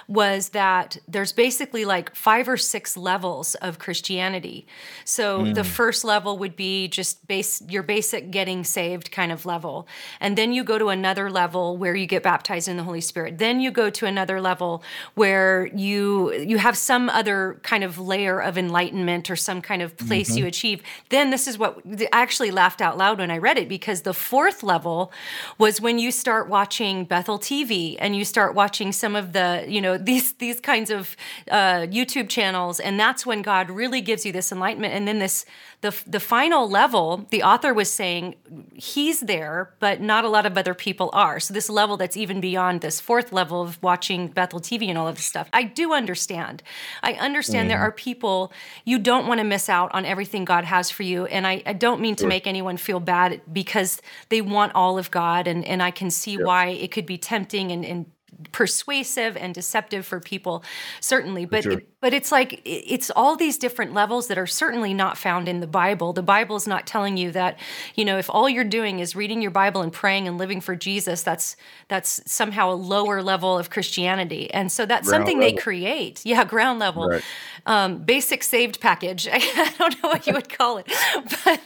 was 0.08 0.49
that 0.49 0.97
there's 1.08 1.32
basically 1.32 1.86
like 1.86 2.15
five 2.15 2.47
or 2.47 2.58
six 2.58 2.97
levels 2.97 3.56
of 3.56 3.80
Christianity. 3.80 4.67
So 5.06 5.41
mm. 5.41 5.56
the 5.56 5.63
first 5.63 6.03
level 6.03 6.38
would 6.38 6.56
be 6.56 6.88
just 6.88 7.27
base 7.27 7.62
your 7.67 7.84
basic 7.84 8.32
getting 8.32 8.63
saved 8.63 9.12
kind 9.12 9.32
of 9.32 9.45
level. 9.45 9.88
And 10.19 10.38
then 10.38 10.53
you 10.53 10.63
go 10.63 10.77
to 10.77 10.89
another 10.89 11.30
level 11.30 11.77
where 11.77 11.95
you 11.95 12.06
get 12.06 12.23
baptized 12.23 12.67
in 12.67 12.77
the 12.77 12.84
Holy 12.84 13.01
Spirit. 13.01 13.38
Then 13.38 13.60
you 13.60 13.71
go 13.71 13.89
to 13.89 14.06
another 14.06 14.41
level 14.41 14.84
where 15.15 15.67
you 15.67 16.34
you 16.34 16.58
have 16.58 16.77
some 16.77 17.10
other 17.10 17.60
kind 17.63 17.84
of 17.84 17.99
layer 17.99 18.39
of 18.39 18.57
enlightenment 18.58 19.30
or 19.30 19.36
some 19.36 19.62
kind 19.62 19.82
of 19.82 19.96
place 19.98 20.30
mm-hmm. 20.30 20.39
you 20.39 20.46
achieve. 20.46 20.84
Then 21.10 21.30
this 21.30 21.48
is 21.48 21.58
what 21.58 21.80
I 21.86 22.08
actually 22.12 22.52
laughed 22.52 22.82
out 22.82 22.98
loud 22.98 23.20
when 23.20 23.32
I 23.32 23.38
read 23.38 23.58
it 23.58 23.70
because 23.70 24.02
the 24.02 24.13
fourth 24.13 24.63
level 24.63 25.12
was 25.58 25.80
when 25.80 26.00
you 26.00 26.12
start 26.12 26.50
watching 26.50 27.06
Bethel 27.06 27.39
TV 27.39 27.96
and 28.00 28.15
you 28.15 28.26
start 28.26 28.56
watching 28.56 28.91
some 28.91 29.15
of 29.15 29.34
the, 29.34 29.65
you 29.67 29.82
know, 29.82 29.98
these 30.08 30.34
these 30.34 30.60
kinds 30.60 30.89
of 30.89 31.15
uh, 31.52 31.88
YouTube 31.88 32.30
channels, 32.30 32.80
and 32.80 33.00
that's 33.00 33.26
when 33.26 33.41
God 33.41 33.70
really 33.70 34.02
gives 34.02 34.26
you 34.26 34.32
this 34.32 34.52
enlightenment. 34.52 34.93
And 34.93 35.08
then 35.08 35.20
this 35.20 35.46
the 35.81 35.95
the 36.07 36.19
final 36.19 36.67
level, 36.67 37.27
the 37.29 37.43
author 37.43 37.71
was 37.71 37.91
saying 37.91 38.35
he's 38.73 39.19
there, 39.19 39.75
but 39.79 40.01
not 40.01 40.25
a 40.25 40.29
lot 40.29 40.47
of 40.47 40.57
other 40.57 40.73
people 40.73 41.11
are. 41.13 41.39
So 41.39 41.53
this 41.53 41.69
level 41.69 41.97
that's 41.97 42.17
even 42.17 42.41
beyond 42.41 42.81
this 42.81 42.99
fourth 42.99 43.31
level 43.31 43.61
of 43.61 43.81
watching 43.83 44.27
Bethel 44.27 44.59
TV 44.59 44.89
and 44.89 44.97
all 44.97 45.07
of 45.07 45.15
this 45.15 45.25
stuff. 45.25 45.49
I 45.53 45.63
do 45.63 45.93
understand. 45.93 46.63
I 47.03 47.13
understand 47.13 47.65
mm 47.65 47.67
there 47.67 47.79
are 47.79 47.91
people 47.91 48.53
you 48.85 48.97
don't 48.97 49.27
want 49.27 49.39
to 49.39 49.43
miss 49.43 49.67
out 49.67 49.93
on 49.93 50.05
everything 50.05 50.45
God 50.45 50.63
has 50.63 50.89
for 50.89 51.03
you, 51.03 51.25
and 51.25 51.45
I, 51.45 51.61
I 51.65 51.73
don't 51.73 51.99
mean 51.99 52.15
to 52.15 52.21
sure. 52.21 52.29
make 52.29 52.47
anyone 52.47 52.77
feel 52.77 53.01
bad 53.01 53.41
because 53.51 54.01
they 54.29 54.41
want 54.41 54.73
all 54.73 54.97
of 54.97 55.11
God, 55.11 55.47
and 55.47 55.65
and 55.65 55.83
I 55.83 55.91
can 55.91 56.09
see 56.09 56.37
why 56.41 56.67
it 56.67 56.91
could 56.91 57.05
be 57.05 57.17
tempting 57.17 57.71
and, 57.71 57.83
and 57.83 58.05
persuasive 58.51 59.35
and 59.35 59.53
deceptive 59.53 60.05
for 60.05 60.19
people 60.19 60.63
certainly. 60.99 61.45
But 61.45 61.63
sure. 61.63 61.73
it, 61.73 61.87
but 62.01 62.13
it's 62.13 62.31
like 62.31 62.61
it's 62.65 63.09
all 63.15 63.35
these 63.35 63.57
different 63.57 63.93
levels 63.93 64.27
that 64.27 64.37
are 64.37 64.47
certainly 64.47 64.93
not 64.93 65.17
found 65.17 65.47
in 65.47 65.59
the 65.59 65.67
bible. 65.67 66.13
The 66.13 66.23
bible 66.23 66.55
is 66.55 66.67
not 66.67 66.85
telling 66.85 67.17
you 67.17 67.31
that 67.31 67.57
you 67.95 68.05
know 68.05 68.17
if 68.17 68.29
all 68.29 68.47
you're 68.47 68.63
doing 68.63 68.99
is 68.99 69.15
reading 69.15 69.41
your 69.41 69.51
bible 69.51 69.81
and 69.81 69.91
praying 69.91 70.27
and 70.27 70.37
living 70.37 70.61
for 70.61 70.75
jesus 70.75 71.23
that's 71.23 71.55
that's 71.87 72.21
somehow 72.31 72.71
a 72.71 72.75
lower 72.75 73.23
level 73.23 73.57
of 73.57 73.69
christianity. 73.69 74.53
And 74.53 74.71
so 74.71 74.85
that's 74.85 75.07
ground 75.07 75.21
something 75.21 75.39
level. 75.39 75.55
they 75.55 75.61
create. 75.61 76.25
Yeah 76.25 76.43
ground 76.43 76.79
level. 76.79 77.09
Right. 77.09 77.23
um, 77.65 77.99
basic 77.99 78.43
saved 78.43 78.79
package. 78.79 79.27
I 79.31 79.73
don't 79.77 80.01
know 80.03 80.09
what 80.09 80.27
you 80.27 80.33
would 80.33 80.49
call 80.49 80.77
it. 80.77 80.91
But 81.43 81.61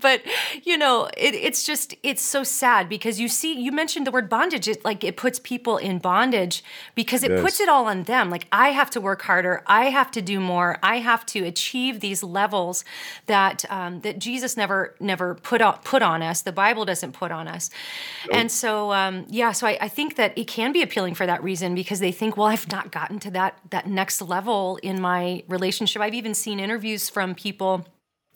but 0.00 0.22
you 0.64 0.76
know 0.76 1.08
it, 1.16 1.34
it's 1.34 1.64
just 1.64 1.94
it's 2.02 2.22
so 2.22 2.42
sad 2.42 2.88
because 2.88 3.20
you 3.20 3.28
see 3.28 3.58
you 3.58 3.72
mentioned 3.72 4.06
the 4.06 4.10
word 4.10 4.28
bondage. 4.28 4.68
It 4.68 4.84
like 4.84 5.04
it 5.04 5.16
puts 5.16 5.38
people 5.38 5.76
in 5.76 5.98
bondage 6.00 6.62
because 6.94 7.22
it 7.22 7.40
puts 7.40 7.60
it 7.60 7.68
all 7.68 7.86
on 7.86 8.04
them 8.04 8.30
like 8.30 8.46
i 8.52 8.68
have 8.70 8.90
to 8.90 9.00
work 9.00 9.22
harder 9.22 9.62
I 9.66 9.84
have 9.90 10.10
to 10.12 10.22
do 10.22 10.40
more. 10.40 10.78
I 10.82 10.98
have 10.98 11.24
to 11.26 11.44
achieve 11.44 12.00
these 12.00 12.22
levels 12.22 12.84
that 13.26 13.64
um, 13.70 14.00
that 14.00 14.18
Jesus 14.18 14.56
never 14.56 14.94
never 15.00 15.36
put 15.36 15.60
on, 15.60 15.78
put 15.84 16.02
on 16.02 16.22
us. 16.22 16.42
The 16.42 16.52
Bible 16.52 16.84
doesn't 16.84 17.12
put 17.12 17.30
on 17.30 17.48
us. 17.48 17.70
Nope. 18.26 18.36
And 18.36 18.52
so 18.52 18.92
um, 18.92 19.26
yeah, 19.28 19.52
so 19.52 19.66
I, 19.66 19.78
I 19.80 19.88
think 19.88 20.16
that 20.16 20.36
it 20.36 20.46
can 20.46 20.72
be 20.72 20.82
appealing 20.82 21.14
for 21.14 21.26
that 21.26 21.42
reason 21.42 21.74
because 21.74 22.00
they 22.00 22.12
think, 22.12 22.36
well, 22.36 22.46
I've 22.46 22.70
not 22.70 22.90
gotten 22.90 23.18
to 23.20 23.30
that 23.32 23.58
that 23.70 23.86
next 23.86 24.20
level 24.20 24.78
in 24.82 25.00
my 25.00 25.44
relationship. 25.48 26.02
I've 26.02 26.14
even 26.14 26.34
seen 26.34 26.58
interviews 26.60 27.08
from 27.08 27.34
people 27.34 27.86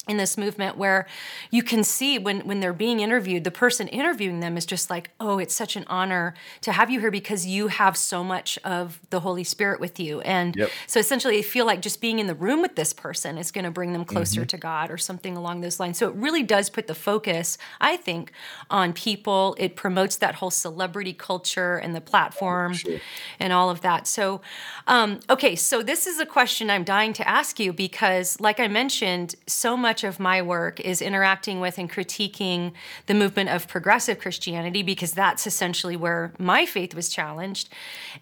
in 0.07 0.19
this 0.19 0.37
movement 0.37 0.77
where 0.77 1.07
you 1.51 1.63
can 1.63 1.83
see 1.83 2.19
when 2.19 2.41
when 2.41 2.61
they're 2.61 2.75
being 2.75 3.01
interviewed 3.01 3.43
the 3.45 3.51
person 3.51 3.89
interviewing 3.89 4.41
them 4.41 4.57
is 4.57 4.67
just 4.67 4.91
like 4.91 5.11
oh 5.19 5.39
it's 5.39 5.55
such 5.55 5.77
an 5.77 5.85
honor 5.87 6.35
to 6.61 6.73
have 6.73 6.91
you 6.91 7.01
here 7.01 7.11
because 7.11 7.47
you 7.47 7.69
have 7.69 7.97
so 7.97 8.23
much 8.23 8.59
of 8.65 9.01
the 9.11 9.21
holy 9.21 9.45
spirit 9.45 9.81
with 9.81 9.99
you 9.99 10.21
and 10.21 10.57
yep. 10.57 10.71
so 10.87 11.01
essentially 11.01 11.37
they 11.37 11.43
feel 11.43 11.65
like 11.65 11.81
just 11.81 12.01
being 12.01 12.19
in 12.19 12.27
the 12.27 12.35
room 12.35 12.61
with 12.61 12.77
this 12.77 12.93
person 12.93 13.39
is 13.39 13.51
going 13.51 13.65
to 13.65 13.71
bring 13.71 13.93
them 13.93 14.05
closer 14.05 14.43
mm-hmm. 14.43 14.49
to 14.49 14.59
god 14.59 14.91
or 14.91 14.99
something 14.99 15.37
along 15.37 15.63
those 15.63 15.81
lines 15.81 15.97
so 15.97 16.09
it 16.09 16.15
really 16.17 16.43
does 16.43 16.69
put 16.69 16.87
the 16.87 16.95
focus 16.95 17.57
i 17.81 17.97
think 17.97 18.31
on 18.69 18.93
people 18.93 19.57
it 19.59 19.75
promotes 19.75 20.17
that 20.17 20.37
whole 20.37 20.51
celebrity 20.51 21.15
culture 21.15 21.77
and 21.77 21.95
the 21.95 22.01
platform 22.01 22.75
sure. 22.75 22.99
and 23.41 23.53
all 23.55 23.71
of 23.71 23.81
that 23.81 24.07
so 24.07 24.41
um, 24.87 25.19
okay 25.31 25.57
so 25.57 25.83
this 25.83 26.07
is 26.07 26.21
a 26.21 26.27
question 26.27 26.69
i'm 26.69 26.85
dying 26.85 27.15
to 27.15 27.27
ask 27.27 27.59
you 27.59 27.73
because 27.73 28.39
like 28.39 28.61
i 28.61 28.69
mentioned 28.69 29.35
so 29.47 29.77
much 29.77 29.94
much 29.95 30.03
of 30.03 30.19
my 30.19 30.43
work 30.43 30.81
is 30.81 31.01
interacting 31.01 31.61
with 31.61 31.79
and 31.79 31.89
critiquing 31.89 32.73
the 33.07 33.15
movement 33.15 33.49
of 33.49 33.69
progressive 33.69 34.19
Christianity 34.19 34.83
because 34.83 35.13
that's 35.13 35.47
essentially 35.47 35.97
where 35.97 36.33
my 36.37 36.67
faith 36.67 36.97
was 36.97 37.09
challenged. 37.09 37.69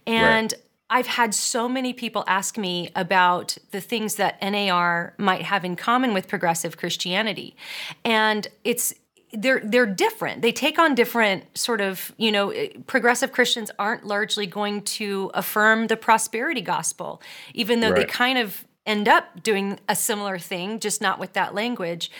And 0.06 0.52
right. 0.52 0.62
I've 0.90 1.06
had 1.06 1.34
so 1.34 1.70
many 1.70 1.94
people 1.94 2.24
ask 2.26 2.58
me 2.58 2.90
about 2.94 3.56
the 3.70 3.80
things 3.80 4.16
that 4.16 4.36
NAR 4.42 5.14
might 5.16 5.40
have 5.44 5.64
in 5.64 5.74
common 5.76 6.12
with 6.12 6.28
progressive 6.28 6.76
Christianity. 6.76 7.56
And 8.04 8.48
it's 8.64 8.92
they're 9.32 9.62
they're 9.64 9.86
different. 9.86 10.42
They 10.42 10.52
take 10.52 10.78
on 10.78 10.94
different 10.94 11.56
sort 11.56 11.80
of, 11.80 12.12
you 12.18 12.30
know, 12.30 12.50
eh, 12.50 12.68
progressive 12.86 13.32
Christians 13.32 13.70
aren't 13.78 14.04
largely 14.04 14.46
going 14.46 14.82
to 15.00 15.30
affirm 15.32 15.86
the 15.86 15.96
prosperity 15.96 16.60
gospel, 16.60 17.22
even 17.54 17.80
though 17.80 17.92
right. 17.92 18.00
they 18.00 18.04
kind 18.04 18.36
of 18.36 18.66
end 18.86 19.08
up 19.08 19.42
doing 19.42 19.78
a 19.88 19.94
similar 19.94 20.38
thing, 20.38 20.80
just 20.80 21.00
not 21.00 21.18
with 21.18 21.34
that 21.34 21.54
language. 21.54 22.10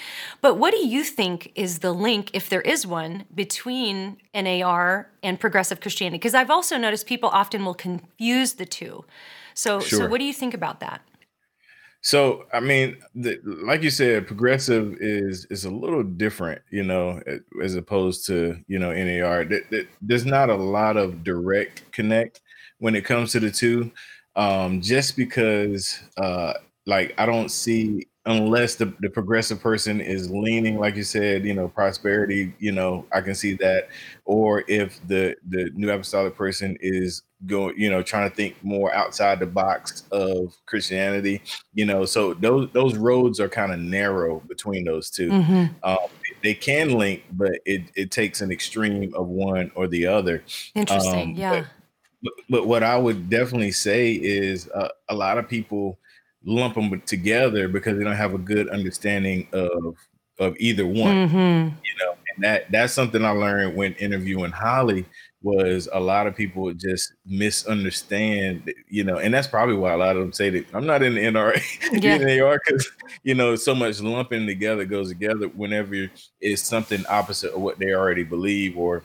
But 0.40 0.58
what 0.58 0.72
do 0.72 0.86
you 0.86 1.02
think 1.02 1.52
is 1.54 1.80
the 1.80 1.92
link, 1.92 2.30
if 2.32 2.48
there 2.48 2.60
is 2.60 2.86
one, 2.86 3.24
between 3.34 4.18
NAR 4.34 5.10
and 5.22 5.40
progressive 5.40 5.80
Christianity? 5.80 6.18
Because 6.18 6.34
I've 6.34 6.50
also 6.50 6.76
noticed 6.76 7.06
people 7.06 7.28
often 7.30 7.64
will 7.64 7.74
confuse 7.74 8.54
the 8.54 8.66
two. 8.66 9.04
So, 9.54 9.80
sure. 9.80 10.00
so 10.00 10.08
what 10.08 10.18
do 10.18 10.24
you 10.24 10.32
think 10.32 10.54
about 10.54 10.80
that? 10.80 11.02
So, 12.04 12.46
I 12.52 12.58
mean, 12.58 12.96
the, 13.14 13.38
like 13.44 13.82
you 13.82 13.90
said, 13.90 14.26
progressive 14.26 14.96
is 14.98 15.46
is 15.50 15.64
a 15.64 15.70
little 15.70 16.02
different, 16.02 16.60
you 16.70 16.82
know, 16.82 17.20
as 17.62 17.76
opposed 17.76 18.26
to 18.26 18.56
you 18.66 18.80
know 18.80 18.92
NAR. 18.92 19.46
There's 20.00 20.26
not 20.26 20.50
a 20.50 20.56
lot 20.56 20.96
of 20.96 21.22
direct 21.22 21.92
connect 21.92 22.40
when 22.78 22.96
it 22.96 23.04
comes 23.04 23.30
to 23.32 23.40
the 23.40 23.52
two 23.52 23.92
um, 24.36 24.80
just 24.80 25.16
because 25.16 26.00
uh, 26.16 26.54
like 26.86 27.14
I 27.18 27.26
don't 27.26 27.50
see 27.50 28.06
unless 28.24 28.76
the, 28.76 28.92
the 29.00 29.10
progressive 29.10 29.60
person 29.60 30.00
is 30.00 30.30
leaning, 30.30 30.78
like 30.78 30.94
you 30.94 31.02
said, 31.02 31.44
you 31.44 31.54
know, 31.54 31.66
prosperity, 31.66 32.54
you 32.60 32.70
know, 32.70 33.04
I 33.10 33.20
can 33.20 33.34
see 33.34 33.54
that. 33.54 33.88
Or 34.24 34.64
if 34.68 35.00
the 35.08 35.36
the 35.48 35.70
new 35.74 35.90
apostolic 35.90 36.36
person 36.36 36.76
is 36.80 37.22
going, 37.46 37.76
you 37.76 37.90
know, 37.90 38.02
trying 38.02 38.30
to 38.30 38.36
think 38.36 38.62
more 38.62 38.94
outside 38.94 39.40
the 39.40 39.46
box 39.46 40.04
of 40.12 40.56
Christianity, 40.66 41.42
you 41.74 41.84
know, 41.84 42.04
so 42.04 42.34
those 42.34 42.70
those 42.72 42.96
roads 42.96 43.40
are 43.40 43.48
kind 43.48 43.72
of 43.72 43.80
narrow 43.80 44.40
between 44.46 44.84
those 44.84 45.10
2 45.10 45.28
mm-hmm. 45.28 45.64
um, 45.82 45.98
they 46.42 46.54
can 46.54 46.96
link, 46.96 47.24
but 47.32 47.52
it 47.64 47.82
it 47.96 48.10
takes 48.10 48.40
an 48.40 48.52
extreme 48.52 49.12
of 49.14 49.26
one 49.28 49.70
or 49.74 49.88
the 49.88 50.06
other. 50.06 50.44
Interesting, 50.74 51.30
um, 51.30 51.34
yeah. 51.34 51.64
But, 52.22 52.32
but, 52.48 52.66
what 52.66 52.82
I 52.82 52.96
would 52.96 53.28
definitely 53.28 53.72
say 53.72 54.12
is 54.12 54.68
uh, 54.70 54.88
a 55.08 55.14
lot 55.14 55.38
of 55.38 55.48
people 55.48 55.98
lump 56.44 56.74
them 56.74 57.00
together 57.06 57.68
because 57.68 57.98
they 57.98 58.04
don't 58.04 58.14
have 58.14 58.34
a 58.34 58.38
good 58.38 58.68
understanding 58.68 59.48
of 59.52 59.96
of 60.38 60.56
either 60.58 60.86
one. 60.86 61.28
Mm-hmm. 61.28 61.76
You 61.84 61.94
know, 62.00 62.14
and 62.34 62.44
that 62.44 62.70
that's 62.70 62.92
something 62.92 63.24
I 63.24 63.30
learned 63.30 63.76
when 63.76 63.94
interviewing 63.94 64.52
Holly 64.52 65.04
was 65.42 65.88
a 65.92 66.00
lot 66.00 66.26
of 66.26 66.36
people 66.36 66.72
just 66.72 67.14
misunderstand, 67.26 68.72
you 68.88 69.02
know, 69.02 69.18
and 69.18 69.34
that's 69.34 69.48
probably 69.48 69.74
why 69.74 69.92
a 69.92 69.96
lot 69.96 70.16
of 70.16 70.22
them 70.22 70.32
say 70.32 70.50
that 70.50 70.66
I'm 70.72 70.86
not 70.86 71.02
in 71.02 71.14
the 71.14 71.20
NRA, 71.20 71.60
yeah. 72.02 72.18
NAR, 72.18 72.60
because 72.64 72.88
you 73.24 73.34
know 73.34 73.56
so 73.56 73.74
much 73.74 74.00
lumping 74.00 74.46
together 74.46 74.84
goes 74.84 75.08
together 75.08 75.48
whenever 75.48 76.08
it's 76.40 76.62
something 76.62 77.04
opposite 77.08 77.52
of 77.52 77.60
what 77.60 77.78
they 77.78 77.92
already 77.92 78.24
believe 78.24 78.78
or 78.78 79.02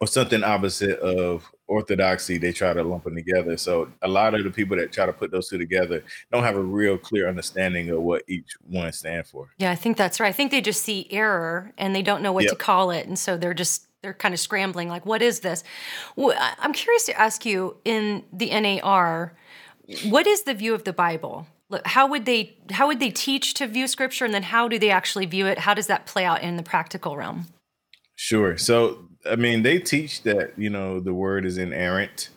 or 0.00 0.06
something 0.06 0.42
opposite 0.42 0.98
of 0.98 1.50
orthodoxy 1.72 2.36
they 2.36 2.52
try 2.52 2.72
to 2.74 2.82
lump 2.82 3.04
them 3.04 3.14
together. 3.14 3.56
So 3.56 3.88
a 4.02 4.08
lot 4.08 4.34
of 4.34 4.44
the 4.44 4.50
people 4.50 4.76
that 4.76 4.92
try 4.92 5.06
to 5.06 5.12
put 5.12 5.30
those 5.30 5.48
two 5.48 5.58
together 5.58 6.04
don't 6.30 6.44
have 6.44 6.56
a 6.56 6.62
real 6.62 6.98
clear 6.98 7.28
understanding 7.28 7.88
of 7.88 8.02
what 8.02 8.22
each 8.28 8.52
one 8.68 8.92
stand 8.92 9.26
for. 9.26 9.48
Yeah 9.58 9.70
i 9.70 9.74
think 9.74 9.96
that's 9.96 10.20
right. 10.20 10.28
I 10.28 10.32
think 10.32 10.50
they 10.50 10.60
just 10.60 10.82
see 10.82 11.08
error 11.10 11.72
and 11.78 11.94
they 11.94 12.02
don't 12.02 12.22
know 12.22 12.32
what 12.32 12.44
yep. 12.44 12.52
to 12.52 12.56
call 12.56 12.90
it. 12.90 13.06
And 13.06 13.18
so 13.18 13.36
they're 13.36 13.54
just 13.54 13.86
they're 14.02 14.14
kind 14.14 14.34
of 14.34 14.40
scrambling 14.40 14.88
like 14.88 15.06
what 15.06 15.22
is 15.22 15.40
this? 15.40 15.64
Well, 16.14 16.36
i'm 16.58 16.72
curious 16.72 17.06
to 17.06 17.18
ask 17.18 17.46
you 17.46 17.76
in 17.84 18.24
the 18.32 18.48
nar 18.60 19.34
what 20.04 20.26
is 20.26 20.42
the 20.42 20.54
view 20.54 20.74
of 20.74 20.84
the 20.84 20.92
bible? 20.92 21.46
How 21.86 22.06
would 22.06 22.26
they 22.26 22.56
how 22.70 22.86
would 22.86 23.00
they 23.00 23.10
teach 23.10 23.54
to 23.54 23.66
view 23.66 23.86
scripture? 23.88 24.26
And 24.26 24.34
then 24.34 24.42
how 24.42 24.68
do 24.68 24.78
they 24.78 24.90
actually 24.90 25.26
view 25.26 25.46
it? 25.46 25.58
How 25.58 25.72
does 25.72 25.86
that 25.86 26.04
play 26.06 26.24
out 26.24 26.42
in 26.42 26.56
the 26.56 26.62
practical 26.62 27.16
realm? 27.16 27.46
Sure. 28.14 28.58
So 28.58 29.08
I 29.30 29.36
mean, 29.36 29.62
they 29.62 29.78
teach 29.78 30.22
that 30.22 30.52
you 30.58 30.70
know 30.70 31.00
the 31.00 31.14
word 31.14 31.44
is 31.44 31.58
inerrant, 31.58 32.30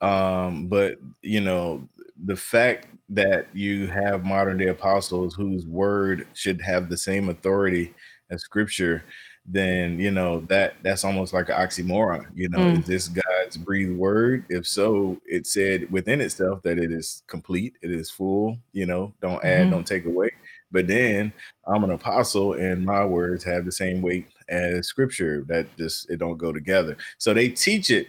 um, 0.00 0.66
but 0.66 0.98
you 1.22 1.40
know 1.40 1.88
the 2.24 2.36
fact 2.36 2.86
that 3.10 3.48
you 3.52 3.88
have 3.88 4.24
modern 4.24 4.56
day 4.56 4.68
apostles 4.68 5.34
whose 5.34 5.66
word 5.66 6.26
should 6.34 6.60
have 6.60 6.88
the 6.88 6.96
same 6.96 7.28
authority 7.28 7.92
as 8.30 8.42
Scripture, 8.42 9.02
then 9.44 9.98
you 9.98 10.10
know 10.10 10.40
that 10.42 10.74
that's 10.82 11.04
almost 11.04 11.32
like 11.32 11.48
an 11.48 11.56
oxymoron. 11.56 12.26
You 12.34 12.48
know, 12.48 12.58
mm. 12.58 12.78
is 12.78 12.86
this 12.86 13.08
God's 13.08 13.56
breathed 13.56 13.96
word? 13.96 14.44
If 14.48 14.66
so, 14.66 15.20
it 15.26 15.46
said 15.46 15.90
within 15.90 16.20
itself 16.20 16.62
that 16.62 16.78
it 16.78 16.92
is 16.92 17.22
complete, 17.26 17.74
it 17.82 17.90
is 17.90 18.10
full. 18.10 18.58
You 18.72 18.86
know, 18.86 19.12
don't 19.20 19.44
add, 19.44 19.62
mm-hmm. 19.62 19.70
don't 19.72 19.86
take 19.86 20.04
away. 20.04 20.30
But 20.72 20.86
then 20.86 21.32
I'm 21.66 21.82
an 21.82 21.90
apostle, 21.90 22.52
and 22.54 22.84
my 22.84 23.04
words 23.04 23.42
have 23.44 23.64
the 23.64 23.72
same 23.72 24.02
weight 24.02 24.28
as 24.50 24.86
scripture. 24.86 25.44
That 25.48 25.74
just 25.76 26.10
it 26.10 26.18
don't 26.18 26.36
go 26.36 26.52
together. 26.52 26.96
So 27.18 27.32
they 27.32 27.48
teach 27.48 27.90
it, 27.90 28.08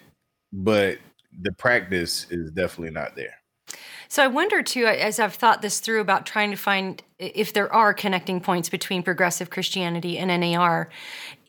but 0.51 0.97
the 1.41 1.51
practice 1.53 2.27
is 2.29 2.51
definitely 2.51 2.91
not 2.91 3.15
there. 3.15 3.35
So 4.09 4.21
I 4.21 4.27
wonder 4.27 4.61
too, 4.61 4.85
as 4.87 5.19
I've 5.19 5.35
thought 5.35 5.61
this 5.61 5.79
through 5.79 6.01
about 6.01 6.25
trying 6.25 6.51
to 6.51 6.57
find 6.57 7.01
if 7.17 7.53
there 7.53 7.71
are 7.73 7.93
connecting 7.93 8.41
points 8.41 8.67
between 8.67 9.03
progressive 9.03 9.49
Christianity 9.49 10.17
and 10.17 10.27
NAR, 10.41 10.89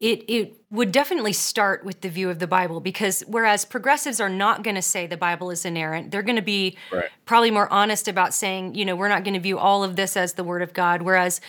it 0.02 0.24
it 0.28 0.56
would 0.70 0.90
definitely 0.90 1.32
start 1.32 1.84
with 1.84 2.00
the 2.00 2.08
view 2.08 2.28
of 2.28 2.38
the 2.40 2.46
Bible 2.46 2.80
because 2.80 3.22
whereas 3.26 3.64
progressives 3.64 4.20
are 4.20 4.28
not 4.28 4.62
going 4.62 4.74
to 4.74 4.82
say 4.82 5.06
the 5.06 5.16
Bible 5.16 5.50
is 5.50 5.64
inerrant, 5.64 6.10
they're 6.10 6.22
going 6.22 6.36
to 6.36 6.42
be 6.42 6.76
right. 6.90 7.08
probably 7.24 7.50
more 7.50 7.72
honest 7.72 8.08
about 8.08 8.34
saying, 8.34 8.74
you 8.74 8.84
know, 8.84 8.96
we're 8.96 9.08
not 9.08 9.22
going 9.22 9.34
to 9.34 9.40
view 9.40 9.58
all 9.58 9.84
of 9.84 9.96
this 9.96 10.16
as 10.16 10.34
the 10.34 10.44
Word 10.44 10.60
of 10.60 10.72
God. 10.72 11.02
Whereas 11.02 11.40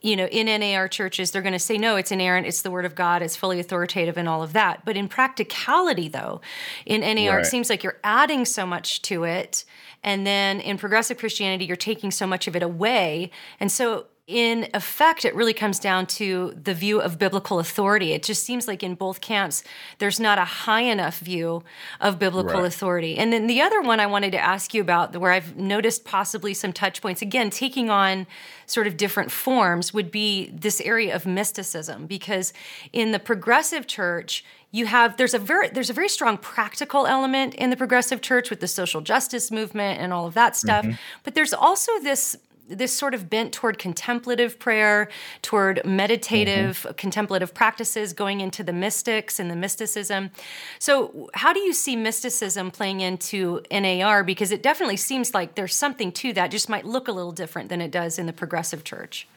you 0.00 0.16
know, 0.16 0.26
in 0.26 0.46
NAR 0.60 0.88
churches, 0.88 1.30
they're 1.30 1.42
going 1.42 1.52
to 1.52 1.58
say, 1.58 1.76
no, 1.76 1.96
it's 1.96 2.10
inerrant, 2.10 2.46
it's 2.46 2.62
the 2.62 2.70
word 2.70 2.86
of 2.86 2.94
God, 2.94 3.20
it's 3.20 3.36
fully 3.36 3.60
authoritative, 3.60 4.16
and 4.16 4.26
all 4.26 4.42
of 4.42 4.54
that. 4.54 4.84
But 4.84 4.96
in 4.96 5.06
practicality, 5.06 6.08
though, 6.08 6.40
in 6.86 7.02
NAR, 7.02 7.36
right. 7.36 7.44
it 7.44 7.48
seems 7.48 7.68
like 7.68 7.84
you're 7.84 8.00
adding 8.02 8.46
so 8.46 8.64
much 8.64 9.02
to 9.02 9.24
it. 9.24 9.64
And 10.02 10.26
then 10.26 10.60
in 10.60 10.78
progressive 10.78 11.18
Christianity, 11.18 11.66
you're 11.66 11.76
taking 11.76 12.10
so 12.10 12.26
much 12.26 12.48
of 12.48 12.56
it 12.56 12.62
away. 12.62 13.30
And 13.60 13.70
so 13.70 14.06
in 14.26 14.68
effect, 14.74 15.24
it 15.24 15.32
really 15.36 15.54
comes 15.54 15.78
down 15.78 16.04
to 16.06 16.52
the 16.60 16.74
view 16.74 17.00
of 17.00 17.16
biblical 17.16 17.60
authority. 17.60 18.12
It 18.12 18.24
just 18.24 18.42
seems 18.42 18.66
like 18.66 18.82
in 18.82 18.96
both 18.96 19.20
camps, 19.20 19.62
there's 19.98 20.18
not 20.18 20.36
a 20.36 20.44
high 20.44 20.80
enough 20.80 21.20
view 21.20 21.62
of 22.00 22.18
biblical 22.18 22.62
right. 22.62 22.66
authority. 22.66 23.16
And 23.16 23.32
then 23.32 23.46
the 23.46 23.60
other 23.60 23.80
one 23.80 24.00
I 24.00 24.06
wanted 24.06 24.32
to 24.32 24.38
ask 24.38 24.74
you 24.74 24.80
about, 24.80 25.16
where 25.16 25.30
I've 25.30 25.56
noticed 25.56 26.04
possibly 26.04 26.54
some 26.54 26.72
touch 26.72 27.00
points, 27.00 27.22
again, 27.22 27.50
taking 27.50 27.88
on 27.88 28.26
sort 28.66 28.88
of 28.88 28.96
different 28.96 29.30
forms, 29.30 29.94
would 29.94 30.10
be 30.10 30.50
this 30.52 30.80
area 30.80 31.14
of 31.14 31.24
mysticism. 31.24 32.06
Because 32.06 32.52
in 32.92 33.12
the 33.12 33.20
progressive 33.20 33.86
church, 33.86 34.44
you 34.72 34.86
have 34.86 35.16
there's 35.16 35.34
a 35.34 35.38
very 35.38 35.68
there's 35.70 35.90
a 35.90 35.92
very 35.92 36.08
strong 36.08 36.36
practical 36.36 37.06
element 37.06 37.54
in 37.54 37.70
the 37.70 37.76
progressive 37.76 38.20
church 38.20 38.50
with 38.50 38.60
the 38.60 38.68
social 38.68 39.00
justice 39.00 39.50
movement 39.50 40.00
and 40.00 40.12
all 40.12 40.26
of 40.26 40.34
that 40.34 40.56
stuff 40.56 40.84
mm-hmm. 40.84 40.96
but 41.22 41.34
there's 41.34 41.54
also 41.54 41.92
this 42.00 42.36
this 42.68 42.92
sort 42.92 43.14
of 43.14 43.30
bent 43.30 43.52
toward 43.52 43.78
contemplative 43.78 44.58
prayer, 44.58 45.08
toward 45.42 45.84
meditative, 45.84 46.78
mm-hmm. 46.80 46.92
contemplative 46.92 47.54
practices, 47.54 48.12
going 48.12 48.40
into 48.40 48.62
the 48.62 48.72
mystics 48.72 49.38
and 49.38 49.50
the 49.50 49.56
mysticism. 49.56 50.30
So, 50.78 51.30
how 51.34 51.52
do 51.52 51.60
you 51.60 51.72
see 51.72 51.96
mysticism 51.96 52.70
playing 52.70 53.00
into 53.00 53.62
NAR? 53.70 54.24
Because 54.24 54.52
it 54.52 54.62
definitely 54.62 54.96
seems 54.96 55.34
like 55.34 55.54
there's 55.54 55.74
something 55.74 56.12
to 56.12 56.32
that, 56.34 56.50
just 56.50 56.68
might 56.68 56.84
look 56.84 57.08
a 57.08 57.12
little 57.12 57.32
different 57.32 57.68
than 57.68 57.80
it 57.80 57.90
does 57.90 58.18
in 58.18 58.26
the 58.26 58.32
progressive 58.32 58.84
church. 58.84 59.28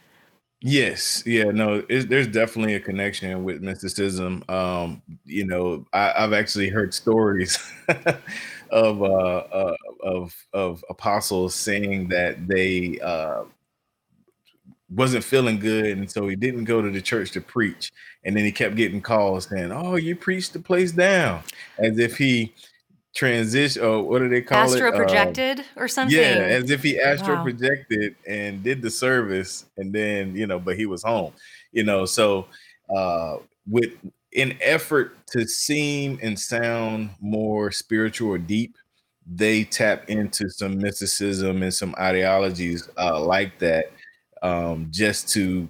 Yes, 0.62 1.24
yeah, 1.26 1.46
no, 1.46 1.82
there's 1.84 2.28
definitely 2.28 2.74
a 2.76 2.82
connection 2.82 3.46
with 3.46 3.62
mysticism. 3.62 4.44
Um, 4.50 5.02
you 5.26 5.46
know, 5.46 5.86
I, 5.94 6.14
I've 6.18 6.34
actually 6.34 6.68
heard 6.68 6.94
stories 6.94 7.58
of 8.72 9.02
uh, 9.02 9.06
uh, 9.06 9.76
of 10.04 10.36
of 10.54 10.84
apostles 10.90 11.56
saying 11.56 12.08
that 12.10 12.48
they 12.48 13.00
uh, 13.00 13.44
wasn't 14.90 15.24
feeling 15.24 15.60
good, 15.60 15.98
and 15.98 16.10
so 16.10 16.28
he 16.28 16.36
didn't 16.36 16.66
go 16.66 16.82
to 16.82 16.90
the 16.90 17.02
church 17.02 17.32
to 17.32 17.42
preach. 17.42 17.92
And 18.26 18.36
then 18.36 18.44
he 18.44 18.52
kept 18.52 18.76
getting 18.76 19.02
calls 19.02 19.48
saying, 19.50 19.72
"Oh, 19.72 19.96
you 19.96 20.16
preached 20.16 20.54
the 20.54 20.60
place 20.60 20.92
down," 20.92 21.44
as 21.78 22.00
if 22.00 22.18
he 22.18 22.54
transition 23.16 23.84
or 23.84 24.04
what 24.04 24.20
do 24.20 24.30
they 24.30 24.42
call 24.42 24.60
astro 24.60 24.88
it? 24.88 24.94
Astro 24.94 25.06
projected 25.06 25.66
or 25.76 25.88
something. 25.88 26.18
Yeah, 26.18 26.36
as 26.36 26.70
if 26.70 26.84
he 26.84 27.00
astro 27.00 27.36
wow. 27.36 27.44
projected 27.44 28.16
and 28.28 28.64
did 28.64 28.82
the 28.82 28.90
service, 28.90 29.66
and 29.78 29.94
then 29.94 30.36
you 30.36 30.48
know, 30.48 30.60
but 30.60 30.78
he 30.78 30.86
was 30.86 31.04
home. 31.04 31.34
You 31.72 31.84
know, 31.84 32.06
so 32.06 32.48
uh, 32.94 33.38
with 33.68 33.94
in 34.32 34.58
effort 34.62 35.14
to 35.28 35.48
seem 35.48 36.20
and 36.22 36.40
sound 36.40 37.12
more 37.20 37.72
spiritual 37.72 38.32
or 38.32 38.38
deep, 38.38 38.76
they 39.26 39.64
tap 39.64 40.10
into 40.10 40.50
some 40.50 40.78
mysticism 40.78 41.64
and 41.64 41.74
some 41.74 41.96
ideologies 42.00 42.90
uh, 42.98 43.20
like 43.20 43.58
that 43.60 43.92
um, 44.42 44.88
just 44.92 45.30
to 45.30 45.70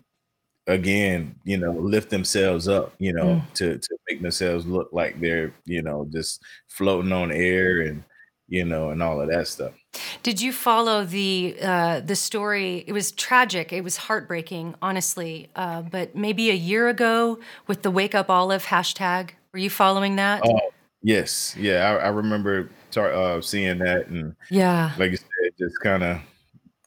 again 0.68 1.34
you 1.46 1.58
know 1.58 1.72
lift 1.72 2.12
themselves 2.12 2.68
up 2.68 2.94
you 3.00 3.12
know 3.12 3.42
mm. 3.42 3.54
to 3.54 3.80
to 3.80 3.98
make 4.08 4.22
themselves 4.22 4.68
look 4.68 4.88
like 4.92 5.20
they're 5.20 5.52
you 5.66 5.82
know 5.82 6.08
just 6.12 6.44
floating 6.68 7.12
on 7.12 7.32
air 7.32 7.82
and 7.82 8.04
you 8.50 8.66
know, 8.66 8.90
and 8.90 9.02
all 9.02 9.22
of 9.22 9.30
that 9.30 9.48
stuff. 9.48 9.74
Did 10.22 10.42
you 10.42 10.52
follow 10.52 11.06
the 11.06 11.58
uh, 11.62 12.00
the 12.02 12.16
story? 12.16 12.84
It 12.86 12.94
was 12.94 13.12
tragic. 13.12 13.74
It 13.74 13.84
was 13.84 13.98
heartbreaking, 13.98 14.76
honestly. 14.82 15.50
Uh, 15.56 15.82
but 15.82 16.16
maybe 16.16 16.50
a 16.52 16.56
year 16.56 16.90
ago, 16.90 17.40
with 17.68 17.82
the 17.82 17.92
Wake 17.92 18.14
Up 18.14 18.30
Olive 18.30 18.66
hashtag, 18.66 19.32
were 19.54 19.60
you 19.60 19.70
following 19.70 20.18
that? 20.18 20.42
Oh, 20.46 20.60
yes, 21.02 21.56
yeah, 21.58 21.90
I, 21.90 22.06
I 22.06 22.08
remember 22.10 22.70
tar- 22.92 23.14
uh, 23.14 23.42
seeing 23.42 23.80
that, 23.80 24.08
and 24.08 24.36
yeah, 24.50 24.94
like 24.98 25.12
you 25.12 25.18
said, 25.18 25.52
just 25.58 25.80
kind 25.82 26.04
of 26.04 26.20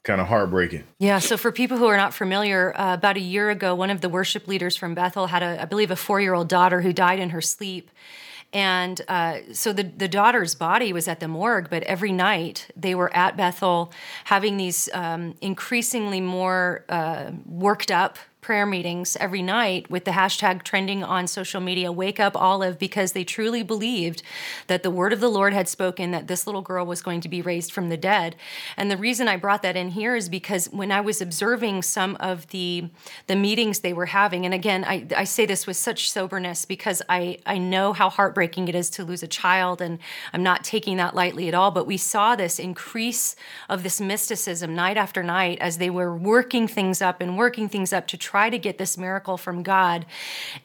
kind 0.03 0.21
of 0.21 0.27
heartbreaking. 0.27 0.83
Yeah. 0.99 1.19
So 1.19 1.37
for 1.37 1.51
people 1.51 1.77
who 1.77 1.85
are 1.87 1.97
not 1.97 2.13
familiar, 2.13 2.77
uh, 2.77 2.93
about 2.93 3.17
a 3.17 3.21
year 3.21 3.49
ago, 3.49 3.73
one 3.73 3.89
of 3.89 4.01
the 4.01 4.09
worship 4.09 4.47
leaders 4.47 4.75
from 4.75 4.93
Bethel 4.93 5.27
had 5.27 5.41
a, 5.41 5.61
I 5.61 5.65
believe, 5.65 5.91
a 5.91 5.95
four-year-old 5.95 6.49
daughter 6.49 6.81
who 6.81 6.93
died 6.93 7.19
in 7.19 7.29
her 7.29 7.41
sleep. 7.41 7.89
And 8.53 9.01
uh, 9.07 9.39
so 9.51 9.73
the, 9.73 9.83
the 9.83 10.07
daughter's 10.07 10.53
body 10.53 10.93
was 10.93 11.07
at 11.07 11.19
the 11.19 11.27
morgue, 11.27 11.69
but 11.71 11.81
every 11.83 12.11
night 12.11 12.69
they 12.77 12.93
were 12.93 13.13
at 13.15 13.35
Bethel 13.35 13.91
having 14.25 14.57
these 14.57 14.89
um, 14.93 15.33
increasingly 15.41 16.21
more 16.21 16.85
uh, 16.87 17.31
worked 17.45 17.89
up 17.89 18.17
prayer 18.43 18.65
meetings 18.65 19.15
every 19.19 19.41
night 19.41 19.89
with 19.89 20.03
the 20.03 20.11
hashtag 20.11 20.61
trending 20.63 21.03
on 21.03 21.25
social 21.25 21.61
media 21.61 21.91
wake 21.91 22.19
up 22.19 22.35
olive 22.35 22.77
because 22.77 23.13
they 23.13 23.23
truly 23.23 23.63
believed 23.63 24.21
that 24.67 24.83
the 24.83 24.91
word 24.91 25.13
of 25.13 25.21
the 25.21 25.29
lord 25.29 25.53
had 25.53 25.67
spoken 25.67 26.11
that 26.11 26.27
this 26.27 26.45
little 26.45 26.61
girl 26.61 26.85
was 26.85 27.01
going 27.01 27.21
to 27.21 27.29
be 27.29 27.41
raised 27.41 27.71
from 27.71 27.89
the 27.89 27.97
dead. 27.97 28.35
And 28.75 28.91
the 28.91 28.97
reason 28.97 29.27
i 29.29 29.37
brought 29.37 29.61
that 29.63 29.77
in 29.77 29.91
here 29.91 30.15
is 30.15 30.27
because 30.27 30.67
when 30.67 30.91
i 30.91 30.99
was 30.99 31.21
observing 31.21 31.81
some 31.81 32.17
of 32.19 32.47
the 32.49 32.89
the 33.27 33.35
meetings 33.35 33.79
they 33.79 33.93
were 33.93 34.07
having 34.07 34.45
and 34.45 34.53
again 34.53 34.83
i, 34.83 35.07
I 35.15 35.23
say 35.23 35.45
this 35.45 35.65
with 35.65 35.77
such 35.77 36.11
soberness 36.11 36.65
because 36.65 37.01
i 37.07 37.37
i 37.45 37.57
know 37.57 37.93
how 37.93 38.09
heartbreaking 38.09 38.67
it 38.67 38.75
is 38.75 38.89
to 38.91 39.05
lose 39.05 39.23
a 39.23 39.27
child 39.27 39.81
and 39.81 39.99
i'm 40.33 40.43
not 40.43 40.65
taking 40.65 40.97
that 40.97 41.15
lightly 41.15 41.47
at 41.47 41.53
all 41.53 41.71
but 41.71 41.87
we 41.87 41.97
saw 41.97 42.35
this 42.35 42.59
increase 42.59 43.37
of 43.69 43.83
this 43.83 44.01
mysticism 44.01 44.75
night 44.75 44.97
after 44.97 45.23
night 45.23 45.57
as 45.61 45.77
they 45.77 45.89
were 45.89 46.13
working 46.13 46.67
things 46.67 47.01
up 47.01 47.21
and 47.21 47.37
working 47.37 47.69
things 47.69 47.93
up 47.93 48.05
to 48.07 48.17
try 48.17 48.32
try 48.33 48.49
to 48.49 48.57
get 48.57 48.79
this 48.79 48.97
miracle 48.97 49.37
from 49.37 49.61
God. 49.61 50.07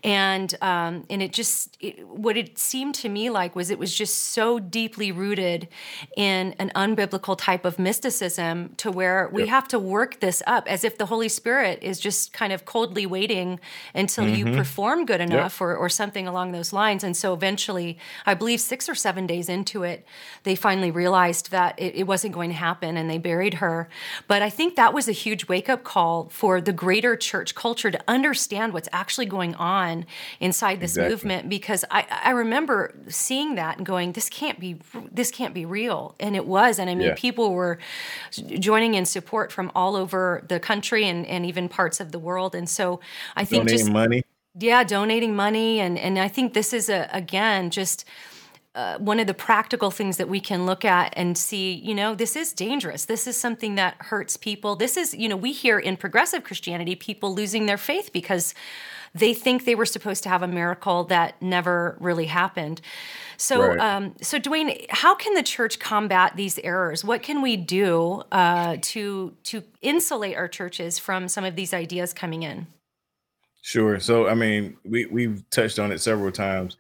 And 0.03 0.55
um, 0.63 1.05
and 1.11 1.21
it 1.21 1.35
just 1.35 1.77
it, 1.81 2.09
what 2.09 2.35
it 2.35 2.59
seemed 2.59 2.95
to 3.03 3.11
me 3.11 3.29
like 3.29 3.55
was 3.55 3.69
it 3.69 3.79
was 3.79 3.95
just 3.95 4.17
so 4.33 4.59
deeply 4.59 5.13
rooted 5.13 5.69
in 6.17 6.55
an 6.59 6.73
unbiblical 6.75 7.37
type 7.37 7.67
of 7.67 7.79
mysticism 7.79 8.73
to 8.79 8.91
where 8.91 9.29
we 9.35 9.43
yep. 9.43 9.51
have 9.51 9.69
to 9.69 9.79
work 9.79 10.21
this 10.21 10.43
up 10.47 10.67
as 10.67 10.83
if 10.83 10.97
the 10.97 11.05
Holy 11.05 11.29
Spirit 11.29 11.79
is 11.83 12.01
just 12.01 12.33
kind 12.33 12.55
of 12.55 12.65
coldly 12.65 13.05
waiting 13.05 13.61
until 13.95 14.25
mm-hmm. 14.25 14.49
you 14.49 14.57
perform 14.57 15.05
good 15.05 15.21
enough 15.21 15.57
yep. 15.57 15.61
or, 15.61 15.77
or 15.77 15.91
something 15.91 16.27
along 16.27 16.53
those 16.53 16.73
lines. 16.73 17.05
And 17.05 17.15
so 17.15 17.35
eventually, 17.35 17.99
I 18.25 18.33
believe 18.33 18.61
six 18.61 18.89
or 18.89 18.95
seven 18.95 19.27
days 19.27 19.51
into 19.51 19.83
it, 19.83 20.07
they 20.45 20.55
finally 20.55 20.91
realized 20.91 21.51
that 21.51 21.79
it, 21.79 21.95
it 21.97 22.07
wasn't 22.07 22.33
going 22.33 22.49
to 22.49 22.57
happen 22.57 22.97
and 22.97 23.11
they 23.11 23.19
buried 23.19 23.55
her. 23.55 23.91
But 24.27 24.41
I 24.41 24.49
think 24.49 24.75
that 24.77 24.95
was 24.95 25.07
a 25.07 25.13
huge 25.13 25.49
wake 25.49 25.69
up 25.69 25.85
call 25.85 26.31
for 26.31 26.63
the 26.63 26.73
greater 26.73 27.15
church 27.15 27.55
culture 27.59 27.91
to 27.91 28.01
understand 28.07 28.73
what's 28.73 28.89
actually 28.93 29.27
going 29.27 29.53
on 29.57 30.07
inside 30.39 30.79
this 30.79 30.93
exactly. 30.93 31.11
movement 31.11 31.49
because 31.49 31.85
I, 31.91 32.07
I 32.23 32.31
remember 32.31 32.95
seeing 33.09 33.57
that 33.57 33.79
and 33.79 33.85
going 33.85 34.13
this 34.13 34.29
can't 34.29 34.61
be 34.61 34.81
this 35.11 35.33
can't 35.33 35.53
be 35.53 35.65
real 35.65 36.15
and 36.21 36.37
it 36.37 36.47
was 36.47 36.79
and 36.79 36.89
i 36.89 36.95
mean 36.95 37.09
yeah. 37.09 37.15
people 37.17 37.53
were 37.53 37.79
joining 38.61 38.95
in 38.95 39.05
support 39.05 39.51
from 39.51 39.73
all 39.75 39.97
over 39.97 40.45
the 40.49 40.61
country 40.61 41.05
and, 41.09 41.27
and 41.27 41.45
even 41.45 41.69
parts 41.69 41.99
of 41.99 42.13
the 42.13 42.19
world 42.21 42.55
and 42.55 42.69
so 42.69 43.01
i 43.35 43.45
think 43.45 43.65
donating 43.65 43.79
just 43.79 43.93
money 43.93 44.23
yeah 44.61 44.85
donating 44.85 45.35
money 45.35 45.81
and 45.81 45.99
and 45.99 46.17
i 46.17 46.29
think 46.29 46.55
this 46.55 46.73
is 46.73 46.89
a 46.89 47.09
again 47.13 47.71
just 47.71 48.05
uh, 48.79 48.97
one 48.99 49.19
of 49.19 49.27
the 49.27 49.35
practical 49.35 49.91
things 49.91 50.19
that 50.19 50.29
we 50.29 50.39
can 50.39 50.65
look 50.65 50.85
at 50.85 51.13
and 51.17 51.37
see, 51.37 51.73
you 51.73 51.93
know, 51.93 52.15
this 52.15 52.37
is 52.37 52.53
dangerous. 52.53 53.07
This 53.07 53.27
is 53.27 53.37
something 53.37 53.75
that 53.75 53.97
hurts 53.99 54.37
people. 54.37 54.77
This 54.77 54.97
is, 54.97 55.13
you 55.15 55.29
know, 55.29 55.37
we 55.37 55.51
hear 55.51 55.81
in 55.81 55.97
progressive 55.97 56.45
Christianity 56.45 56.95
people 56.95 57.35
losing 57.35 57.67
their 57.67 57.77
faith 57.77 58.13
because 58.13 58.55
they 59.13 59.35
think 59.35 59.65
they 59.65 59.75
were 59.75 59.85
supposed 59.85 60.23
to 60.23 60.29
have 60.29 60.45
a 60.45 60.47
miracle 60.47 61.03
that 61.05 61.43
never 61.43 61.97
really 61.99 62.27
happened. 62.27 62.81
So, 63.37 63.67
right. 63.67 63.81
um, 63.81 64.15
so 64.23 64.39
Dawain, 64.39 64.87
how 64.91 65.17
can 65.17 65.35
the 65.35 65.43
church 65.43 65.81
combat 65.81 66.37
these 66.37 66.61
errors? 66.61 67.05
What 67.05 67.21
can 67.21 67.43
we 67.43 67.57
do 67.57 68.23
uh, 68.31 68.77
to 68.81 69.35
to 69.43 69.65
insulate 69.83 70.37
our 70.37 70.47
churches 70.47 71.01
from 71.01 71.27
some 71.27 71.45
of 71.45 71.57
these 71.57 71.75
ideas 71.75 72.13
coming 72.13 72.45
in? 72.45 72.69
Sure. 73.61 73.99
So, 73.99 74.29
I 74.29 74.35
mean, 74.35 74.77
we 74.85 75.07
we've 75.07 75.43
touched 75.51 75.81
on 75.81 75.91
it 75.91 76.01
several 76.01 76.31
times 76.31 76.77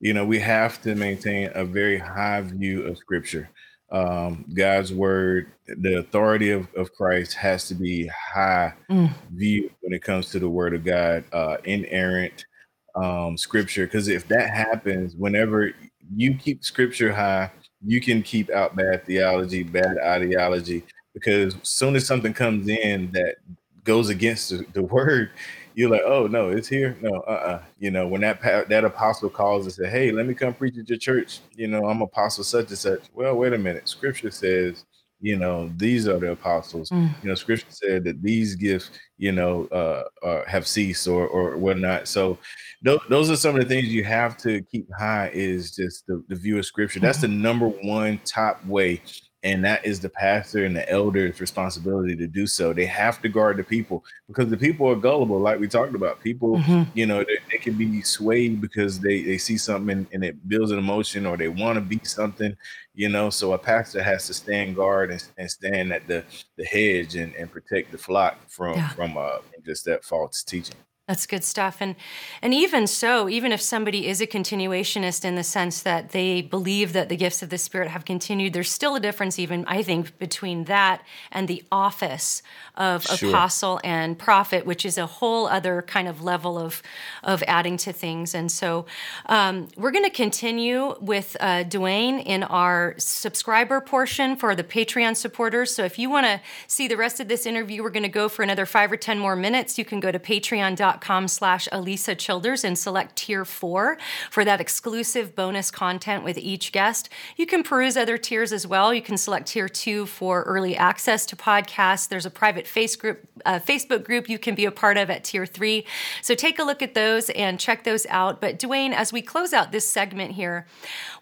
you 0.00 0.14
know, 0.14 0.24
we 0.24 0.38
have 0.38 0.80
to 0.82 0.94
maintain 0.94 1.50
a 1.54 1.64
very 1.64 1.98
high 1.98 2.40
view 2.40 2.86
of 2.86 2.96
Scripture. 2.98 3.50
Um, 3.92 4.44
God's 4.54 4.92
word, 4.92 5.48
the 5.66 5.98
authority 5.98 6.50
of, 6.50 6.72
of 6.74 6.92
Christ 6.92 7.34
has 7.34 7.68
to 7.68 7.74
be 7.74 8.06
high 8.06 8.72
mm. 8.88 9.10
view 9.32 9.70
when 9.80 9.92
it 9.92 10.02
comes 10.02 10.30
to 10.30 10.38
the 10.38 10.48
word 10.48 10.74
of 10.74 10.84
God, 10.84 11.24
uh, 11.32 11.58
inerrant 11.64 12.46
um, 12.94 13.36
Scripture. 13.36 13.84
Because 13.84 14.08
if 14.08 14.26
that 14.28 14.50
happens, 14.50 15.14
whenever 15.16 15.72
you 16.14 16.34
keep 16.34 16.64
Scripture 16.64 17.12
high, 17.12 17.50
you 17.84 18.00
can 18.00 18.22
keep 18.22 18.50
out 18.50 18.76
bad 18.76 19.04
theology, 19.04 19.64
bad 19.64 19.98
ideology. 20.02 20.82
Because 21.12 21.54
as 21.56 21.68
soon 21.68 21.96
as 21.96 22.06
something 22.06 22.32
comes 22.32 22.68
in 22.68 23.10
that 23.12 23.36
goes 23.84 24.08
against 24.08 24.50
the, 24.50 24.64
the 24.72 24.82
word, 24.82 25.30
you're 25.74 25.90
like, 25.90 26.02
oh 26.04 26.26
no, 26.26 26.50
it's 26.50 26.68
here. 26.68 26.96
No, 27.00 27.10
uh, 27.10 27.30
uh-uh. 27.30 27.48
uh 27.48 27.62
You 27.78 27.90
know, 27.90 28.06
when 28.06 28.20
that 28.22 28.40
that 28.68 28.84
apostle 28.84 29.30
calls 29.30 29.64
and 29.64 29.72
says, 29.72 29.90
hey, 29.90 30.10
let 30.12 30.26
me 30.26 30.34
come 30.34 30.54
preach 30.54 30.76
at 30.78 30.88
your 30.88 30.98
church. 30.98 31.40
You 31.54 31.68
know, 31.68 31.86
I'm 31.86 32.02
apostle 32.02 32.44
such 32.44 32.68
and 32.68 32.78
such. 32.78 33.02
Well, 33.14 33.34
wait 33.36 33.52
a 33.52 33.58
minute. 33.58 33.88
Scripture 33.88 34.30
says, 34.30 34.84
you 35.20 35.36
know, 35.36 35.70
these 35.76 36.08
are 36.08 36.18
the 36.18 36.32
apostles. 36.32 36.90
Mm. 36.90 37.10
You 37.22 37.28
know, 37.28 37.34
Scripture 37.34 37.66
said 37.68 38.04
that 38.04 38.22
these 38.22 38.54
gifts, 38.56 38.90
you 39.18 39.32
know, 39.32 39.66
uh, 39.70 40.04
uh 40.26 40.44
have 40.46 40.66
ceased 40.66 41.06
or 41.06 41.26
or 41.26 41.56
whatnot. 41.56 42.08
So 42.08 42.38
th- 42.84 43.00
those 43.08 43.30
are 43.30 43.36
some 43.36 43.54
of 43.54 43.62
the 43.62 43.68
things 43.68 43.88
you 43.88 44.04
have 44.04 44.36
to 44.38 44.62
keep 44.62 44.88
high. 44.98 45.30
Is 45.32 45.74
just 45.74 46.06
the, 46.06 46.24
the 46.28 46.36
view 46.36 46.58
of 46.58 46.66
Scripture. 46.66 47.00
That's 47.00 47.20
the 47.20 47.28
number 47.28 47.68
one 47.68 48.20
top 48.24 48.64
way 48.66 49.02
and 49.42 49.64
that 49.64 49.84
is 49.84 50.00
the 50.00 50.08
pastor 50.08 50.64
and 50.64 50.76
the 50.76 50.88
elder's 50.90 51.40
responsibility 51.40 52.14
to 52.14 52.26
do 52.26 52.46
so 52.46 52.72
they 52.72 52.84
have 52.84 53.22
to 53.22 53.28
guard 53.28 53.56
the 53.56 53.64
people 53.64 54.04
because 54.28 54.50
the 54.50 54.56
people 54.56 54.88
are 54.88 54.96
gullible 54.96 55.38
like 55.38 55.58
we 55.58 55.66
talked 55.66 55.94
about 55.94 56.20
people 56.20 56.58
mm-hmm. 56.58 56.82
you 56.94 57.06
know 57.06 57.18
they, 57.24 57.38
they, 57.50 57.58
can 57.58 57.74
be 57.74 58.02
swayed 58.02 58.60
because 58.60 59.00
they 59.00 59.22
they 59.22 59.38
see 59.38 59.56
something 59.56 59.98
and, 59.98 60.06
and 60.12 60.24
it 60.24 60.48
builds 60.48 60.72
an 60.72 60.78
emotion 60.78 61.26
or 61.26 61.36
they 61.36 61.48
want 61.48 61.76
to 61.76 61.80
be 61.80 62.00
something 62.04 62.54
you 62.94 63.08
know 63.08 63.30
so 63.30 63.52
a 63.52 63.58
pastor 63.58 64.02
has 64.02 64.26
to 64.26 64.34
stand 64.34 64.76
guard 64.76 65.10
and, 65.10 65.24
and 65.38 65.50
stand 65.50 65.92
at 65.92 66.06
the 66.06 66.22
the 66.58 66.64
hedge 66.64 67.16
and, 67.16 67.34
and 67.34 67.50
protect 67.50 67.90
the 67.92 67.98
flock 67.98 68.38
from 68.48 68.76
yeah. 68.76 68.88
from 68.90 69.16
uh 69.16 69.38
just 69.64 69.84
that 69.84 70.04
false 70.04 70.42
teaching 70.42 70.76
that's 71.10 71.26
good 71.26 71.42
stuff. 71.42 71.78
And 71.80 71.96
and 72.40 72.54
even 72.54 72.86
so, 72.86 73.28
even 73.28 73.50
if 73.50 73.60
somebody 73.60 74.06
is 74.06 74.20
a 74.20 74.28
continuationist 74.28 75.24
in 75.24 75.34
the 75.34 75.42
sense 75.42 75.82
that 75.82 76.10
they 76.10 76.40
believe 76.40 76.92
that 76.92 77.08
the 77.08 77.16
gifts 77.16 77.42
of 77.42 77.50
the 77.50 77.58
Spirit 77.58 77.88
have 77.88 78.04
continued, 78.04 78.52
there's 78.52 78.70
still 78.70 78.94
a 78.94 79.00
difference, 79.00 79.36
even 79.36 79.64
I 79.66 79.82
think, 79.82 80.16
between 80.20 80.64
that 80.64 81.02
and 81.32 81.48
the 81.48 81.64
office 81.72 82.44
of 82.76 83.02
sure. 83.02 83.28
apostle 83.28 83.80
and 83.82 84.16
prophet, 84.20 84.64
which 84.64 84.86
is 84.86 84.96
a 84.98 85.06
whole 85.06 85.48
other 85.48 85.82
kind 85.82 86.06
of 86.06 86.22
level 86.22 86.56
of 86.56 86.80
of 87.24 87.42
adding 87.48 87.76
to 87.78 87.92
things. 87.92 88.32
And 88.32 88.50
so 88.52 88.86
um, 89.26 89.66
we're 89.76 89.90
going 89.90 90.04
to 90.04 90.10
continue 90.10 90.94
with 91.00 91.36
uh, 91.40 91.64
Dawain 91.64 92.20
in 92.20 92.44
our 92.44 92.94
subscriber 92.98 93.80
portion 93.80 94.36
for 94.36 94.54
the 94.54 94.62
Patreon 94.62 95.16
supporters. 95.16 95.74
So 95.74 95.82
if 95.84 95.98
you 95.98 96.08
want 96.08 96.26
to 96.26 96.40
see 96.68 96.86
the 96.86 96.96
rest 96.96 97.18
of 97.18 97.26
this 97.26 97.46
interview, 97.46 97.82
we're 97.82 97.90
going 97.90 98.04
to 98.04 98.08
go 98.08 98.28
for 98.28 98.44
another 98.44 98.64
five 98.64 98.92
or 98.92 98.96
ten 98.96 99.18
more 99.18 99.34
minutes. 99.34 99.76
You 99.76 99.84
can 99.84 99.98
go 99.98 100.12
to 100.12 100.20
patreon.com 100.20 100.99
patreon.com 101.00 101.28
slash 101.28 101.68
Alisa 101.72 102.16
Childers 102.16 102.64
and 102.64 102.78
select 102.78 103.16
tier 103.16 103.44
four 103.44 103.98
for 104.30 104.44
that 104.44 104.60
exclusive 104.60 105.34
bonus 105.34 105.70
content 105.70 106.24
with 106.24 106.38
each 106.38 106.72
guest. 106.72 107.08
You 107.36 107.46
can 107.46 107.62
peruse 107.62 107.96
other 107.96 108.18
tiers 108.18 108.52
as 108.52 108.66
well. 108.66 108.92
You 108.92 109.02
can 109.02 109.16
select 109.16 109.48
tier 109.48 109.68
two 109.68 110.06
for 110.06 110.42
early 110.42 110.76
access 110.76 111.26
to 111.26 111.36
podcasts. 111.36 112.08
There's 112.08 112.26
a 112.26 112.30
private 112.30 112.66
face 112.66 112.96
group, 112.96 113.26
uh, 113.44 113.58
Facebook 113.58 114.04
group 114.04 114.28
you 114.28 114.38
can 114.38 114.54
be 114.54 114.64
a 114.64 114.70
part 114.70 114.96
of 114.96 115.10
at 115.10 115.24
tier 115.24 115.46
three. 115.46 115.86
So 116.22 116.34
take 116.34 116.58
a 116.58 116.64
look 116.64 116.82
at 116.82 116.94
those 116.94 117.30
and 117.30 117.58
check 117.58 117.84
those 117.84 118.06
out. 118.06 118.40
But 118.40 118.58
Dawain, 118.58 118.92
as 118.92 119.12
we 119.12 119.22
close 119.22 119.52
out 119.52 119.72
this 119.72 119.88
segment 119.88 120.32
here, 120.32 120.66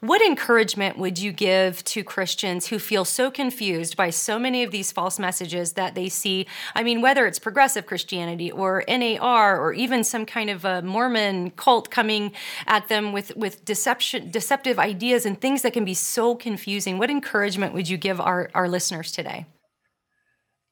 what 0.01 0.23
encouragement 0.23 0.99
would 0.99 1.19
you 1.19 1.33
give 1.33 1.85
to 1.85 2.05
Christians 2.05 2.69
who 2.69 2.79
feel 2.79 3.05
so 3.05 3.31
confused 3.31 3.97
by 3.97 4.11
so 4.11 4.39
many 4.39 4.63
of 4.63 4.71
these 4.71 4.93
false 4.93 5.19
messages 5.19 5.73
that 5.73 5.95
they 5.95 6.09
see? 6.09 6.47
I 6.75 6.83
mean, 6.83 7.01
whether 7.01 7.27
it's 7.27 7.39
progressive 7.39 7.87
Christianity 7.87 8.51
or 8.51 8.85
NAR 8.89 9.58
or 9.59 9.69
or 9.69 9.75
even 9.75 10.03
some 10.03 10.25
kind 10.25 10.49
of 10.49 10.65
a 10.65 10.81
Mormon 10.81 11.51
cult 11.51 11.91
coming 11.91 12.33
at 12.67 12.89
them 12.89 13.13
with, 13.13 13.37
with 13.37 13.63
deception, 13.67 14.31
deceptive 14.31 14.79
ideas 14.79 15.27
and 15.27 15.39
things 15.39 15.61
that 15.61 15.75
can 15.75 15.85
be 15.85 15.93
so 15.93 16.35
confusing. 16.35 16.97
What 16.97 17.11
encouragement 17.11 17.75
would 17.75 17.87
you 17.87 17.99
give 17.99 18.19
our, 18.19 18.51
our 18.55 18.67
listeners 18.67 19.13
today? 19.13 19.45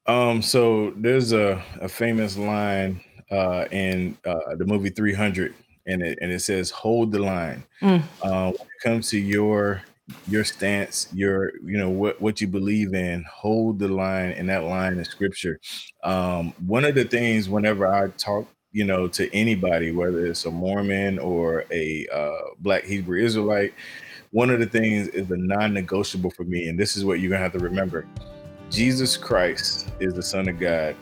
Um, 0.06 0.40
so 0.40 0.94
there's 0.96 1.32
a, 1.32 1.62
a 1.82 1.88
famous 1.88 2.38
line 2.38 3.02
uh, 3.30 3.66
in 3.70 4.16
uh, 4.24 4.54
the 4.56 4.64
movie 4.64 4.88
300, 4.88 5.52
and 5.86 6.00
it 6.00 6.18
and 6.22 6.30
it 6.30 6.40
says, 6.40 6.70
"Hold 6.70 7.10
the 7.10 7.18
line." 7.18 7.64
Mm. 7.82 8.02
Uh, 8.22 8.52
when 8.52 8.68
it 8.68 8.82
comes 8.84 9.10
to 9.10 9.18
your 9.18 9.82
your 10.28 10.44
stance, 10.44 11.08
your 11.12 11.56
you 11.64 11.76
know 11.76 11.90
what 11.90 12.20
what 12.20 12.40
you 12.40 12.46
believe 12.46 12.94
in. 12.94 13.24
Hold 13.24 13.80
the 13.80 13.88
line, 13.88 14.30
and 14.30 14.48
that 14.48 14.62
line 14.62 14.96
is 14.98 15.08
scripture. 15.08 15.58
Um, 16.04 16.54
one 16.64 16.84
of 16.84 16.94
the 16.94 17.04
things 17.04 17.48
whenever 17.48 17.92
I 17.92 18.06
talk, 18.10 18.46
you 18.76 18.84
know, 18.84 19.08
to 19.08 19.34
anybody, 19.34 19.90
whether 19.90 20.26
it's 20.26 20.44
a 20.44 20.50
Mormon 20.50 21.18
or 21.18 21.64
a 21.70 22.06
uh, 22.12 22.50
Black 22.58 22.84
Hebrew 22.84 23.18
Israelite, 23.24 23.72
one 24.32 24.50
of 24.50 24.60
the 24.60 24.66
things 24.66 25.08
is 25.08 25.30
a 25.30 25.36
non-negotiable 25.38 26.30
for 26.30 26.44
me, 26.44 26.68
and 26.68 26.78
this 26.78 26.94
is 26.94 27.02
what 27.02 27.18
you're 27.18 27.30
gonna 27.30 27.42
have 27.42 27.54
to 27.54 27.58
remember: 27.58 28.06
Jesus 28.70 29.16
Christ 29.16 29.88
is 29.98 30.12
the 30.12 30.22
Son 30.22 30.46
of 30.46 30.58
God, 30.58 30.94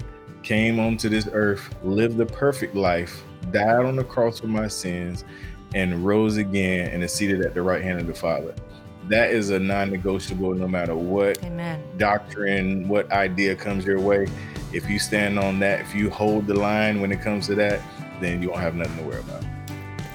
came 0.44 0.78
onto 0.78 1.08
this 1.08 1.28
earth, 1.32 1.68
lived 1.82 2.16
the 2.16 2.26
perfect 2.26 2.76
life, 2.76 3.24
died 3.50 3.84
on 3.84 3.96
the 3.96 4.04
cross 4.04 4.38
for 4.38 4.46
my 4.46 4.68
sins, 4.68 5.24
and 5.74 6.06
rose 6.06 6.36
again 6.36 6.92
and 6.92 7.02
is 7.02 7.12
seated 7.12 7.44
at 7.44 7.54
the 7.54 7.62
right 7.62 7.82
hand 7.82 7.98
of 7.98 8.06
the 8.06 8.14
Father. 8.14 8.54
That 9.08 9.32
is 9.32 9.50
a 9.50 9.58
non-negotiable 9.58 10.54
no 10.54 10.68
matter 10.68 10.94
what 10.94 11.42
Amen. 11.42 11.82
doctrine 11.98 12.86
what 12.86 13.10
idea 13.10 13.56
comes 13.56 13.84
your 13.84 13.98
way 13.98 14.28
if 14.74 14.88
you 14.88 14.98
stand 14.98 15.38
on 15.38 15.58
that 15.58 15.80
if 15.80 15.94
you 15.94 16.10
hold 16.10 16.46
the 16.46 16.54
line 16.54 17.00
when 17.00 17.12
it 17.12 17.20
comes 17.20 17.46
to 17.46 17.54
that 17.54 17.80
then 18.20 18.42
you 18.42 18.48
won't 18.50 18.60
have 18.60 18.74
nothing 18.74 18.96
to 18.96 19.04
worry 19.04 19.20
about 19.20 19.44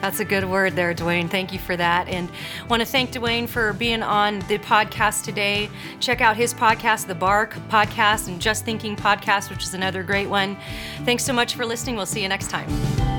that's 0.02 0.20
a 0.22 0.26
good 0.26 0.46
word 0.46 0.76
there, 0.76 0.94
Dawain. 0.94 1.28
Thank 1.28 1.52
you 1.52 1.60
for 1.60 1.76
that. 1.76 2.08
And 2.08 2.30
want 2.70 2.82
to 2.82 2.86
thank 2.86 3.12
Dawain 3.12 3.48
for 3.48 3.74
being 3.74 4.02
on 4.02 4.40
the 4.48 4.58
podcast 4.60 5.24
today. 5.26 5.70
Check 6.00 6.22
out 6.22 6.38
his 6.38 6.54
podcast, 6.54 7.08
The 7.08 7.16
Bark 7.16 7.54
Podcast, 7.70 8.28
and 8.28 8.40
Just 8.40 8.64
Thinking 8.64 8.96
Podcast, 8.96 9.50
which 9.50 9.64
is 9.64 9.74
another 9.74 10.04
great 10.04 10.30
one. 10.30 10.58
Thanks 11.04 11.26
so 11.26 11.34
much 11.34 11.56
for 11.56 11.66
listening. 11.66 11.98
We'll 11.98 12.06
see 12.06 12.22
you 12.22 12.30
next 12.30 12.50
time. 12.50 13.19